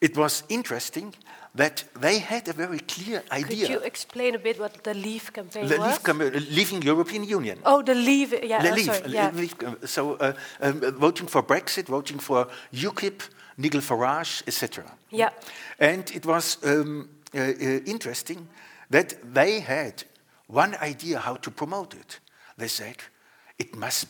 it 0.00 0.16
was 0.16 0.42
interesting 0.48 1.14
that 1.54 1.84
they 2.00 2.18
had 2.18 2.48
a 2.48 2.52
very 2.52 2.80
clear 2.80 3.22
idea. 3.32 3.66
Could 3.66 3.68
you 3.68 3.80
explain 3.80 4.34
a 4.34 4.38
bit 4.38 4.58
what 4.58 4.84
the 4.84 4.94
Leave 4.94 5.32
campaign 5.32 5.66
the 5.66 5.78
was? 5.78 5.86
Leave 5.86 6.02
campaign, 6.02 6.34
uh, 6.34 6.40
leaving 6.50 6.82
European 6.82 7.24
Union. 7.24 7.58
Oh, 7.64 7.82
the 7.82 7.94
Leave, 7.94 8.34
yeah. 8.44 8.62
The 8.62 8.70
oh, 8.70 8.74
leave, 8.74 8.84
sorry, 8.84 9.12
yeah. 9.12 9.30
leave, 9.34 9.54
so 9.84 10.16
uh, 10.16 10.32
um, 10.60 10.80
voting 10.98 11.28
for 11.28 11.42
Brexit, 11.42 11.86
voting 11.86 12.18
for 12.18 12.48
UKIP, 12.74 13.22
Nigel 13.56 13.80
Farage, 13.80 14.42
etc. 14.46 14.84
Yeah. 15.10 15.30
And 15.78 16.10
it 16.14 16.26
was 16.26 16.58
um, 16.64 17.08
uh, 17.34 17.38
uh, 17.38 17.52
interesting 17.86 18.48
that 18.90 19.34
they 19.34 19.60
had 19.60 20.04
one 20.46 20.76
idea 20.76 21.18
how 21.18 21.36
to 21.36 21.50
promote 21.50 21.94
it. 21.94 22.20
They 22.56 22.68
said 22.68 22.96
it 23.58 23.74
must 23.76 24.06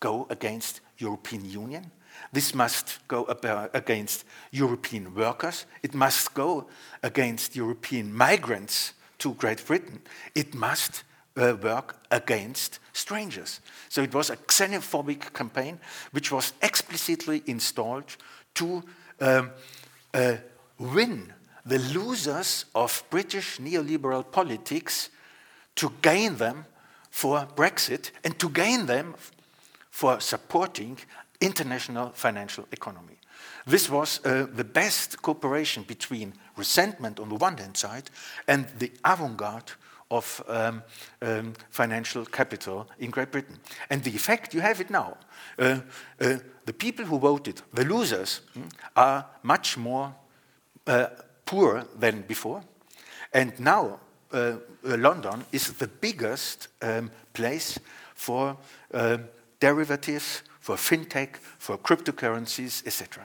go 0.00 0.26
against 0.30 0.80
European 0.98 1.44
Union. 1.44 1.90
This 2.32 2.54
must 2.54 3.06
go 3.08 3.26
against 3.72 4.24
European 4.52 5.14
workers. 5.14 5.66
It 5.82 5.94
must 5.94 6.34
go 6.34 6.68
against 7.02 7.56
European 7.56 8.14
migrants 8.14 8.94
to 9.18 9.34
Great 9.34 9.66
Britain. 9.66 10.00
It 10.34 10.54
must 10.54 11.04
uh, 11.36 11.56
work 11.62 11.96
against 12.10 12.78
strangers. 12.92 13.60
So 13.88 14.02
it 14.02 14.14
was 14.14 14.30
a 14.30 14.36
xenophobic 14.36 15.32
campaign 15.32 15.80
which 16.12 16.30
was 16.30 16.52
explicitly 16.62 17.42
installed 17.46 18.16
to 18.54 18.82
um, 19.20 19.50
uh, 20.12 20.36
win 20.78 21.32
the 21.66 21.78
losers 21.78 22.66
of 22.74 23.02
British 23.10 23.58
neoliberal 23.58 24.30
politics 24.30 25.10
to 25.76 25.92
gain 26.02 26.36
them 26.36 26.66
for 27.10 27.46
Brexit 27.56 28.10
and 28.22 28.38
to 28.38 28.48
gain 28.48 28.86
them 28.86 29.14
for 29.90 30.20
supporting 30.20 30.98
international 31.40 32.10
financial 32.10 32.66
economy. 32.72 33.18
This 33.66 33.88
was 33.88 34.20
uh, 34.24 34.46
the 34.52 34.64
best 34.64 35.22
cooperation 35.22 35.84
between 35.84 36.34
resentment 36.56 37.18
on 37.18 37.28
the 37.28 37.36
one 37.36 37.56
hand 37.56 37.76
side 37.76 38.10
and 38.46 38.66
the 38.78 38.92
avant 39.04 39.36
garde 39.36 39.72
of 40.10 40.42
um, 40.48 40.82
um, 41.22 41.54
financial 41.70 42.26
capital 42.26 42.86
in 42.98 43.10
Great 43.10 43.32
Britain. 43.32 43.58
And 43.88 44.02
the 44.04 44.14
effect, 44.14 44.54
you 44.54 44.60
have 44.60 44.80
it 44.80 44.90
now. 44.90 45.16
Uh, 45.58 45.80
uh, 46.20 46.36
the 46.66 46.72
people 46.72 47.04
who 47.04 47.18
voted, 47.18 47.62
the 47.72 47.84
losers, 47.84 48.40
mm, 48.56 48.70
are 48.96 49.26
much 49.42 49.76
more 49.76 50.14
uh, 50.86 51.06
poorer 51.44 51.86
than 51.98 52.22
before. 52.22 52.62
And 53.32 53.58
now 53.58 54.00
uh, 54.32 54.36
uh, 54.36 54.96
London 54.96 55.44
is 55.52 55.72
the 55.72 55.88
biggest 55.88 56.68
um, 56.82 57.10
place 57.32 57.78
for 58.14 58.56
uh, 58.92 59.18
derivatives, 59.60 60.42
for 60.60 60.76
fintech, 60.76 61.36
for 61.58 61.78
cryptocurrencies, 61.78 62.86
etc. 62.86 63.24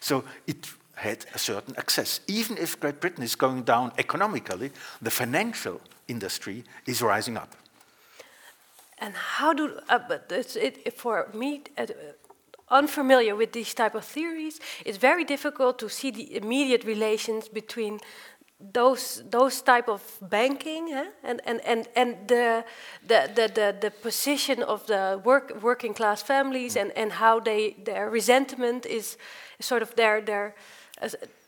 So 0.00 0.24
it 0.46 0.68
had 0.94 1.26
a 1.34 1.38
certain 1.38 1.74
access. 1.76 2.20
Even 2.26 2.58
if 2.58 2.78
Great 2.78 3.00
Britain 3.00 3.24
is 3.24 3.34
going 3.34 3.62
down 3.62 3.92
economically, 3.98 4.70
the 5.00 5.10
financial 5.10 5.80
industry 6.08 6.64
is 6.86 7.02
rising 7.02 7.36
up. 7.36 7.56
And 8.98 9.14
how 9.14 9.52
do, 9.52 9.80
uh, 9.88 9.98
but 10.08 10.30
it, 10.30 10.96
for 10.96 11.28
me, 11.34 11.64
unfamiliar 12.72 13.36
with 13.36 13.52
these 13.52 13.74
type 13.74 13.94
of 13.94 14.04
theories, 14.04 14.60
it's 14.84 14.98
very 14.98 15.24
difficult 15.24 15.78
to 15.78 15.88
see 15.88 16.10
the 16.10 16.36
immediate 16.36 16.84
relations 16.84 17.48
between 17.48 18.00
those 18.72 19.22
those 19.30 19.60
type 19.62 19.88
of 19.88 20.02
banking 20.20 20.92
and, 21.24 21.40
and, 21.44 21.60
and, 21.66 21.88
and 21.96 22.28
the, 22.28 22.64
the, 23.06 23.28
the, 23.34 23.76
the, 23.80 23.90
position 23.90 24.62
of 24.62 24.86
the 24.86 25.20
work, 25.24 25.60
working 25.62 25.94
class 25.94 26.22
families 26.22 26.76
and, 26.76 26.92
and 26.96 27.12
how 27.12 27.40
they 27.40 27.74
their 27.84 28.08
resentment 28.08 28.86
is 28.86 29.16
sort 29.60 29.82
of 29.82 29.94
their 29.96 30.20
their 30.20 30.54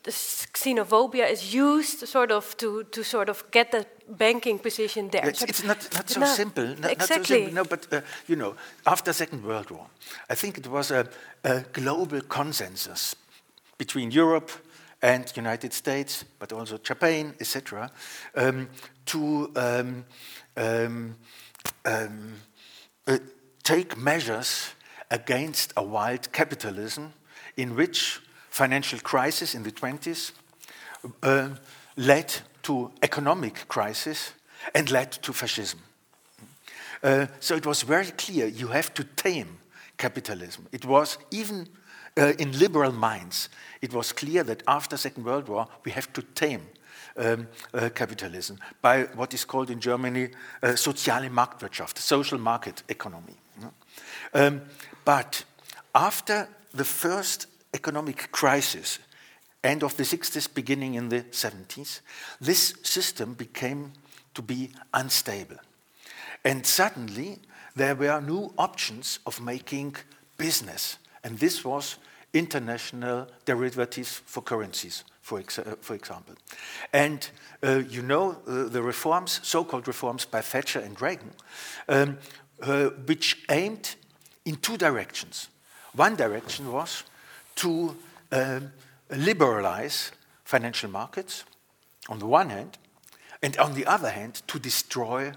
the 0.05 0.11
xenophobia 0.11 1.29
is 1.31 1.53
used 1.53 2.07
sort 2.07 2.31
of 2.31 2.55
to, 2.57 2.83
to 2.83 3.03
sort 3.03 3.27
of 3.27 3.43
get 3.49 3.71
the 3.71 3.85
banking 4.07 4.59
position 4.59 5.09
there. 5.09 5.27
It's, 5.27 5.41
it's 5.41 5.63
not, 5.63 5.77
not 5.93 6.09
so 6.09 6.19
no, 6.19 6.27
simple. 6.27 6.67
Not, 6.79 6.91
exactly. 6.91 7.17
Not 7.17 7.27
so 7.27 7.33
simple. 7.33 7.53
No, 7.53 7.63
but 7.63 7.93
uh, 7.93 8.01
you 8.27 8.35
know, 8.35 8.55
after 8.85 9.13
Second 9.13 9.43
World 9.43 9.71
War, 9.71 9.87
I 10.29 10.35
think 10.35 10.59
it 10.59 10.67
was 10.67 10.91
a, 10.91 11.07
a 11.43 11.61
global 11.73 12.21
consensus 12.21 13.15
between 13.79 14.11
Europe 14.11 14.51
and 15.01 15.31
United 15.35 15.73
States, 15.73 16.23
but 16.37 16.53
also 16.53 16.77
Japan, 16.77 17.33
etc., 17.39 17.89
um, 18.35 18.69
to 19.07 19.51
um, 19.55 20.05
um, 20.55 21.15
um, 21.83 22.33
uh, 23.07 23.17
take 23.63 23.97
measures 23.97 24.69
against 25.09 25.73
a 25.75 25.83
wild 25.83 26.31
capitalism 26.31 27.13
in 27.57 27.75
which 27.75 28.19
financial 28.55 28.99
crisis 28.99 29.53
in 29.53 29.63
the 29.63 29.71
20s 29.71 30.31
uh, 31.23 31.49
led 31.97 32.33
to 32.63 32.89
economic 33.01 33.67
crisis 33.67 34.31
and 34.73 34.89
led 34.89 35.11
to 35.11 35.33
fascism. 35.33 35.79
Uh, 37.03 37.27
so 37.41 37.55
it 37.55 37.65
was 37.65 37.83
very 37.83 38.11
clear 38.11 38.47
you 38.47 38.67
have 38.67 38.93
to 38.93 39.03
tame 39.03 39.57
capitalism. 39.97 40.65
It 40.71 40.85
was 40.85 41.17
even 41.31 41.67
uh, 42.17 42.31
in 42.39 42.57
liberal 42.57 42.93
minds, 42.93 43.49
it 43.81 43.93
was 43.93 44.13
clear 44.13 44.43
that 44.43 44.63
after 44.67 44.95
Second 44.95 45.25
World 45.25 45.49
War 45.49 45.67
we 45.83 45.91
have 45.91 46.13
to 46.13 46.21
tame 46.21 46.61
um, 47.17 47.47
uh, 47.73 47.89
capitalism 47.93 48.57
by 48.81 49.03
what 49.15 49.33
is 49.33 49.43
called 49.43 49.69
in 49.69 49.81
Germany 49.81 50.29
uh, 50.63 50.67
soziale 50.77 51.29
Marktwirtschaft, 51.29 51.97
social 51.97 52.39
market 52.39 52.83
economy. 52.87 53.35
Um, 54.33 54.61
but 55.03 55.43
after 55.93 56.47
the 56.73 56.85
first 56.85 57.47
economic 57.75 58.31
crisis, 58.31 58.99
end 59.63 59.83
of 59.83 59.95
the 59.97 60.03
60s, 60.03 60.51
beginning 60.53 60.95
in 60.95 61.09
the 61.09 61.21
70s, 61.31 61.99
this 62.41 62.73
system 62.83 63.33
became 63.33 63.91
to 64.33 64.41
be 64.41 64.71
unstable. 64.93 65.57
And 66.43 66.65
suddenly, 66.65 67.39
there 67.75 67.95
were 67.95 68.21
new 68.21 68.53
options 68.57 69.19
of 69.25 69.41
making 69.41 69.95
business. 70.37 70.97
And 71.23 71.39
this 71.39 71.63
was 71.63 71.97
international 72.33 73.27
derivatives 73.45 74.21
for 74.25 74.41
currencies, 74.41 75.03
for, 75.21 75.39
ex 75.39 75.59
for 75.81 75.95
example. 75.95 76.35
And 76.93 77.27
uh, 77.63 77.81
you 77.89 78.01
know 78.01 78.37
uh, 78.47 78.69
the 78.69 78.81
reforms, 78.81 79.39
so 79.43 79.63
called 79.63 79.87
reforms 79.87 80.25
by 80.25 80.41
Thatcher 80.41 80.79
and 80.79 81.01
Reagan, 81.01 81.31
um, 81.87 82.17
uh, 82.61 82.89
which 83.07 83.43
aimed 83.49 83.95
in 84.45 84.57
two 84.57 84.77
directions. 84.77 85.49
One 85.95 86.15
direction 86.15 86.71
was 86.71 87.03
to 87.55 87.95
um, 88.31 88.71
liberalize 89.09 90.11
financial 90.43 90.89
markets 90.89 91.45
on 92.09 92.19
the 92.19 92.25
one 92.25 92.49
hand, 92.49 92.77
and 93.41 93.57
on 93.57 93.73
the 93.73 93.85
other 93.85 94.09
hand, 94.09 94.41
to 94.47 94.59
destroy 94.59 95.31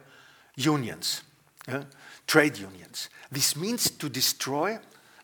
unions, 0.56 1.22
uh, 1.68 1.82
trade 2.26 2.58
unions. 2.58 3.08
This 3.30 3.56
means 3.56 3.90
to 3.90 4.08
destroy 4.08 4.78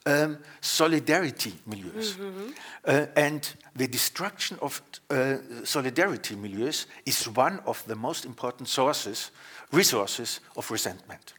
um, 0.06 0.38
solidarity 0.60 1.54
milieus. 1.66 2.16
Mm 2.16 2.34
-hmm. 2.34 2.52
uh, 2.84 3.24
and 3.24 3.56
the 3.76 3.88
destruction 3.88 4.60
of 4.60 4.82
uh, 5.10 5.36
solidarity 5.62 6.36
milieus 6.36 6.86
is 7.02 7.28
one 7.34 7.60
of 7.64 7.82
the 7.86 7.94
most 7.94 8.24
important 8.24 8.68
sources, 8.68 9.30
resources 9.70 10.40
of 10.54 10.70
resentment. 10.70 11.34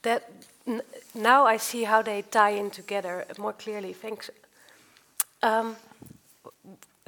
That 0.00 0.22
now 1.14 1.46
I 1.46 1.58
see 1.58 1.84
how 1.84 2.02
they 2.02 2.22
tie 2.22 2.50
in 2.50 2.70
together 2.70 3.24
more 3.38 3.52
clearly. 3.52 3.92
Thanks. 3.92 4.30
Um, 5.42 5.76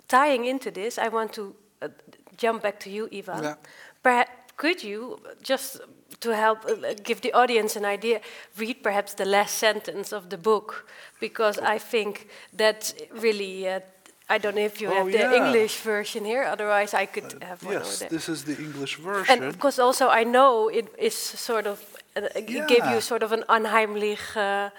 tying 0.08 0.44
into 0.44 0.70
this, 0.70 0.98
I 0.98 1.08
want 1.08 1.32
to 1.34 1.54
uh, 1.82 1.88
jump 2.36 2.62
back 2.62 2.80
to 2.80 2.90
you, 2.90 3.08
Ivan. 3.12 3.44
Yeah. 3.44 3.54
Perhaps 4.02 4.30
could 4.56 4.84
you 4.84 5.18
just 5.42 5.80
to 6.20 6.30
help 6.30 6.64
uh, 6.64 6.94
give 7.02 7.20
the 7.20 7.32
audience 7.32 7.76
an 7.76 7.84
idea 7.84 8.20
read 8.56 8.82
perhaps 8.82 9.14
the 9.14 9.24
last 9.24 9.54
sentence 9.58 10.12
of 10.12 10.28
the 10.28 10.38
book 10.38 10.88
because 11.20 11.58
I 11.58 11.78
think 11.78 12.28
that 12.56 12.94
really. 13.12 13.68
Uh, 13.68 13.80
I 14.26 14.38
don't 14.38 14.54
know 14.54 14.64
if 14.64 14.80
you 14.80 14.88
oh 14.88 14.94
have 14.94 15.12
the 15.12 15.18
yeah. 15.18 15.34
English 15.34 15.80
version 15.80 16.24
here. 16.24 16.44
Otherwise, 16.44 16.94
I 16.94 17.04
could 17.04 17.42
uh, 17.42 17.46
have 17.46 17.62
one. 17.62 17.74
Yes, 17.74 18.02
this 18.08 18.28
is 18.28 18.44
the 18.44 18.56
English 18.56 18.96
version. 18.96 19.42
And 19.42 19.52
because 19.52 19.78
also 19.78 20.08
I 20.08 20.24
know 20.24 20.68
it 20.68 20.88
is 20.98 21.14
sort 21.14 21.66
of 21.66 21.93
uh, 22.16 22.28
yeah. 22.48 22.66
gave 22.66 22.84
you 22.86 23.00
sort 23.00 23.22
of 23.22 23.32
an 23.32 23.44
unheimlich 23.48 24.36
uh, 24.36 24.70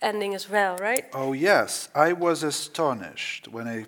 ending 0.00 0.34
as 0.34 0.48
well, 0.48 0.76
right? 0.76 1.06
Oh 1.12 1.32
yes, 1.32 1.88
I 1.94 2.12
was 2.12 2.42
astonished 2.42 3.48
when 3.48 3.66
I 3.68 3.86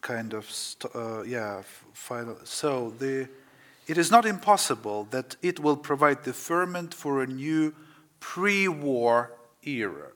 kind 0.00 0.34
of 0.34 0.46
uh, 0.94 1.22
yeah. 1.22 1.62
Final. 1.92 2.36
So 2.44 2.92
the 2.98 3.28
it 3.86 3.98
is 3.98 4.10
not 4.10 4.26
impossible 4.26 5.08
that 5.10 5.36
it 5.42 5.58
will 5.58 5.76
provide 5.76 6.24
the 6.24 6.32
ferment 6.32 6.94
for 6.94 7.22
a 7.22 7.26
new 7.26 7.74
pre-war 8.20 9.32
era, 9.62 10.12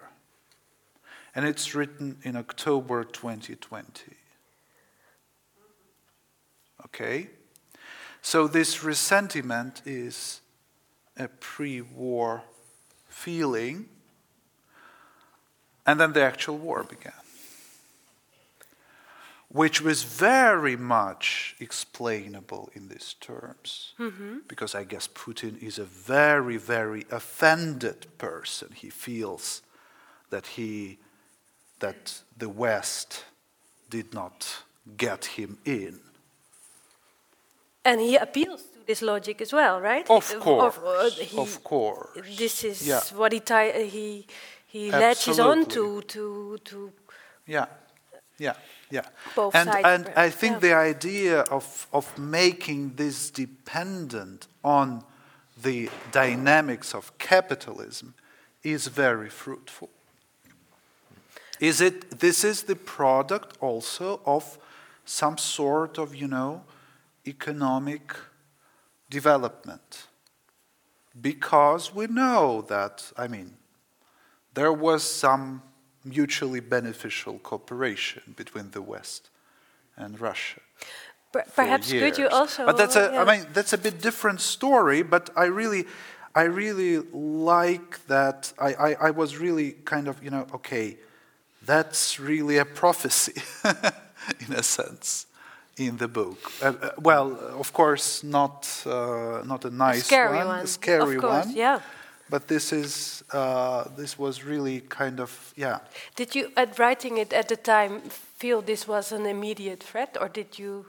and 1.34 1.46
it's 1.46 1.74
written 1.74 2.18
in 2.22 2.36
October 2.36 3.02
2020. 3.02 4.16
Okay, 6.84 7.30
so 8.22 8.46
this 8.46 8.84
resentment 8.84 9.82
is 9.84 10.40
a 11.20 11.28
pre 11.28 11.80
war 11.80 12.42
feeling. 13.08 13.86
And 15.86 16.00
then 16.00 16.12
the 16.12 16.22
actual 16.22 16.58
war 16.58 16.84
began, 16.84 17.12
which 19.48 19.80
was 19.80 20.02
very 20.02 20.76
much 20.76 21.56
explainable 21.58 22.70
in 22.74 22.88
these 22.88 23.14
terms. 23.20 23.94
Mm-hmm. 23.98 24.38
Because 24.46 24.74
I 24.74 24.84
guess 24.84 25.08
Putin 25.08 25.60
is 25.62 25.78
a 25.78 25.84
very, 25.84 26.56
very 26.56 27.06
offended 27.10 28.06
person. 28.18 28.68
He 28.74 28.90
feels 28.90 29.62
that 30.30 30.46
he 30.46 30.98
that 31.80 32.22
the 32.36 32.48
West 32.48 33.24
did 33.88 34.14
not 34.14 34.62
get 34.96 35.24
him 35.24 35.58
in. 35.64 36.00
And 37.84 38.00
he 38.00 38.16
appeals 38.16 38.62
this 38.86 39.02
logic 39.02 39.40
as 39.40 39.52
well, 39.52 39.80
right? 39.80 40.08
Of 40.10 40.40
course, 40.40 40.76
of, 40.76 40.84
uh, 40.84 41.10
he, 41.10 41.38
of 41.38 41.64
course. 41.64 42.08
This 42.36 42.64
is 42.64 42.86
yeah. 42.86 43.00
what 43.14 43.32
he 43.32 43.40
he 43.88 44.26
he 44.66 44.90
latches 44.90 45.38
on 45.38 45.66
to 45.66 46.02
to 46.02 46.58
to. 46.64 46.92
Yeah, 47.46 47.66
yeah, 48.38 48.54
yeah. 48.90 49.06
Both 49.34 49.54
and 49.54 49.68
sides 49.70 49.86
and 49.86 50.12
I 50.16 50.30
think 50.30 50.52
yeah. 50.54 50.58
the 50.58 50.74
idea 50.74 51.40
of 51.40 51.86
of 51.92 52.18
making 52.18 52.94
this 52.96 53.30
dependent 53.30 54.46
on 54.62 55.04
the 55.62 55.90
dynamics 56.12 56.94
of 56.94 57.16
capitalism 57.18 58.14
is 58.62 58.86
very 58.88 59.28
fruitful. 59.28 59.90
Is 61.58 61.80
it? 61.80 62.20
This 62.20 62.44
is 62.44 62.62
the 62.62 62.76
product 62.76 63.58
also 63.60 64.20
of 64.24 64.58
some 65.04 65.36
sort 65.36 65.98
of 65.98 66.14
you 66.14 66.28
know 66.28 66.62
economic 67.26 68.14
development. 69.10 70.06
Because 71.20 71.94
we 71.94 72.06
know 72.06 72.62
that, 72.68 73.12
I 73.16 73.26
mean, 73.26 73.56
there 74.54 74.72
was 74.72 75.02
some 75.02 75.62
mutually 76.04 76.60
beneficial 76.60 77.38
cooperation 77.40 78.34
between 78.36 78.70
the 78.70 78.80
West 78.80 79.28
and 79.96 80.18
Russia. 80.20 80.60
Perhaps 81.54 81.92
could 81.92 82.18
you 82.18 82.28
also? 82.28 82.64
But 82.64 82.76
that's 82.76 82.96
a, 82.96 83.10
yeah. 83.12 83.22
I 83.22 83.24
mean, 83.24 83.46
that's 83.52 83.72
a 83.72 83.78
bit 83.78 84.00
different 84.00 84.40
story. 84.40 85.02
But 85.02 85.30
I 85.36 85.44
really, 85.44 85.84
I 86.34 86.42
really 86.42 86.98
like 87.12 88.04
that. 88.06 88.52
I, 88.58 88.74
I, 88.74 88.92
I 88.94 89.10
was 89.10 89.36
really 89.36 89.72
kind 89.84 90.08
of, 90.08 90.22
you 90.24 90.30
know, 90.30 90.46
okay, 90.54 90.96
that's 91.62 92.18
really 92.18 92.56
a 92.56 92.64
prophecy, 92.64 93.40
in 94.46 94.52
a 94.54 94.62
sense 94.62 95.26
in 95.76 95.96
the 95.96 96.08
book. 96.08 96.38
Uh, 96.62 96.66
uh, 96.66 96.90
well, 96.98 97.36
of 97.58 97.72
course, 97.72 98.22
not 98.22 98.68
uh, 98.86 99.42
not 99.44 99.64
a 99.64 99.70
nice 99.70 100.06
scary 100.06 100.38
one, 100.38 100.46
one. 100.46 100.64
a 100.64 100.66
scary 100.66 101.16
of 101.16 101.20
course, 101.22 101.46
one. 101.46 101.56
Yeah. 101.56 101.80
But 102.28 102.46
this 102.46 102.72
is 102.72 103.24
uh, 103.32 103.84
this 103.96 104.18
was 104.18 104.44
really 104.44 104.80
kind 104.80 105.20
of 105.20 105.52
yeah. 105.56 105.78
Did 106.16 106.34
you, 106.34 106.50
at 106.56 106.78
writing 106.78 107.18
it 107.18 107.32
at 107.32 107.48
the 107.48 107.56
time, 107.56 108.00
feel 108.38 108.62
this 108.62 108.86
was 108.86 109.12
an 109.12 109.26
immediate 109.26 109.82
threat, 109.82 110.16
or 110.20 110.28
did 110.28 110.58
you? 110.58 110.86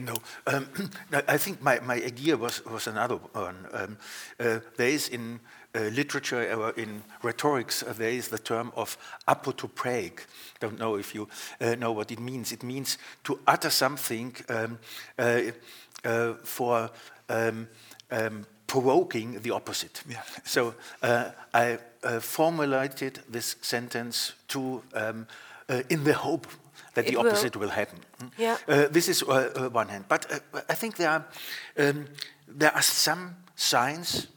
No, 0.00 0.14
um, 0.46 0.68
I 1.28 1.38
think 1.38 1.62
my, 1.62 1.80
my 1.80 1.94
idea 1.94 2.36
was, 2.36 2.64
was 2.64 2.86
another 2.86 3.16
one. 3.16 3.66
Um, 3.72 3.96
uh, 4.38 4.60
there 4.76 4.88
is 4.88 5.08
in 5.08 5.40
uh, 5.74 5.80
literature 5.80 6.54
or 6.54 6.70
in 6.70 7.02
rhetorics, 7.22 7.82
uh, 7.82 7.92
there 7.92 8.10
is 8.10 8.28
the 8.28 8.38
term 8.38 8.72
of 8.74 8.96
apotropaic. 9.26 10.26
Don't 10.60 10.78
know 10.78 10.96
if 10.96 11.14
you 11.14 11.28
uh, 11.60 11.74
know 11.74 11.92
what 11.92 12.10
it 12.10 12.20
means. 12.20 12.52
It 12.52 12.62
means 12.62 12.98
to 13.24 13.38
utter 13.46 13.70
something 13.70 14.34
um, 14.48 14.78
uh, 15.18 15.40
uh, 16.04 16.34
for 16.44 16.90
um, 17.28 17.68
um, 18.10 18.46
provoking 18.66 19.40
the 19.42 19.50
opposite. 19.50 20.02
Yeah. 20.08 20.22
So 20.44 20.74
uh, 21.02 21.30
I 21.54 21.78
formulated 22.20 23.20
this 23.28 23.56
sentence 23.60 24.34
to 24.48 24.82
um, 24.94 25.26
in 25.88 26.04
the 26.04 26.14
hope 26.14 26.46
that 26.98 27.06
It 27.06 27.12
the 27.12 27.20
opposite 27.20 27.58
will 27.58 27.70
happen. 27.70 27.98
Mm. 28.18 28.30
Yeah. 28.36 28.56
Uh, 28.68 28.88
this 28.90 29.08
is 29.08 29.22
uh, 29.22 29.50
uh, 29.56 29.68
one 29.70 29.88
hand, 29.88 30.04
but 30.08 30.26
uh, 30.32 30.60
I 30.68 30.74
think 30.74 30.96
there 30.96 31.10
are 31.10 31.24
um, 31.76 32.06
there 32.58 32.74
are 32.74 32.82
some 32.82 33.36
signs 33.56 34.28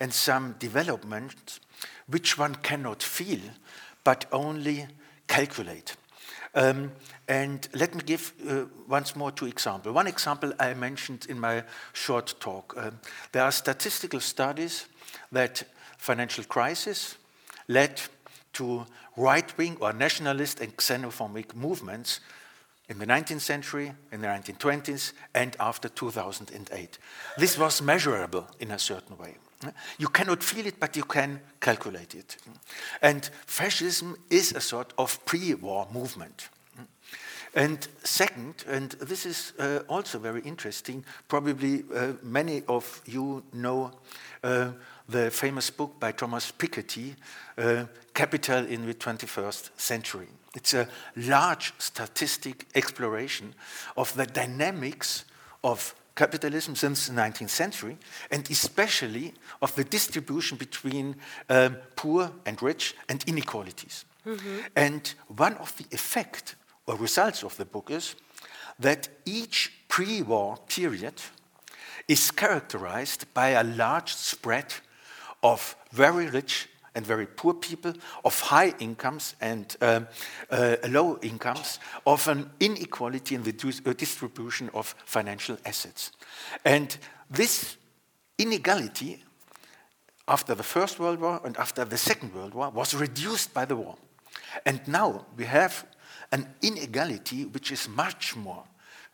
and 0.00 0.12
some 0.12 0.54
developments 0.58 1.60
which 2.06 2.38
one 2.38 2.54
cannot 2.56 3.02
feel, 3.02 3.40
but 4.04 4.26
only 4.32 4.86
calculate. 5.26 5.96
Um, 6.54 6.92
and 7.26 7.68
let 7.74 7.94
me 7.94 8.02
give 8.04 8.32
uh, 8.48 8.66
once 8.88 9.16
more 9.16 9.32
two 9.32 9.46
examples. 9.46 9.94
One 9.94 10.06
example 10.06 10.52
I 10.60 10.74
mentioned 10.74 11.26
in 11.28 11.40
my 11.40 11.64
short 11.92 12.34
talk. 12.38 12.74
Um, 12.76 13.00
there 13.32 13.42
are 13.42 13.50
statistical 13.50 14.20
studies 14.20 14.86
that 15.32 15.64
financial 15.98 16.44
crisis 16.44 17.16
led 17.66 18.00
to 18.52 18.86
right-wing 19.16 19.78
or 19.80 19.92
nationalist 19.92 20.60
and 20.60 20.76
xenophobic 20.76 21.54
movements 21.54 22.20
in 22.88 22.98
the 22.98 23.06
19th 23.06 23.40
century, 23.40 23.92
in 24.12 24.20
the 24.20 24.26
1920s, 24.26 25.12
and 25.34 25.56
after 25.58 25.88
2008. 25.88 26.98
This 27.38 27.58
was 27.58 27.80
measurable 27.80 28.46
in 28.60 28.70
a 28.70 28.78
certain 28.78 29.16
way. 29.16 29.36
You 29.98 30.08
cannot 30.08 30.42
feel 30.42 30.66
it, 30.66 30.80
but 30.80 30.96
you 30.96 31.04
can 31.04 31.40
calculate 31.60 32.14
it. 32.14 32.36
And 33.02 33.28
fascism 33.46 34.16
is 34.30 34.52
a 34.52 34.60
sort 34.60 34.92
of 34.98 35.24
pre-war 35.24 35.88
movement. 35.92 36.48
And 37.56 37.86
second, 38.02 38.64
and 38.66 38.90
this 39.00 39.24
is 39.26 39.52
uh, 39.60 39.80
also 39.88 40.18
very 40.18 40.40
interesting, 40.40 41.04
probably 41.28 41.84
uh, 41.94 42.14
many 42.22 42.64
of 42.66 43.00
you 43.06 43.44
know 43.52 43.92
uh, 44.42 44.72
the 45.08 45.30
famous 45.30 45.70
book 45.70 46.00
by 46.00 46.10
Thomas 46.10 46.50
Piketty, 46.50 47.14
uh, 47.56 47.84
Capital 48.12 48.66
in 48.66 48.86
the 48.86 48.94
21st 48.94 49.70
Century. 49.76 50.26
It's 50.56 50.74
a 50.74 50.88
large 51.14 51.74
statistic 51.78 52.66
exploration 52.74 53.54
of 53.96 54.12
the 54.14 54.26
dynamics 54.26 55.24
of 55.62 55.94
capitalism 56.14 56.76
since 56.76 57.08
the 57.08 57.14
19th 57.14 57.50
century, 57.50 57.98
and 58.30 58.48
especially 58.50 59.34
of 59.60 59.74
the 59.74 59.84
distribution 59.84 60.56
between 60.56 61.16
um, 61.48 61.76
poor 61.96 62.30
and 62.46 62.62
rich 62.62 62.94
and 63.08 63.24
inequalities. 63.26 64.04
And 64.76 65.14
one 65.36 65.54
of 65.54 65.76
the 65.76 65.84
effect 65.92 66.56
or 66.86 66.96
results 66.96 67.42
of 67.42 67.56
the 67.56 67.64
book 67.64 67.90
is 67.90 68.14
that 68.78 69.08
each 69.24 69.72
pre-war 69.88 70.58
period 70.68 71.14
is 72.08 72.30
characterized 72.30 73.26
by 73.34 73.50
a 73.50 73.64
large 73.64 74.14
spread 74.14 74.74
of 75.42 75.76
very 75.92 76.26
rich 76.28 76.68
and 76.94 77.06
very 77.06 77.26
poor 77.26 77.54
people, 77.54 77.92
of 78.24 78.40
high 78.40 78.74
incomes 78.78 79.34
and 79.40 79.76
um, 79.80 80.06
uh, 80.50 80.76
low 80.88 81.18
incomes, 81.22 81.78
of 82.06 82.28
an 82.28 82.50
inequality 82.60 83.34
in 83.34 83.42
the 83.42 83.82
uh, 83.86 83.92
distribution 83.92 84.70
of 84.74 84.94
financial 85.04 85.56
assets. 85.64 86.12
And 86.64 86.96
this 87.30 87.76
inequality, 88.38 89.24
after 90.28 90.54
the 90.54 90.62
First 90.62 90.98
World 90.98 91.20
War 91.20 91.40
and 91.44 91.56
after 91.56 91.84
the 91.84 91.98
Second 91.98 92.34
World 92.34 92.54
War, 92.54 92.70
was 92.70 92.94
reduced 92.94 93.52
by 93.52 93.64
the 93.64 93.76
war. 93.76 93.96
And 94.64 94.80
now 94.86 95.26
we 95.36 95.44
have 95.44 95.86
an 96.32 96.54
inequality 96.62 97.44
which 97.44 97.72
is 97.72 97.88
much 97.88 98.36
more 98.36 98.64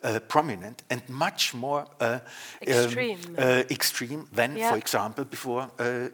uh, 0.02 0.18
prominent 0.28 0.82
and 0.90 1.02
much 1.08 1.54
more 1.54 1.86
uh, 2.00 2.04
um, 2.04 2.20
Extreme. 2.62 3.18
uh, 3.38 3.62
extreme 3.70 4.26
than, 4.32 4.56
Yeah. 4.56 4.70
for 4.70 4.78
example, 4.78 5.24
before 5.24 5.62
uh, 5.78 5.82
uh, 5.82 6.08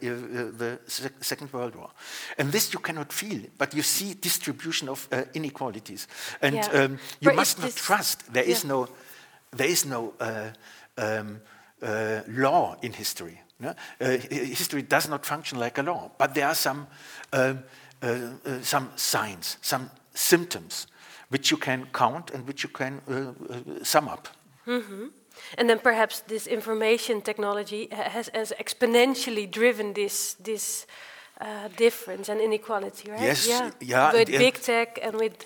the 0.57 0.79
Sec- 0.87 1.23
Second 1.23 1.51
World 1.53 1.75
War. 1.75 1.89
And 2.37 2.51
this 2.51 2.73
you 2.73 2.79
cannot 2.79 3.13
feel, 3.13 3.41
but 3.57 3.73
you 3.73 3.83
see 3.83 4.13
distribution 4.13 4.89
of 4.89 5.07
uh, 5.11 5.23
inequalities. 5.33 6.07
And 6.41 6.55
Yeah. 6.55 6.83
um, 6.83 6.91
you 7.19 7.29
But 7.31 7.35
must 7.35 7.59
not 7.59 7.75
trust. 7.75 8.33
There 8.33 8.43
is 8.49 8.63
Yeah. 8.63 8.69
no, 8.69 8.87
there 9.51 9.69
is 9.69 9.85
no 9.85 10.13
uh, 10.19 10.49
um, 10.97 11.41
uh, 11.81 12.21
law 12.27 12.75
in 12.81 12.93
history. 12.93 13.41
no? 13.59 13.73
History 13.99 14.83
does 14.83 15.07
not 15.07 15.25
function 15.25 15.59
like 15.59 15.79
a 15.81 15.83
law, 15.83 16.11
but 16.17 16.33
there 16.33 16.45
are 16.47 16.55
some, 16.55 16.87
um, 17.33 17.63
some 18.63 18.89
signs, 18.95 19.57
some 19.61 19.89
symptoms, 20.13 20.87
which 21.29 21.51
you 21.51 21.57
can 21.57 21.85
count 21.91 22.31
and 22.31 22.47
which 22.47 22.63
you 22.63 22.69
can 22.69 23.01
uh, 23.07 23.13
uh, 23.13 23.83
sum 23.83 24.07
up. 24.07 24.27
And 25.57 25.69
then 25.69 25.79
perhaps 25.79 26.21
this 26.27 26.47
information 26.47 27.21
technology 27.21 27.87
has, 27.91 28.29
has 28.33 28.53
exponentially 28.59 29.47
driven 29.49 29.93
this 29.93 30.35
this 30.43 30.87
uh, 31.41 31.69
difference 31.77 32.31
and 32.31 32.41
inequality, 32.41 33.11
right? 33.11 33.21
Yes, 33.21 33.47
Yeah. 33.47 33.71
yeah, 33.79 34.11
With 34.13 34.27
big 34.27 34.53
tech 34.61 34.99
and 35.03 35.13
with 35.19 35.45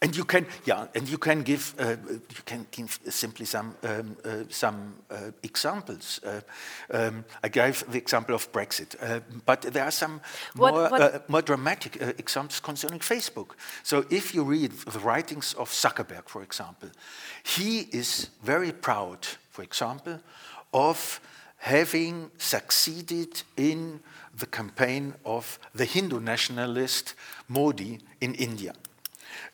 And 0.00 0.14
you 0.16 0.24
can, 0.24 0.46
yeah, 0.64 0.86
and 0.94 1.08
you 1.08 1.18
can 1.18 1.42
give, 1.42 1.74
uh, 1.78 1.96
you 2.30 2.42
can 2.44 2.66
give 2.70 3.00
simply 3.08 3.46
some 3.46 3.74
um, 3.82 4.16
uh, 4.24 4.44
some 4.48 4.94
uh, 5.10 5.32
examples. 5.42 6.20
Uh, 6.24 6.40
um, 6.90 7.24
I 7.42 7.48
gave 7.48 7.84
the 7.90 7.98
example 7.98 8.34
of 8.34 8.52
Brexit, 8.52 8.94
uh, 9.02 9.20
but 9.44 9.62
there 9.62 9.82
are 9.82 9.90
some 9.90 10.20
What- 10.54 10.74
more, 10.74 10.88
what- 10.88 11.00
uh, 11.14 11.18
more 11.26 11.42
dramatic 11.42 12.00
uh, 12.00 12.12
examples 12.16 12.60
concerning 12.60 13.00
Facebook. 13.00 13.56
So 13.82 14.04
if 14.08 14.34
you 14.34 14.44
read 14.44 14.70
the 14.70 15.00
writings 15.00 15.54
of 15.54 15.70
Zuckerberg, 15.70 16.28
for 16.28 16.42
example, 16.42 16.90
he 17.42 17.88
is 17.90 18.30
very 18.42 18.72
proud, 18.72 19.26
for 19.50 19.64
example, 19.64 20.20
of 20.70 21.20
having 21.56 22.30
succeeded 22.38 23.42
in 23.56 24.00
the 24.38 24.46
campaign 24.46 25.14
of 25.24 25.58
the 25.74 25.84
Hindu 25.84 26.20
nationalist 26.20 27.14
Modi 27.48 27.98
in 28.20 28.34
India. 28.34 28.72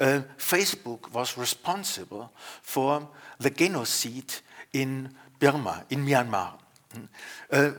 Uh, 0.01 0.23
Facebook 0.39 1.13
was 1.13 1.39
responsible 1.39 2.31
for 2.63 3.09
the 3.39 3.51
genocide 3.51 4.35
in 4.73 5.09
Burma, 5.39 5.85
in 5.91 6.05
Myanmar. 6.05 6.55
Uh, 7.51 7.73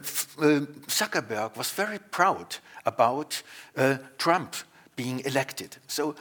Zuckerberg 0.87 1.55
was 1.55 1.71
very 1.71 1.99
proud 1.99 2.57
about 2.85 3.41
Trump 4.17 4.55
being 4.95 5.21
elected. 5.21 5.77
So 5.87 6.15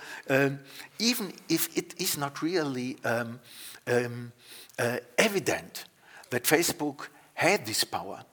even 1.00 1.32
if 1.48 1.76
it 1.76 1.94
is 1.98 2.16
not 2.16 2.40
really 2.40 2.96
um, 3.04 3.40
um, 3.86 4.32
uh, 4.78 4.98
evident 5.18 5.86
that 6.30 6.44
Facebook 6.44 7.08
had 7.34 7.66
this 7.66 7.84
power, 7.84 8.24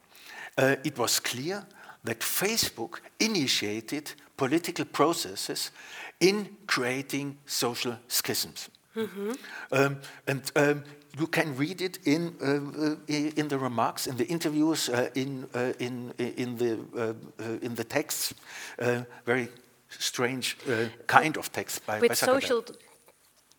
uh, 0.58 0.76
it 0.84 0.98
was 0.98 1.20
clear 1.20 1.66
that 2.04 2.20
Facebook 2.20 3.00
initiated 3.20 4.14
political 4.38 4.86
processes 4.86 5.72
in 6.22 6.48
creating 6.66 7.38
social 7.46 7.98
schisms. 8.08 8.70
Um, 9.72 9.98
and 10.28 10.52
um, 10.56 10.84
you 11.20 11.28
can 11.28 11.56
read 11.58 11.82
it 11.82 12.00
in, 12.06 12.36
uh, 12.42 12.46
uh, 12.84 12.96
in 13.10 13.48
the 13.48 13.58
remarks, 13.58 14.08
in 14.08 14.18
the 14.18 14.26
interviews, 14.26 14.90
uh, 14.90 15.10
in, 15.16 15.48
uh, 15.54 15.74
in, 15.80 16.14
in, 16.18 16.58
the, 16.58 16.80
uh, 16.96 17.14
uh, 17.44 17.58
in 17.62 17.76
the 17.76 17.84
texts, 17.84 18.34
uh, 18.80 19.04
very 19.26 19.48
strange 19.90 20.58
uh, 20.70 20.86
kind 21.08 21.38
of 21.38 21.52
text 21.52 21.86
by, 21.86 21.96
by 21.96 22.02
with 22.02 22.12
Zuckerberg. 22.12 22.42
social 22.42 22.64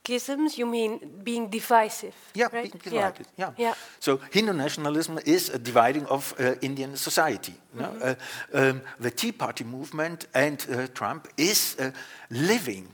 schisms, 0.02 0.58
you 0.58 0.66
mean 0.66 1.00
being 1.22 1.50
divisive? 1.50 2.14
Yeah, 2.34 2.48
right? 2.52 2.70
being 2.70 2.80
divided. 2.82 3.26
Yeah. 3.36 3.50
yeah. 3.56 3.74
So 4.00 4.20
Hindu 4.30 4.52
nationalism 4.52 5.18
is 5.24 5.48
a 5.48 5.58
dividing 5.58 6.06
of 6.06 6.34
uh, 6.38 6.54
Indian 6.60 6.96
society. 6.96 7.54
no? 7.74 7.84
Uh, 7.84 8.14
um, 8.52 8.82
the 9.00 9.10
Tea 9.10 9.32
Party 9.32 9.64
movement 9.64 10.26
and 10.34 10.66
uh, 10.70 10.86
Trump 10.94 11.28
is 11.36 11.76
uh, 11.78 11.90
living 12.30 12.88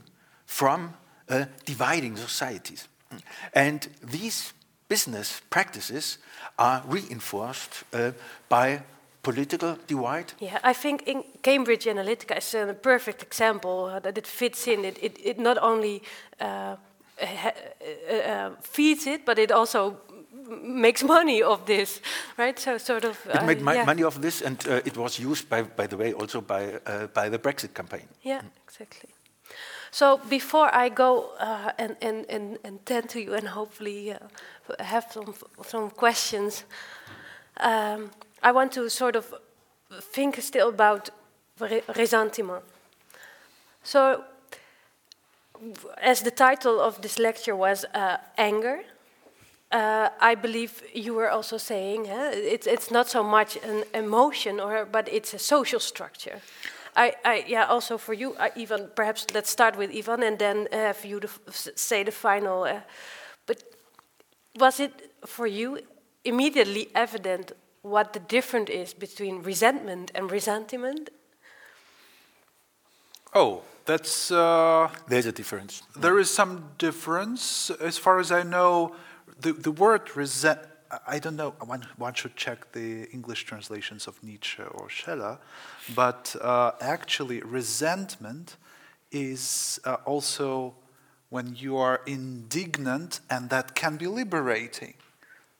from 0.45 0.93
uh, 1.29 1.45
dividing 1.65 2.17
societies, 2.17 2.87
and 3.53 3.87
these 4.11 4.53
business 4.87 5.41
practices 5.49 6.17
are 6.57 6.83
reinforced 6.87 7.83
uh, 7.93 8.11
by 8.49 8.81
political 9.21 9.77
divide. 9.87 10.33
Yeah, 10.39 10.57
I 10.63 10.73
think 10.73 11.03
in 11.07 11.23
Cambridge 11.41 11.85
Analytica 11.85 12.37
is 12.37 12.53
a 12.53 12.73
perfect 12.73 13.21
example 13.21 13.99
that 14.01 14.17
it 14.17 14.27
fits 14.27 14.67
in. 14.67 14.85
It, 14.85 14.97
it, 15.01 15.19
it 15.23 15.39
not 15.39 15.57
only 15.61 16.01
uh, 16.39 16.75
uh, 17.21 17.51
uh, 18.13 18.49
feeds 18.61 19.07
it, 19.07 19.25
but 19.25 19.37
it 19.39 19.51
also 19.51 19.97
makes 20.61 21.03
money 21.03 21.43
of 21.43 21.65
this, 21.65 22.01
right? 22.37 22.59
So 22.59 22.77
sort 22.77 23.05
of. 23.05 23.17
It 23.25 23.43
made 23.43 23.61
yeah. 23.61 23.85
money 23.85 24.03
of 24.03 24.21
this, 24.21 24.41
and 24.41 24.57
uh, 24.67 24.81
it 24.85 24.97
was 24.97 25.19
used, 25.19 25.49
by, 25.49 25.63
by 25.63 25.87
the 25.87 25.97
way, 25.97 26.13
also 26.13 26.41
by, 26.41 26.79
uh, 26.85 27.07
by 27.07 27.29
the 27.29 27.39
Brexit 27.39 27.73
campaign. 27.73 28.07
Yeah, 28.23 28.41
exactly. 28.67 29.09
So 29.91 30.19
before 30.29 30.73
I 30.73 30.89
go 30.89 31.31
uh, 31.39 31.71
and, 31.77 31.95
and, 32.01 32.25
and, 32.29 32.57
and 32.63 32.85
tend 32.85 33.09
to 33.09 33.19
you 33.19 33.33
and 33.33 33.47
hopefully 33.47 34.13
uh, 34.13 34.17
have 34.79 35.07
some, 35.11 35.33
some 35.63 35.89
questions, 35.89 36.63
um, 37.57 38.11
I 38.43 38.51
want 38.51 38.71
to 38.73 38.89
sort 38.89 39.15
of 39.15 39.33
think 40.13 40.39
still 40.41 40.69
about 40.69 41.09
re 41.59 41.81
ressentiment. 41.95 42.63
So, 43.83 44.23
as 46.01 46.21
the 46.21 46.31
title 46.31 46.79
of 46.79 47.01
this 47.01 47.19
lecture 47.19 47.55
was 47.55 47.85
uh, 47.93 48.17
anger, 48.37 48.81
uh, 49.71 50.09
I 50.19 50.35
believe 50.35 50.81
you 50.93 51.13
were 51.13 51.29
also 51.29 51.57
saying 51.57 52.07
eh, 52.07 52.31
it's, 52.33 52.67
it's 52.67 52.89
not 52.89 53.07
so 53.07 53.23
much 53.23 53.57
an 53.57 53.83
emotion, 53.93 54.59
or, 54.59 54.85
but 54.85 55.07
it's 55.11 55.33
a 55.33 55.39
social 55.39 55.79
structure. 55.79 56.41
I, 56.95 57.13
I, 57.23 57.45
yeah, 57.47 57.65
also 57.65 57.97
for 57.97 58.13
you, 58.13 58.33
uh, 58.33 58.49
Ivan, 58.57 58.89
perhaps 58.95 59.27
let's 59.33 59.49
start 59.49 59.77
with 59.77 59.91
Ivan 59.95 60.23
and 60.23 60.39
then 60.39 60.67
have 60.71 61.05
you 61.05 61.21
say 61.51 62.03
the 62.03 62.11
final. 62.11 62.63
Uh, 62.63 62.81
but 63.45 63.63
was 64.59 64.79
it 64.79 65.11
for 65.25 65.45
you 65.47 65.79
immediately 66.25 66.89
evident 66.95 67.51
what 67.81 68.13
the 68.13 68.19
difference 68.19 68.69
is 68.69 68.93
between 68.93 69.43
resentment 69.43 70.11
and 70.15 70.31
ressentiment? 70.31 71.09
Oh, 73.33 73.61
that's. 73.85 74.31
Uh, 74.31 74.89
There's 75.07 75.25
a 75.25 75.31
difference. 75.31 75.83
There 75.95 76.19
is 76.19 76.29
some 76.29 76.71
difference. 76.77 77.69
As 77.69 77.97
far 77.97 78.19
as 78.19 78.31
I 78.31 78.43
know, 78.43 78.95
the, 79.39 79.53
the 79.53 79.71
word 79.71 80.15
resent. 80.15 80.59
I 81.05 81.19
don't 81.19 81.35
know, 81.35 81.51
one, 81.63 81.85
one 81.97 82.15
should 82.15 82.35
check 82.35 82.71
the 82.71 83.07
English 83.11 83.43
translations 83.43 84.07
of 84.07 84.23
Nietzsche 84.23 84.63
or 84.63 84.89
Scheler, 84.89 85.37
but 85.93 86.35
uh, 86.41 86.71
actually, 86.81 87.41
resentment 87.41 88.57
is 89.11 89.79
uh, 89.85 89.97
also 90.05 90.73
when 91.29 91.55
you 91.55 91.77
are 91.77 92.01
indignant, 92.07 93.19
and 93.29 93.51
that 93.51 93.75
can 93.75 93.97
be 93.97 94.07
liberating. 94.07 94.95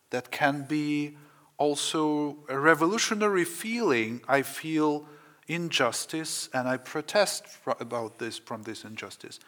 That 0.09 0.31
can 0.31 0.63
be 0.63 1.15
also 1.59 2.37
a 2.49 2.57
revolutionary 2.57 3.45
feeling. 3.45 4.21
I 4.27 4.41
feel 4.41 5.05
injustice 5.49 6.49
and 6.53 6.67
I 6.67 6.77
protest 6.77 7.43
about 7.79 8.19
this 8.19 8.37
from 8.37 8.63
this 8.63 8.85
injustice. 8.85 9.39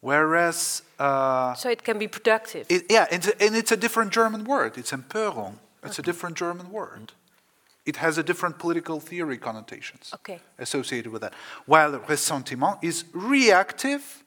Whereas. 0.00 0.82
Uh, 0.98 1.54
so 1.54 1.70
it 1.70 1.82
can 1.82 1.98
be 1.98 2.08
productive. 2.08 2.66
It, 2.68 2.86
yeah, 2.90 3.06
it's 3.10 3.28
a, 3.28 3.42
and 3.42 3.56
it's 3.56 3.72
a 3.72 3.76
different 3.76 4.12
German 4.12 4.44
word. 4.44 4.76
It's 4.76 4.92
Empörung. 4.92 5.54
It's 5.82 5.98
okay. 5.98 6.02
a 6.02 6.12
different 6.12 6.36
German 6.36 6.70
word. 6.70 7.12
It 7.86 7.96
has 7.96 8.18
a 8.18 8.22
different 8.22 8.58
political 8.58 9.00
theory 9.00 9.38
connotations 9.38 10.10
okay. 10.14 10.40
associated 10.58 11.10
with 11.10 11.22
that. 11.22 11.32
While 11.64 11.92
ressentiment 11.92 12.78
is 12.82 13.04
reactive 13.14 14.24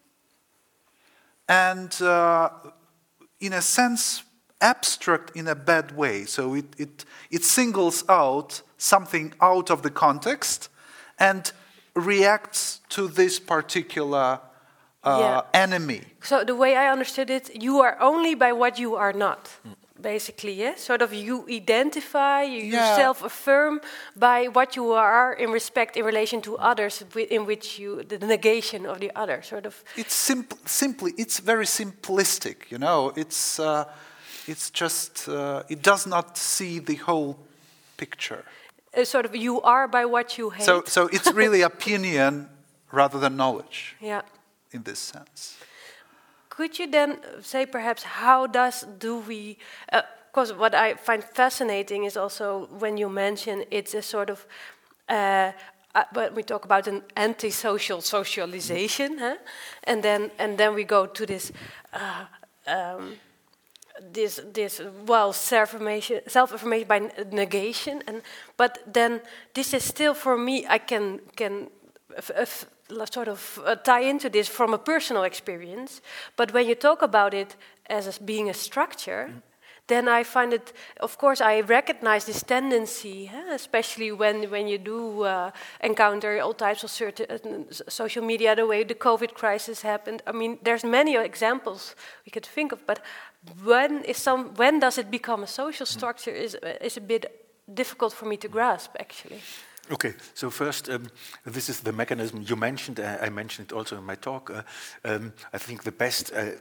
and, 1.48 2.02
uh, 2.02 2.50
in 3.40 3.54
a 3.54 3.62
sense, 3.62 4.24
abstract 4.62 5.36
in 5.36 5.48
a 5.48 5.56
bad 5.56 5.96
way. 5.96 6.26
So 6.26 6.56
it, 6.56 6.66
it, 6.78 7.06
it 7.30 7.44
singles 7.44 8.04
out 8.10 8.62
something 8.78 9.34
out 9.42 9.70
of 9.70 9.84
the 9.84 9.92
context 9.92 10.70
and 11.22 11.52
reacts 11.96 12.82
to 12.90 13.08
this 13.08 13.40
particular 13.40 14.40
uh, 15.04 15.18
yeah. 15.20 15.42
enemy. 15.54 16.02
So 16.22 16.44
the 16.44 16.56
way 16.56 16.76
I 16.76 16.92
understood 16.92 17.30
it, 17.30 17.50
you 17.56 17.82
are 17.82 17.98
only 18.00 18.36
by 18.36 18.52
what 18.54 18.80
you 18.80 18.96
are 18.96 19.14
not. 19.14 19.50
Basically, 20.02 20.54
yeah, 20.54 20.76
sort 20.78 21.02
of 21.04 21.14
you 21.14 21.46
identify, 21.48 22.42
you, 22.42 22.64
yeah. 22.64 22.96
self-affirm 22.96 23.82
by 24.16 24.48
what 24.48 24.76
you 24.76 24.94
are 24.94 25.34
in 25.34 25.52
respect 25.52 25.96
in 25.96 26.06
relation 26.06 26.42
to 26.42 26.58
others, 26.58 27.04
in 27.30 27.46
which 27.46 27.78
you 27.78 28.04
the 28.04 28.18
negation 28.18 28.88
of 28.88 29.00
the 29.00 29.12
other, 29.16 29.44
sort 29.44 29.66
of. 29.66 29.84
It's 29.96 30.16
simple, 30.16 30.58
simply, 30.66 31.12
it's 31.18 31.40
very 31.40 31.66
simplistic, 31.66 32.72
you 32.72 32.80
know. 32.80 33.14
It's 33.16 33.60
uh, 33.60 33.86
it's 34.48 34.72
just 34.72 35.28
uh, 35.28 35.64
it 35.70 35.84
does 35.84 36.08
not 36.08 36.36
see 36.36 36.80
the 36.80 36.96
whole 36.96 37.36
picture. 37.98 38.44
Uh, 38.96 39.06
sort 39.06 39.26
of, 39.26 39.36
you 39.36 39.62
are 39.62 39.88
by 39.88 40.06
what 40.06 40.38
you 40.38 40.50
hate. 40.50 40.66
So, 40.66 40.84
so 40.86 41.08
it's 41.08 41.32
really 41.32 41.62
opinion 41.74 42.50
rather 42.92 43.20
than 43.20 43.36
knowledge. 43.38 43.96
Yeah 44.02 44.22
in 44.72 44.84
this 44.84 45.00
sense. 45.00 45.58
Could 46.50 46.80
you 46.80 46.88
then 46.90 47.20
say 47.42 47.66
perhaps 47.66 48.04
how 48.04 48.48
does 48.48 48.86
do 49.00 49.20
we? 49.20 49.58
Because 50.32 50.52
uh, 50.52 50.56
what 50.56 50.76
I 50.76 50.96
find 50.96 51.24
fascinating 51.24 52.04
is 52.06 52.18
also 52.18 52.68
when 52.80 52.98
you 52.98 53.10
mention 53.10 53.64
it's 53.72 53.94
a 53.94 54.02
sort 54.02 54.30
of. 54.30 54.46
Uh, 55.08 55.52
uh, 55.94 56.04
but 56.14 56.34
we 56.34 56.42
talk 56.42 56.64
about 56.64 56.88
an 56.88 57.04
antisocial 57.18 58.00
socialization, 58.00 59.18
huh? 59.18 59.36
and 59.84 60.02
then 60.02 60.32
and 60.40 60.58
then 60.58 60.74
we 60.74 60.86
go 60.86 61.06
to 61.06 61.26
this 61.26 61.52
uh, 61.94 62.26
um, 62.68 63.16
this 64.14 64.42
this 64.54 64.82
well 65.06 65.34
self 65.34 65.74
affirmation 65.74 66.22
self 66.28 66.54
affirmation 66.54 66.88
by 66.88 67.00
negation, 67.32 68.04
and 68.08 68.22
but 68.58 68.80
then 68.94 69.22
this 69.54 69.74
is 69.74 69.84
still 69.84 70.14
for 70.14 70.38
me 70.38 70.66
I 70.68 70.80
can 70.80 71.20
can 71.36 71.70
sort 73.12 73.28
of 73.28 73.60
uh, 73.66 73.76
tie 73.76 74.02
into 74.02 74.30
this 74.30 74.48
from 74.48 74.74
a 74.74 74.78
personal 74.78 75.24
experience. 75.24 76.02
But 76.36 76.54
when 76.54 76.68
you 76.68 76.76
talk 76.76 77.02
about 77.02 77.34
it 77.34 77.56
as 77.86 78.18
being 78.18 78.50
a 78.50 78.54
structure, 78.54 79.30
mm. 79.32 79.42
Then 79.92 80.08
I 80.08 80.24
find 80.24 80.54
it, 80.54 80.74
of 81.00 81.18
course, 81.18 81.42
I 81.42 81.62
recognize 81.62 82.26
this 82.26 82.44
tendency, 82.44 83.32
especially 83.52 84.12
when, 84.12 84.50
when 84.50 84.68
you 84.68 84.78
do 84.78 85.24
uh, 85.24 85.52
encounter 85.84 86.40
all 86.40 86.54
types 86.54 86.84
of 86.84 86.90
certain, 86.90 87.26
uh, 87.30 87.74
social 87.90 88.24
media, 88.24 88.56
the 88.56 88.66
way 88.66 88.84
the 88.84 88.96
COVID 88.96 89.34
crisis 89.34 89.82
happened. 89.82 90.22
I 90.26 90.32
mean, 90.32 90.58
there's 90.64 90.84
many 90.84 91.16
examples 91.16 91.96
we 92.26 92.32
could 92.32 92.46
think 92.46 92.72
of, 92.72 92.86
but 92.86 93.00
when, 93.64 94.04
is 94.04 94.18
some, 94.18 94.54
when 94.56 94.80
does 94.80 94.98
it 94.98 95.12
become 95.12 95.44
a 95.44 95.48
social 95.48 95.86
mm. 95.86 95.90
structure 95.90 96.32
is, 96.32 96.58
is 96.82 96.98
a 96.98 97.02
bit 97.02 97.26
difficult 97.74 98.14
for 98.14 98.26
me 98.26 98.38
to 98.38 98.48
grasp, 98.48 98.92
actually. 99.00 99.42
Okay, 99.92 100.14
so 100.34 100.50
first, 100.50 100.90
um, 100.90 101.08
this 101.44 101.68
is 101.68 101.82
the 101.82 101.92
mechanism 101.92 102.46
you 102.48 102.56
mentioned. 102.56 103.02
Uh, 103.02 103.18
I 103.22 103.30
mentioned 103.30 103.72
it 103.72 103.76
also 103.76 103.98
in 103.98 104.06
my 104.06 104.16
talk. 104.16 104.50
Uh, 104.50 104.62
um, 105.04 105.34
I 105.52 105.58
think 105.58 105.84
the 105.84 105.92
best 105.92 106.32
uh, 106.34 106.52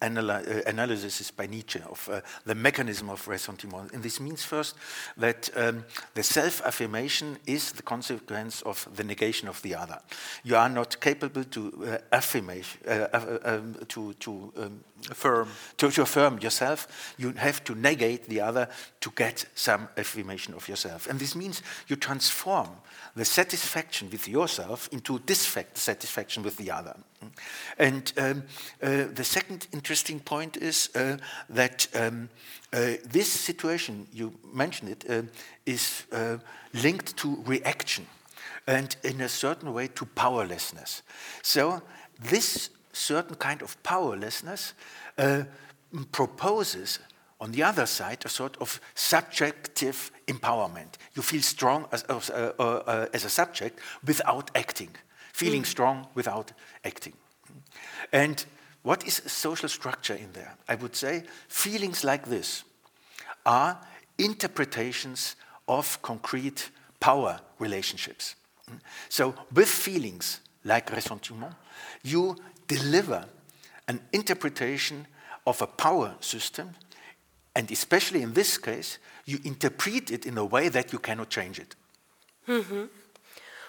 analy 0.00 0.40
uh, 0.48 0.62
analysis 0.66 1.20
is 1.20 1.30
by 1.30 1.46
Nietzsche 1.46 1.80
of 1.80 2.08
uh, 2.10 2.22
the 2.46 2.54
mechanism 2.54 3.10
of 3.10 3.28
ressentiment. 3.28 3.92
And 3.92 4.02
this 4.02 4.20
means 4.20 4.42
first 4.42 4.74
that 5.18 5.50
um, 5.54 5.84
the 6.14 6.22
self 6.22 6.62
affirmation 6.64 7.36
is 7.44 7.72
the 7.72 7.82
consequence 7.82 8.62
of 8.62 8.88
the 8.96 9.04
negation 9.04 9.48
of 9.48 9.60
the 9.60 9.74
other. 9.74 10.00
You 10.42 10.56
are 10.56 10.70
not 10.70 10.98
capable 10.98 11.44
to 11.44 11.84
uh, 11.84 11.98
affirmation, 12.10 12.80
um, 13.44 13.76
to, 13.88 14.14
to 14.14 14.52
To, 15.02 15.46
to 15.76 16.02
affirm 16.02 16.38
yourself, 16.38 17.14
you 17.18 17.32
have 17.32 17.62
to 17.64 17.74
negate 17.74 18.24
the 18.24 18.40
other 18.40 18.68
to 19.00 19.10
get 19.14 19.46
some 19.54 19.88
affirmation 19.96 20.54
of 20.54 20.68
yourself. 20.68 21.06
And 21.06 21.18
this 21.18 21.34
means 21.34 21.62
you 21.86 21.96
transform 21.96 22.68
the 23.14 23.24
satisfaction 23.24 24.10
with 24.10 24.28
yourself 24.28 24.88
into 24.92 25.18
dissatisfaction 25.20 26.42
with 26.42 26.56
the 26.56 26.70
other. 26.70 26.96
And 27.78 28.12
um, 28.16 28.42
uh, 28.82 29.04
the 29.14 29.24
second 29.24 29.66
interesting 29.72 30.20
point 30.20 30.56
is 30.56 30.90
uh, 30.94 31.16
that 31.50 31.88
um, 31.94 32.28
uh, 32.72 32.94
this 33.04 33.32
situation, 33.32 34.06
you 34.12 34.32
mentioned 34.52 34.90
it, 34.90 35.04
uh, 35.08 35.22
is 35.64 36.04
uh, 36.12 36.38
linked 36.74 37.16
to 37.16 37.42
reaction 37.46 38.06
and 38.66 38.96
in 39.02 39.20
a 39.20 39.28
certain 39.28 39.72
way 39.72 39.88
to 39.88 40.06
powerlessness. 40.06 41.02
So 41.42 41.82
this 42.20 42.70
certain 42.92 43.36
kind 43.36 43.62
of 43.62 43.80
powerlessness 43.82 44.74
uh, 45.16 45.44
proposes 46.12 46.98
on 47.40 47.52
the 47.52 47.62
other 47.62 47.86
side, 47.86 48.24
a 48.24 48.28
sort 48.28 48.56
of 48.60 48.80
subjective 48.94 50.10
empowerment. 50.26 50.94
You 51.14 51.22
feel 51.22 51.42
strong 51.42 51.86
as, 51.92 52.02
as, 52.04 52.30
uh, 52.30 52.52
uh, 52.58 52.62
uh, 52.62 53.06
as 53.12 53.24
a 53.24 53.30
subject 53.30 53.78
without 54.04 54.50
acting, 54.54 54.90
feeling 55.32 55.62
mm. 55.62 55.66
strong 55.66 56.08
without 56.14 56.52
acting. 56.84 57.12
And 58.12 58.44
what 58.82 59.06
is 59.06 59.22
social 59.26 59.68
structure 59.68 60.14
in 60.14 60.32
there? 60.32 60.54
I 60.68 60.74
would 60.74 60.96
say 60.96 61.24
feelings 61.48 62.02
like 62.02 62.26
this 62.26 62.64
are 63.46 63.78
interpretations 64.18 65.36
of 65.68 66.00
concrete 66.02 66.70
power 67.00 67.40
relationships. 67.58 68.34
So, 69.08 69.34
with 69.52 69.68
feelings 69.68 70.40
like 70.64 70.90
ressentiment, 70.90 71.54
you 72.02 72.36
deliver 72.68 73.24
an 73.88 74.00
interpretation 74.12 75.06
of 75.46 75.60
a 75.62 75.66
power 75.66 76.14
system 76.20 76.74
and 77.58 77.72
especially 77.72 78.22
in 78.22 78.34
this 78.34 78.56
case, 78.56 78.98
you 79.24 79.40
interpret 79.42 80.12
it 80.12 80.26
in 80.26 80.38
a 80.38 80.44
way 80.44 80.68
that 80.68 80.92
you 80.92 81.00
cannot 81.00 81.28
change 81.28 81.58
it. 81.58 81.74
Mm 82.46 82.62
-hmm. 82.62 82.88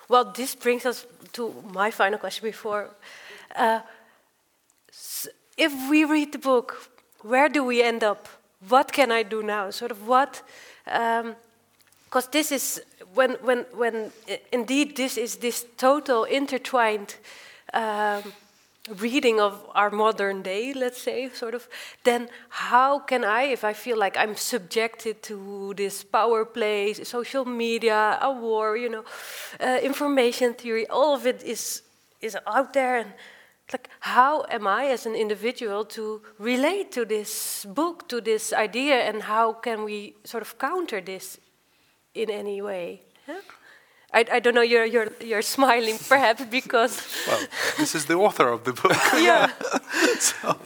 Well, 0.07 0.31
this 0.31 0.55
brings 0.55 0.85
us 0.85 1.05
to 1.31 1.63
my 1.73 1.91
final 1.91 2.19
question 2.19 2.51
before. 2.51 2.89
Uh, 3.55 3.79
if 5.55 5.71
we 5.89 6.05
read 6.05 6.31
the 6.31 6.39
book, 6.39 6.89
where 7.23 7.49
do 7.49 7.65
we 7.65 7.83
end 7.83 8.03
up? 8.03 8.27
What 8.69 8.91
can 8.91 9.11
I 9.11 9.23
do 9.23 9.41
now? 9.41 9.71
Sort 9.71 9.91
of 9.91 9.97
what, 10.07 10.43
because 10.83 12.25
um, 12.25 12.31
this 12.31 12.51
is 12.51 12.81
when 13.13 13.37
when 13.41 13.65
when 13.71 14.11
indeed 14.51 14.95
this 14.95 15.17
is 15.17 15.37
this 15.37 15.65
total 15.75 16.25
intertwined. 16.25 17.15
Um, 17.73 18.33
reading 18.97 19.39
of 19.39 19.65
our 19.75 19.89
modern 19.89 20.41
day, 20.41 20.73
let's 20.73 21.01
say, 21.01 21.29
sort 21.29 21.55
of, 21.55 21.67
then 22.03 22.29
how 22.49 22.99
can 22.99 23.23
I, 23.23 23.43
if 23.43 23.63
I 23.63 23.73
feel 23.73 23.97
like 23.97 24.17
I'm 24.17 24.35
subjected 24.35 25.21
to 25.23 25.73
this 25.75 26.03
power 26.03 26.45
play, 26.45 26.93
social 26.93 27.45
media, 27.45 28.17
a 28.21 28.31
war, 28.31 28.77
you 28.77 28.89
know, 28.89 29.03
uh, 29.59 29.79
information 29.81 30.53
theory, 30.53 30.87
all 30.87 31.15
of 31.15 31.25
it 31.25 31.43
is 31.43 31.83
is 32.21 32.35
out 32.45 32.73
there, 32.73 32.97
and 32.97 33.13
like, 33.71 33.89
how 33.99 34.45
am 34.49 34.67
I 34.67 34.87
as 34.87 35.05
an 35.05 35.15
individual 35.15 35.85
to 35.85 36.21
relate 36.37 36.91
to 36.91 37.05
this 37.05 37.65
book, 37.65 38.09
to 38.09 38.19
this 38.21 38.51
idea, 38.51 38.95
and 38.95 39.23
how 39.23 39.53
can 39.53 39.83
we 39.83 40.15
sort 40.23 40.41
of 40.41 40.57
counter 40.57 41.01
this 41.01 41.39
in 42.13 42.29
any 42.29 42.61
way? 42.61 43.01
Yeah? 43.27 43.41
I, 44.11 44.25
I 44.31 44.39
don't 44.39 44.55
know, 44.55 44.61
you're, 44.61 44.85
you're, 44.85 45.09
you're 45.21 45.41
smiling 45.43 45.97
perhaps 46.09 46.43
because. 46.45 47.01
well, 47.27 47.45
this 47.77 47.93
is 47.93 48.05
the 48.05 48.15
author 48.15 48.47
of 48.47 48.63
the 48.63 48.73
book. 48.73 48.91
yeah. 49.13 49.51
so. 50.19 50.57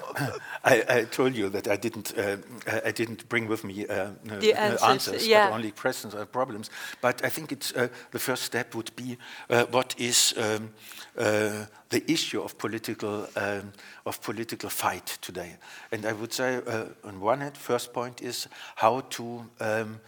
I, 0.65 0.84
I, 0.88 1.03
told 1.03 1.36
you 1.36 1.49
that 1.49 1.68
I 1.68 1.76
didn't, 1.76 2.18
uh, 2.18 2.38
I 2.86 2.91
didn't 2.91 3.28
bring 3.28 3.48
with 3.49 3.65
me 3.65 3.86
uh, 3.86 4.11
the 4.24 4.53
answers, 4.53 4.84
answers 4.84 5.28
yeah. 5.28 5.49
but 5.49 5.56
only 5.56 5.72
questions 5.72 6.15
or 6.15 6.26
problems. 6.26 6.70
But 7.02 7.26
I 7.26 7.30
think 7.30 7.52
it's, 7.52 7.74
uh, 7.74 7.90
the 8.11 8.20
first 8.20 8.44
step 8.44 8.74
would 8.74 8.95
be 8.95 9.18
uh, 9.49 9.65
what 9.65 9.94
is 9.98 10.34
um, 10.38 10.70
uh, 11.18 11.65
the 11.90 12.10
issue 12.10 12.41
of 12.41 12.57
political, 12.57 13.28
um, 13.36 13.74
of 14.06 14.22
political 14.22 14.70
fight 14.70 15.18
today. 15.20 15.57
And 15.91 16.06
I 16.06 16.14
would 16.14 16.32
say, 16.32 16.61
uh, 16.65 16.86
on 17.03 17.20
one 17.20 17.41
hand, 17.41 17.57
first 17.57 17.91
point 17.91 18.22
is 18.22 18.48
how 18.76 19.02
to 19.02 19.49
um, 19.60 19.99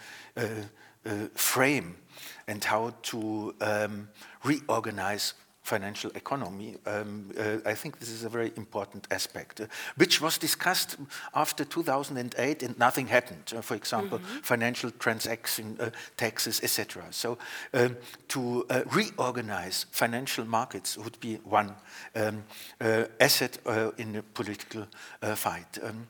frame 1.33 1.97
and 2.47 2.63
how 2.63 2.93
to 3.03 3.55
um, 3.61 4.09
reorganize 4.43 5.33
financial 5.65 6.11
economy. 6.13 6.77
Um, 6.85 7.31
uh, 7.37 7.57
I 7.65 7.73
think 7.73 7.97
this 7.99 8.09
is 8.09 8.23
a 8.23 8.29
very 8.29 8.51
important 8.55 9.07
aspect, 9.09 9.59
uh, 9.59 9.65
which 9.97 10.21
was 10.21 10.37
discussed 10.37 10.95
after 11.33 11.65
2008 11.65 12.63
and 12.63 12.77
nothing 12.77 13.07
happened. 13.07 13.51
Uh, 13.55 13.61
for 13.61 13.75
example, 13.75 14.19
mm 14.19 14.25
-hmm. 14.25 14.43
financial 14.43 14.91
transaction 14.97 15.77
uh, 15.79 15.87
taxes, 16.15 16.61
etc. 16.61 17.03
So 17.09 17.37
um, 17.73 17.97
to 18.27 18.39
uh, 18.41 18.81
reorganize 18.91 19.87
financial 19.91 20.45
markets 20.45 20.95
would 20.95 21.19
be 21.19 21.39
one 21.43 21.73
um, 22.13 22.43
uh, 22.81 23.03
asset 23.17 23.59
in 23.95 24.13
the 24.13 24.23
political 24.33 24.87
fight. 25.35 25.79
Um, 25.83 26.07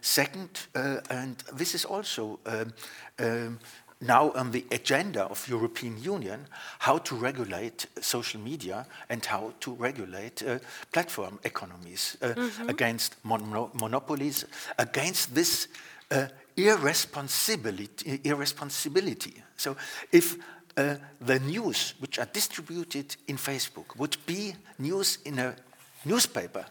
second, 0.00 0.68
and 1.08 1.44
this 1.56 1.74
is 1.74 1.86
also 1.86 2.40
um, 2.46 2.72
um, 3.16 3.58
now 4.00 4.30
on 4.32 4.50
the 4.50 4.64
agenda 4.70 5.24
of 5.24 5.48
European 5.48 6.02
Union 6.02 6.46
how 6.78 6.98
to 6.98 7.16
regulate 7.16 7.86
social 8.00 8.40
media 8.40 8.86
and 9.08 9.24
how 9.24 9.52
to 9.60 9.74
regulate 9.74 10.42
uh, 10.42 10.58
platform 10.92 11.38
economies 11.42 12.16
uh, 12.22 12.28
mm 12.28 12.50
-hmm. 12.50 12.68
against 12.68 13.16
mon 13.22 13.70
monopolies, 13.72 14.44
against 14.76 15.34
this 15.34 15.68
uh, 16.10 16.26
irresponsibility, 16.54 18.20
irresponsibility. 18.22 19.42
So 19.56 19.76
if 20.10 20.36
uh, 20.76 20.94
the 21.26 21.38
news 21.38 21.94
which 22.00 22.18
are 22.18 22.28
distributed 22.32 23.16
in 23.26 23.36
Facebook 23.36 23.96
would 23.96 24.16
be 24.26 24.54
news 24.76 25.18
in 25.24 25.38
a 25.38 25.54
newspaper, 26.02 26.64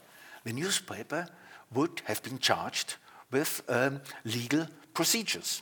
the 0.44 0.54
newspaper 0.54 1.28
would 1.70 2.02
have 2.06 2.22
been 2.22 2.40
charged 2.40 2.98
with 3.32 3.62
um, 3.68 4.02
legal 4.24 4.68
procedures. 4.94 5.62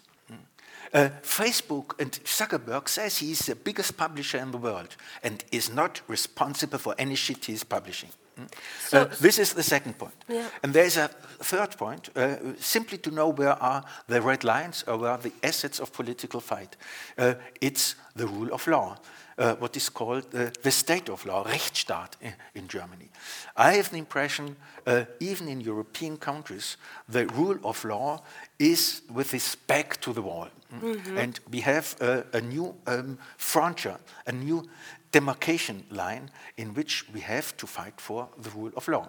Uh, 0.96 1.10
Facebook 1.22 2.00
and 2.00 2.12
Zuckerberg 2.24 2.88
says 2.88 3.18
he's 3.18 3.46
the 3.48 3.56
biggest 3.56 3.98
publisher 3.98 4.38
in 4.38 4.52
the 4.52 4.58
world 4.58 4.96
and 5.24 5.44
is 5.52 5.70
not 5.70 6.02
responsible 6.08 6.78
for 6.78 6.96
any 6.98 7.16
shit 7.16 7.44
he's 7.46 7.66
publishing. 7.66 8.10
Mm? 8.40 8.48
So 8.88 9.02
uh, 9.02 9.06
this 9.20 9.38
is 9.38 9.54
the 9.54 9.64
second 9.64 9.98
point. 9.98 10.16
Yeah. 10.30 10.48
And 10.64 10.74
there's 10.74 10.96
a 10.96 11.10
third 11.44 11.78
point, 11.78 12.10
uh, 12.16 12.38
simply 12.60 12.98
to 13.00 13.12
know 13.12 13.28
where 13.28 13.62
are 13.62 13.84
the 14.08 14.22
red 14.22 14.46
lines 14.46 14.86
or 14.88 14.98
where 14.98 15.12
are 15.12 15.18
the 15.18 15.34
assets 15.44 15.80
of 15.80 15.92
political 15.92 16.40
fight. 16.40 16.78
Uh, 17.18 17.34
it's 17.60 17.96
the 18.16 18.28
rule 18.28 18.54
of 18.54 18.66
law. 18.66 18.98
Uh, 19.38 19.54
what 19.56 19.76
is 19.76 19.90
called 19.90 20.24
uh, 20.34 20.50
the 20.62 20.72
state 20.72 21.10
of 21.10 21.26
law, 21.26 21.44
Rechtsstaat 21.44 22.14
in, 22.22 22.34
in 22.54 22.68
Germany. 22.70 23.10
I 23.58 23.74
have 23.74 23.90
the 23.90 23.98
impression, 23.98 24.56
uh, 24.88 25.04
even 25.20 25.50
in 25.50 25.60
European 25.60 26.16
countries, 26.18 26.78
the 27.10 27.26
rule 27.28 27.60
of 27.62 27.84
law 27.84 28.22
is 28.58 29.02
with 29.14 29.34
its 29.34 29.56
back 29.56 30.00
to 30.00 30.14
the 30.14 30.22
wall. 30.22 30.48
Mm 30.72 30.80
-hmm. 30.80 31.18
And 31.18 31.40
we 31.52 31.62
have 31.62 31.86
a 32.32 32.40
new 32.40 32.76
um, 32.88 33.18
frontier, 33.38 33.98
a 34.26 34.32
new 34.32 34.64
demarcation 35.12 35.86
line 35.90 36.30
in 36.56 36.74
which 36.74 37.06
we 37.14 37.20
have 37.20 37.56
to 37.56 37.68
fight 37.68 38.02
for 38.02 38.28
the 38.42 38.50
rule 38.50 38.72
of 38.74 38.88
law. 38.88 39.08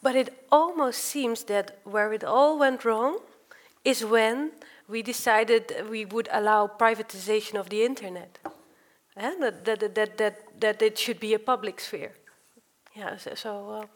But 0.00 0.14
it 0.14 0.32
almost 0.48 0.98
seems 1.10 1.44
that 1.44 1.72
where 1.82 2.14
it 2.14 2.24
all 2.24 2.58
went 2.58 2.82
wrong 2.82 3.20
is 3.82 4.02
when 4.02 4.52
we 4.86 5.02
decided 5.02 5.62
we 5.90 6.06
would 6.06 6.28
allow 6.30 6.70
privatization 6.78 7.58
of 7.58 7.68
the 7.68 7.84
internet. 7.84 8.38
And 9.16 9.42
that, 9.42 9.64
that, 9.64 9.94
that, 9.94 10.18
that, 10.18 10.60
that 10.60 10.82
it 10.82 10.98
should 10.98 11.18
be 11.18 11.34
a 11.34 11.38
public 11.38 11.80
sphere. 11.80 12.12
Yeah, 12.94 13.16
so. 13.16 13.34
so 13.34 13.70
uh, 13.70 13.86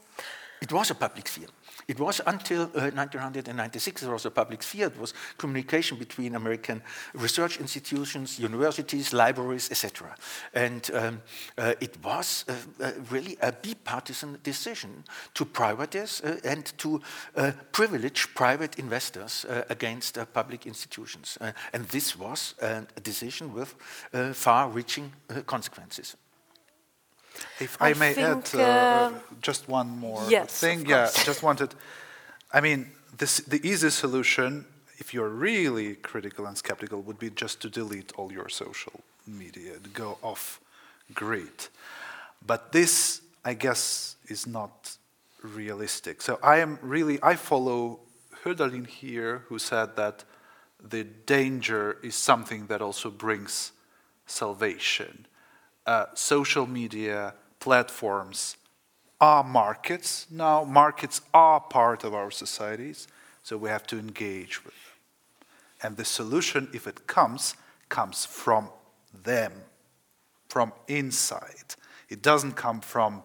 it 0.61 0.73
was 0.73 0.91
a 0.91 0.95
public 0.95 1.29
sphere. 1.29 1.49
It 1.89 1.99
was 1.99 2.21
until 2.27 2.63
uh, 2.63 2.91
1996 2.95 4.03
there 4.03 4.13
was 4.13 4.27
a 4.27 4.31
public 4.31 4.63
sphere. 4.63 4.87
It 4.87 4.99
was 4.99 5.15
communication 5.39 5.99
between 5.99 6.35
American 6.35 6.83
research 7.15 7.59
institutions, 7.59 8.39
universities, 8.39 9.13
libraries, 9.13 9.71
etc. 9.71 10.15
And 10.55 10.91
um, 10.95 11.23
uh, 11.59 11.75
it 11.81 11.97
was 12.05 12.45
uh, 12.49 12.55
uh 12.81 12.93
really 13.11 13.37
a 13.41 13.53
bipartisan 13.53 14.39
decision 14.43 15.05
to 15.35 15.45
privatize 15.45 16.23
uh, 16.25 16.37
and 16.45 16.73
to 16.79 17.01
uh, 17.37 17.53
privilege 17.73 18.35
private 18.35 18.79
investors 18.79 19.47
against 19.69 20.19
public 20.33 20.67
institutions. 20.67 21.39
and 21.73 21.89
this 21.89 22.17
was 22.17 22.55
a 22.61 23.01
decision 23.03 23.55
with 23.55 23.75
far-reaching 24.35 25.13
consequences. 25.47 26.17
If 27.59 27.81
I, 27.81 27.91
I 27.91 27.95
may 27.95 28.15
add 28.17 28.49
uh, 28.55 28.61
uh, 28.61 29.13
just 29.41 29.69
one 29.69 29.89
more 29.99 30.23
yes, 30.29 30.59
thing, 30.59 30.87
yeah, 30.87 31.09
just 31.25 31.43
wanted. 31.43 31.75
I 32.53 32.61
mean, 32.61 32.91
this, 33.17 33.39
the 33.39 33.61
easy 33.67 33.91
solution, 33.91 34.65
if 34.99 35.15
you're 35.15 35.29
really 35.29 35.95
critical 35.97 36.47
and 36.47 36.57
skeptical, 36.57 37.03
would 37.03 37.19
be 37.19 37.31
just 37.31 37.61
to 37.63 37.71
delete 37.71 38.13
all 38.17 38.33
your 38.33 38.49
social 38.49 39.01
media, 39.27 39.75
go 39.93 40.19
off 40.23 40.61
grid. 41.15 41.69
But 42.45 42.73
this, 42.73 43.21
I 43.45 43.55
guess, 43.55 44.17
is 44.29 44.47
not 44.47 44.97
realistic. 45.43 46.23
So 46.23 46.39
I 46.43 46.59
am 46.59 46.79
really, 46.83 47.19
I 47.23 47.37
follow 47.37 48.01
Hölderlin 48.45 48.87
here, 48.87 49.45
who 49.49 49.59
said 49.59 49.97
that 49.97 50.25
the 50.83 51.05
danger 51.05 51.99
is 52.03 52.15
something 52.15 52.67
that 52.67 52.81
also 52.81 53.11
brings 53.11 53.73
salvation 54.27 55.27
uh, 55.91 56.07
social 56.15 56.69
media 56.69 57.35
platforms 57.59 58.57
are 59.21 59.43
markets 59.43 60.25
now. 60.31 60.63
Markets 60.63 61.21
are 61.35 61.59
part 61.59 62.05
of 62.05 62.15
our 62.15 62.31
societies, 62.31 63.09
so 63.43 63.57
we 63.57 63.69
have 63.69 63.85
to 63.89 63.99
engage 63.99 64.65
with 64.65 64.73
them. 64.73 65.49
And 65.83 65.97
the 65.97 66.05
solution, 66.05 66.69
if 66.73 66.87
it 66.87 67.09
comes, 67.09 67.57
comes 67.89 68.25
from 68.25 68.69
them, 69.25 69.53
from 70.49 70.73
inside. 70.87 71.75
It 72.09 72.23
doesn't 72.23 72.53
come 72.53 72.81
from 72.81 73.25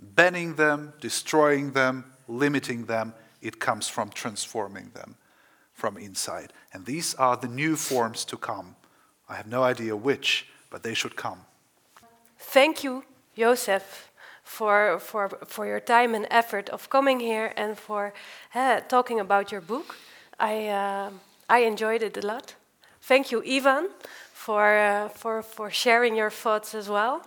banning 0.00 0.54
them, 0.54 0.94
destroying 1.02 1.72
them, 1.72 2.04
limiting 2.28 2.86
them. 2.86 3.12
It 3.42 3.60
comes 3.60 3.88
from 3.88 4.08
transforming 4.08 4.90
them 4.94 5.16
from 5.74 5.98
inside. 5.98 6.50
And 6.72 6.86
these 6.86 7.14
are 7.16 7.36
the 7.36 7.48
new 7.48 7.76
forms 7.76 8.24
to 8.24 8.38
come. 8.38 8.74
I 9.28 9.34
have 9.34 9.46
no 9.46 9.62
idea 9.62 9.94
which, 9.94 10.46
but 10.70 10.82
they 10.82 10.94
should 10.94 11.14
come. 11.14 11.40
Thank 12.54 12.84
you, 12.84 13.02
Joseph, 13.36 14.12
for, 14.44 15.00
for, 15.00 15.28
for 15.44 15.66
your 15.66 15.80
time 15.80 16.14
and 16.14 16.24
effort 16.30 16.68
of 16.68 16.88
coming 16.88 17.18
here 17.18 17.52
and 17.56 17.76
for 17.76 18.14
uh, 18.54 18.78
talking 18.82 19.18
about 19.18 19.50
your 19.50 19.60
book. 19.60 19.96
I, 20.38 20.68
uh, 20.68 21.10
I 21.48 21.58
enjoyed 21.64 22.04
it 22.04 22.16
a 22.16 22.24
lot. 22.24 22.54
Thank 23.02 23.32
you, 23.32 23.42
Ivan, 23.44 23.88
for, 24.32 24.78
uh, 24.78 25.08
for, 25.08 25.42
for 25.42 25.68
sharing 25.72 26.14
your 26.14 26.30
thoughts 26.30 26.76
as 26.76 26.88
well. 26.88 27.26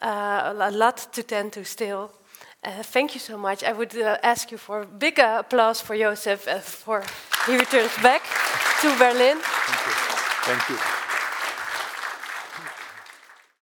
Uh, 0.00 0.54
a 0.56 0.70
lot 0.70 1.08
to 1.12 1.24
tend 1.24 1.54
to 1.54 1.64
still. 1.64 2.12
Uh, 2.62 2.84
thank 2.84 3.14
you 3.14 3.20
so 3.20 3.36
much. 3.36 3.64
I 3.64 3.72
would 3.72 3.96
uh, 3.98 4.18
ask 4.22 4.52
you 4.52 4.58
for 4.58 4.82
a 4.82 4.86
big 4.86 5.18
applause 5.18 5.80
for 5.80 5.96
Joseph 5.96 6.42
for 6.62 7.02
he 7.46 7.58
returns 7.58 7.96
back 8.00 8.22
to 8.80 8.96
Berlin. 8.96 9.38
Thank 9.40 9.86
you. 9.86 9.92
Thank 10.44 10.70
you. 10.70 10.91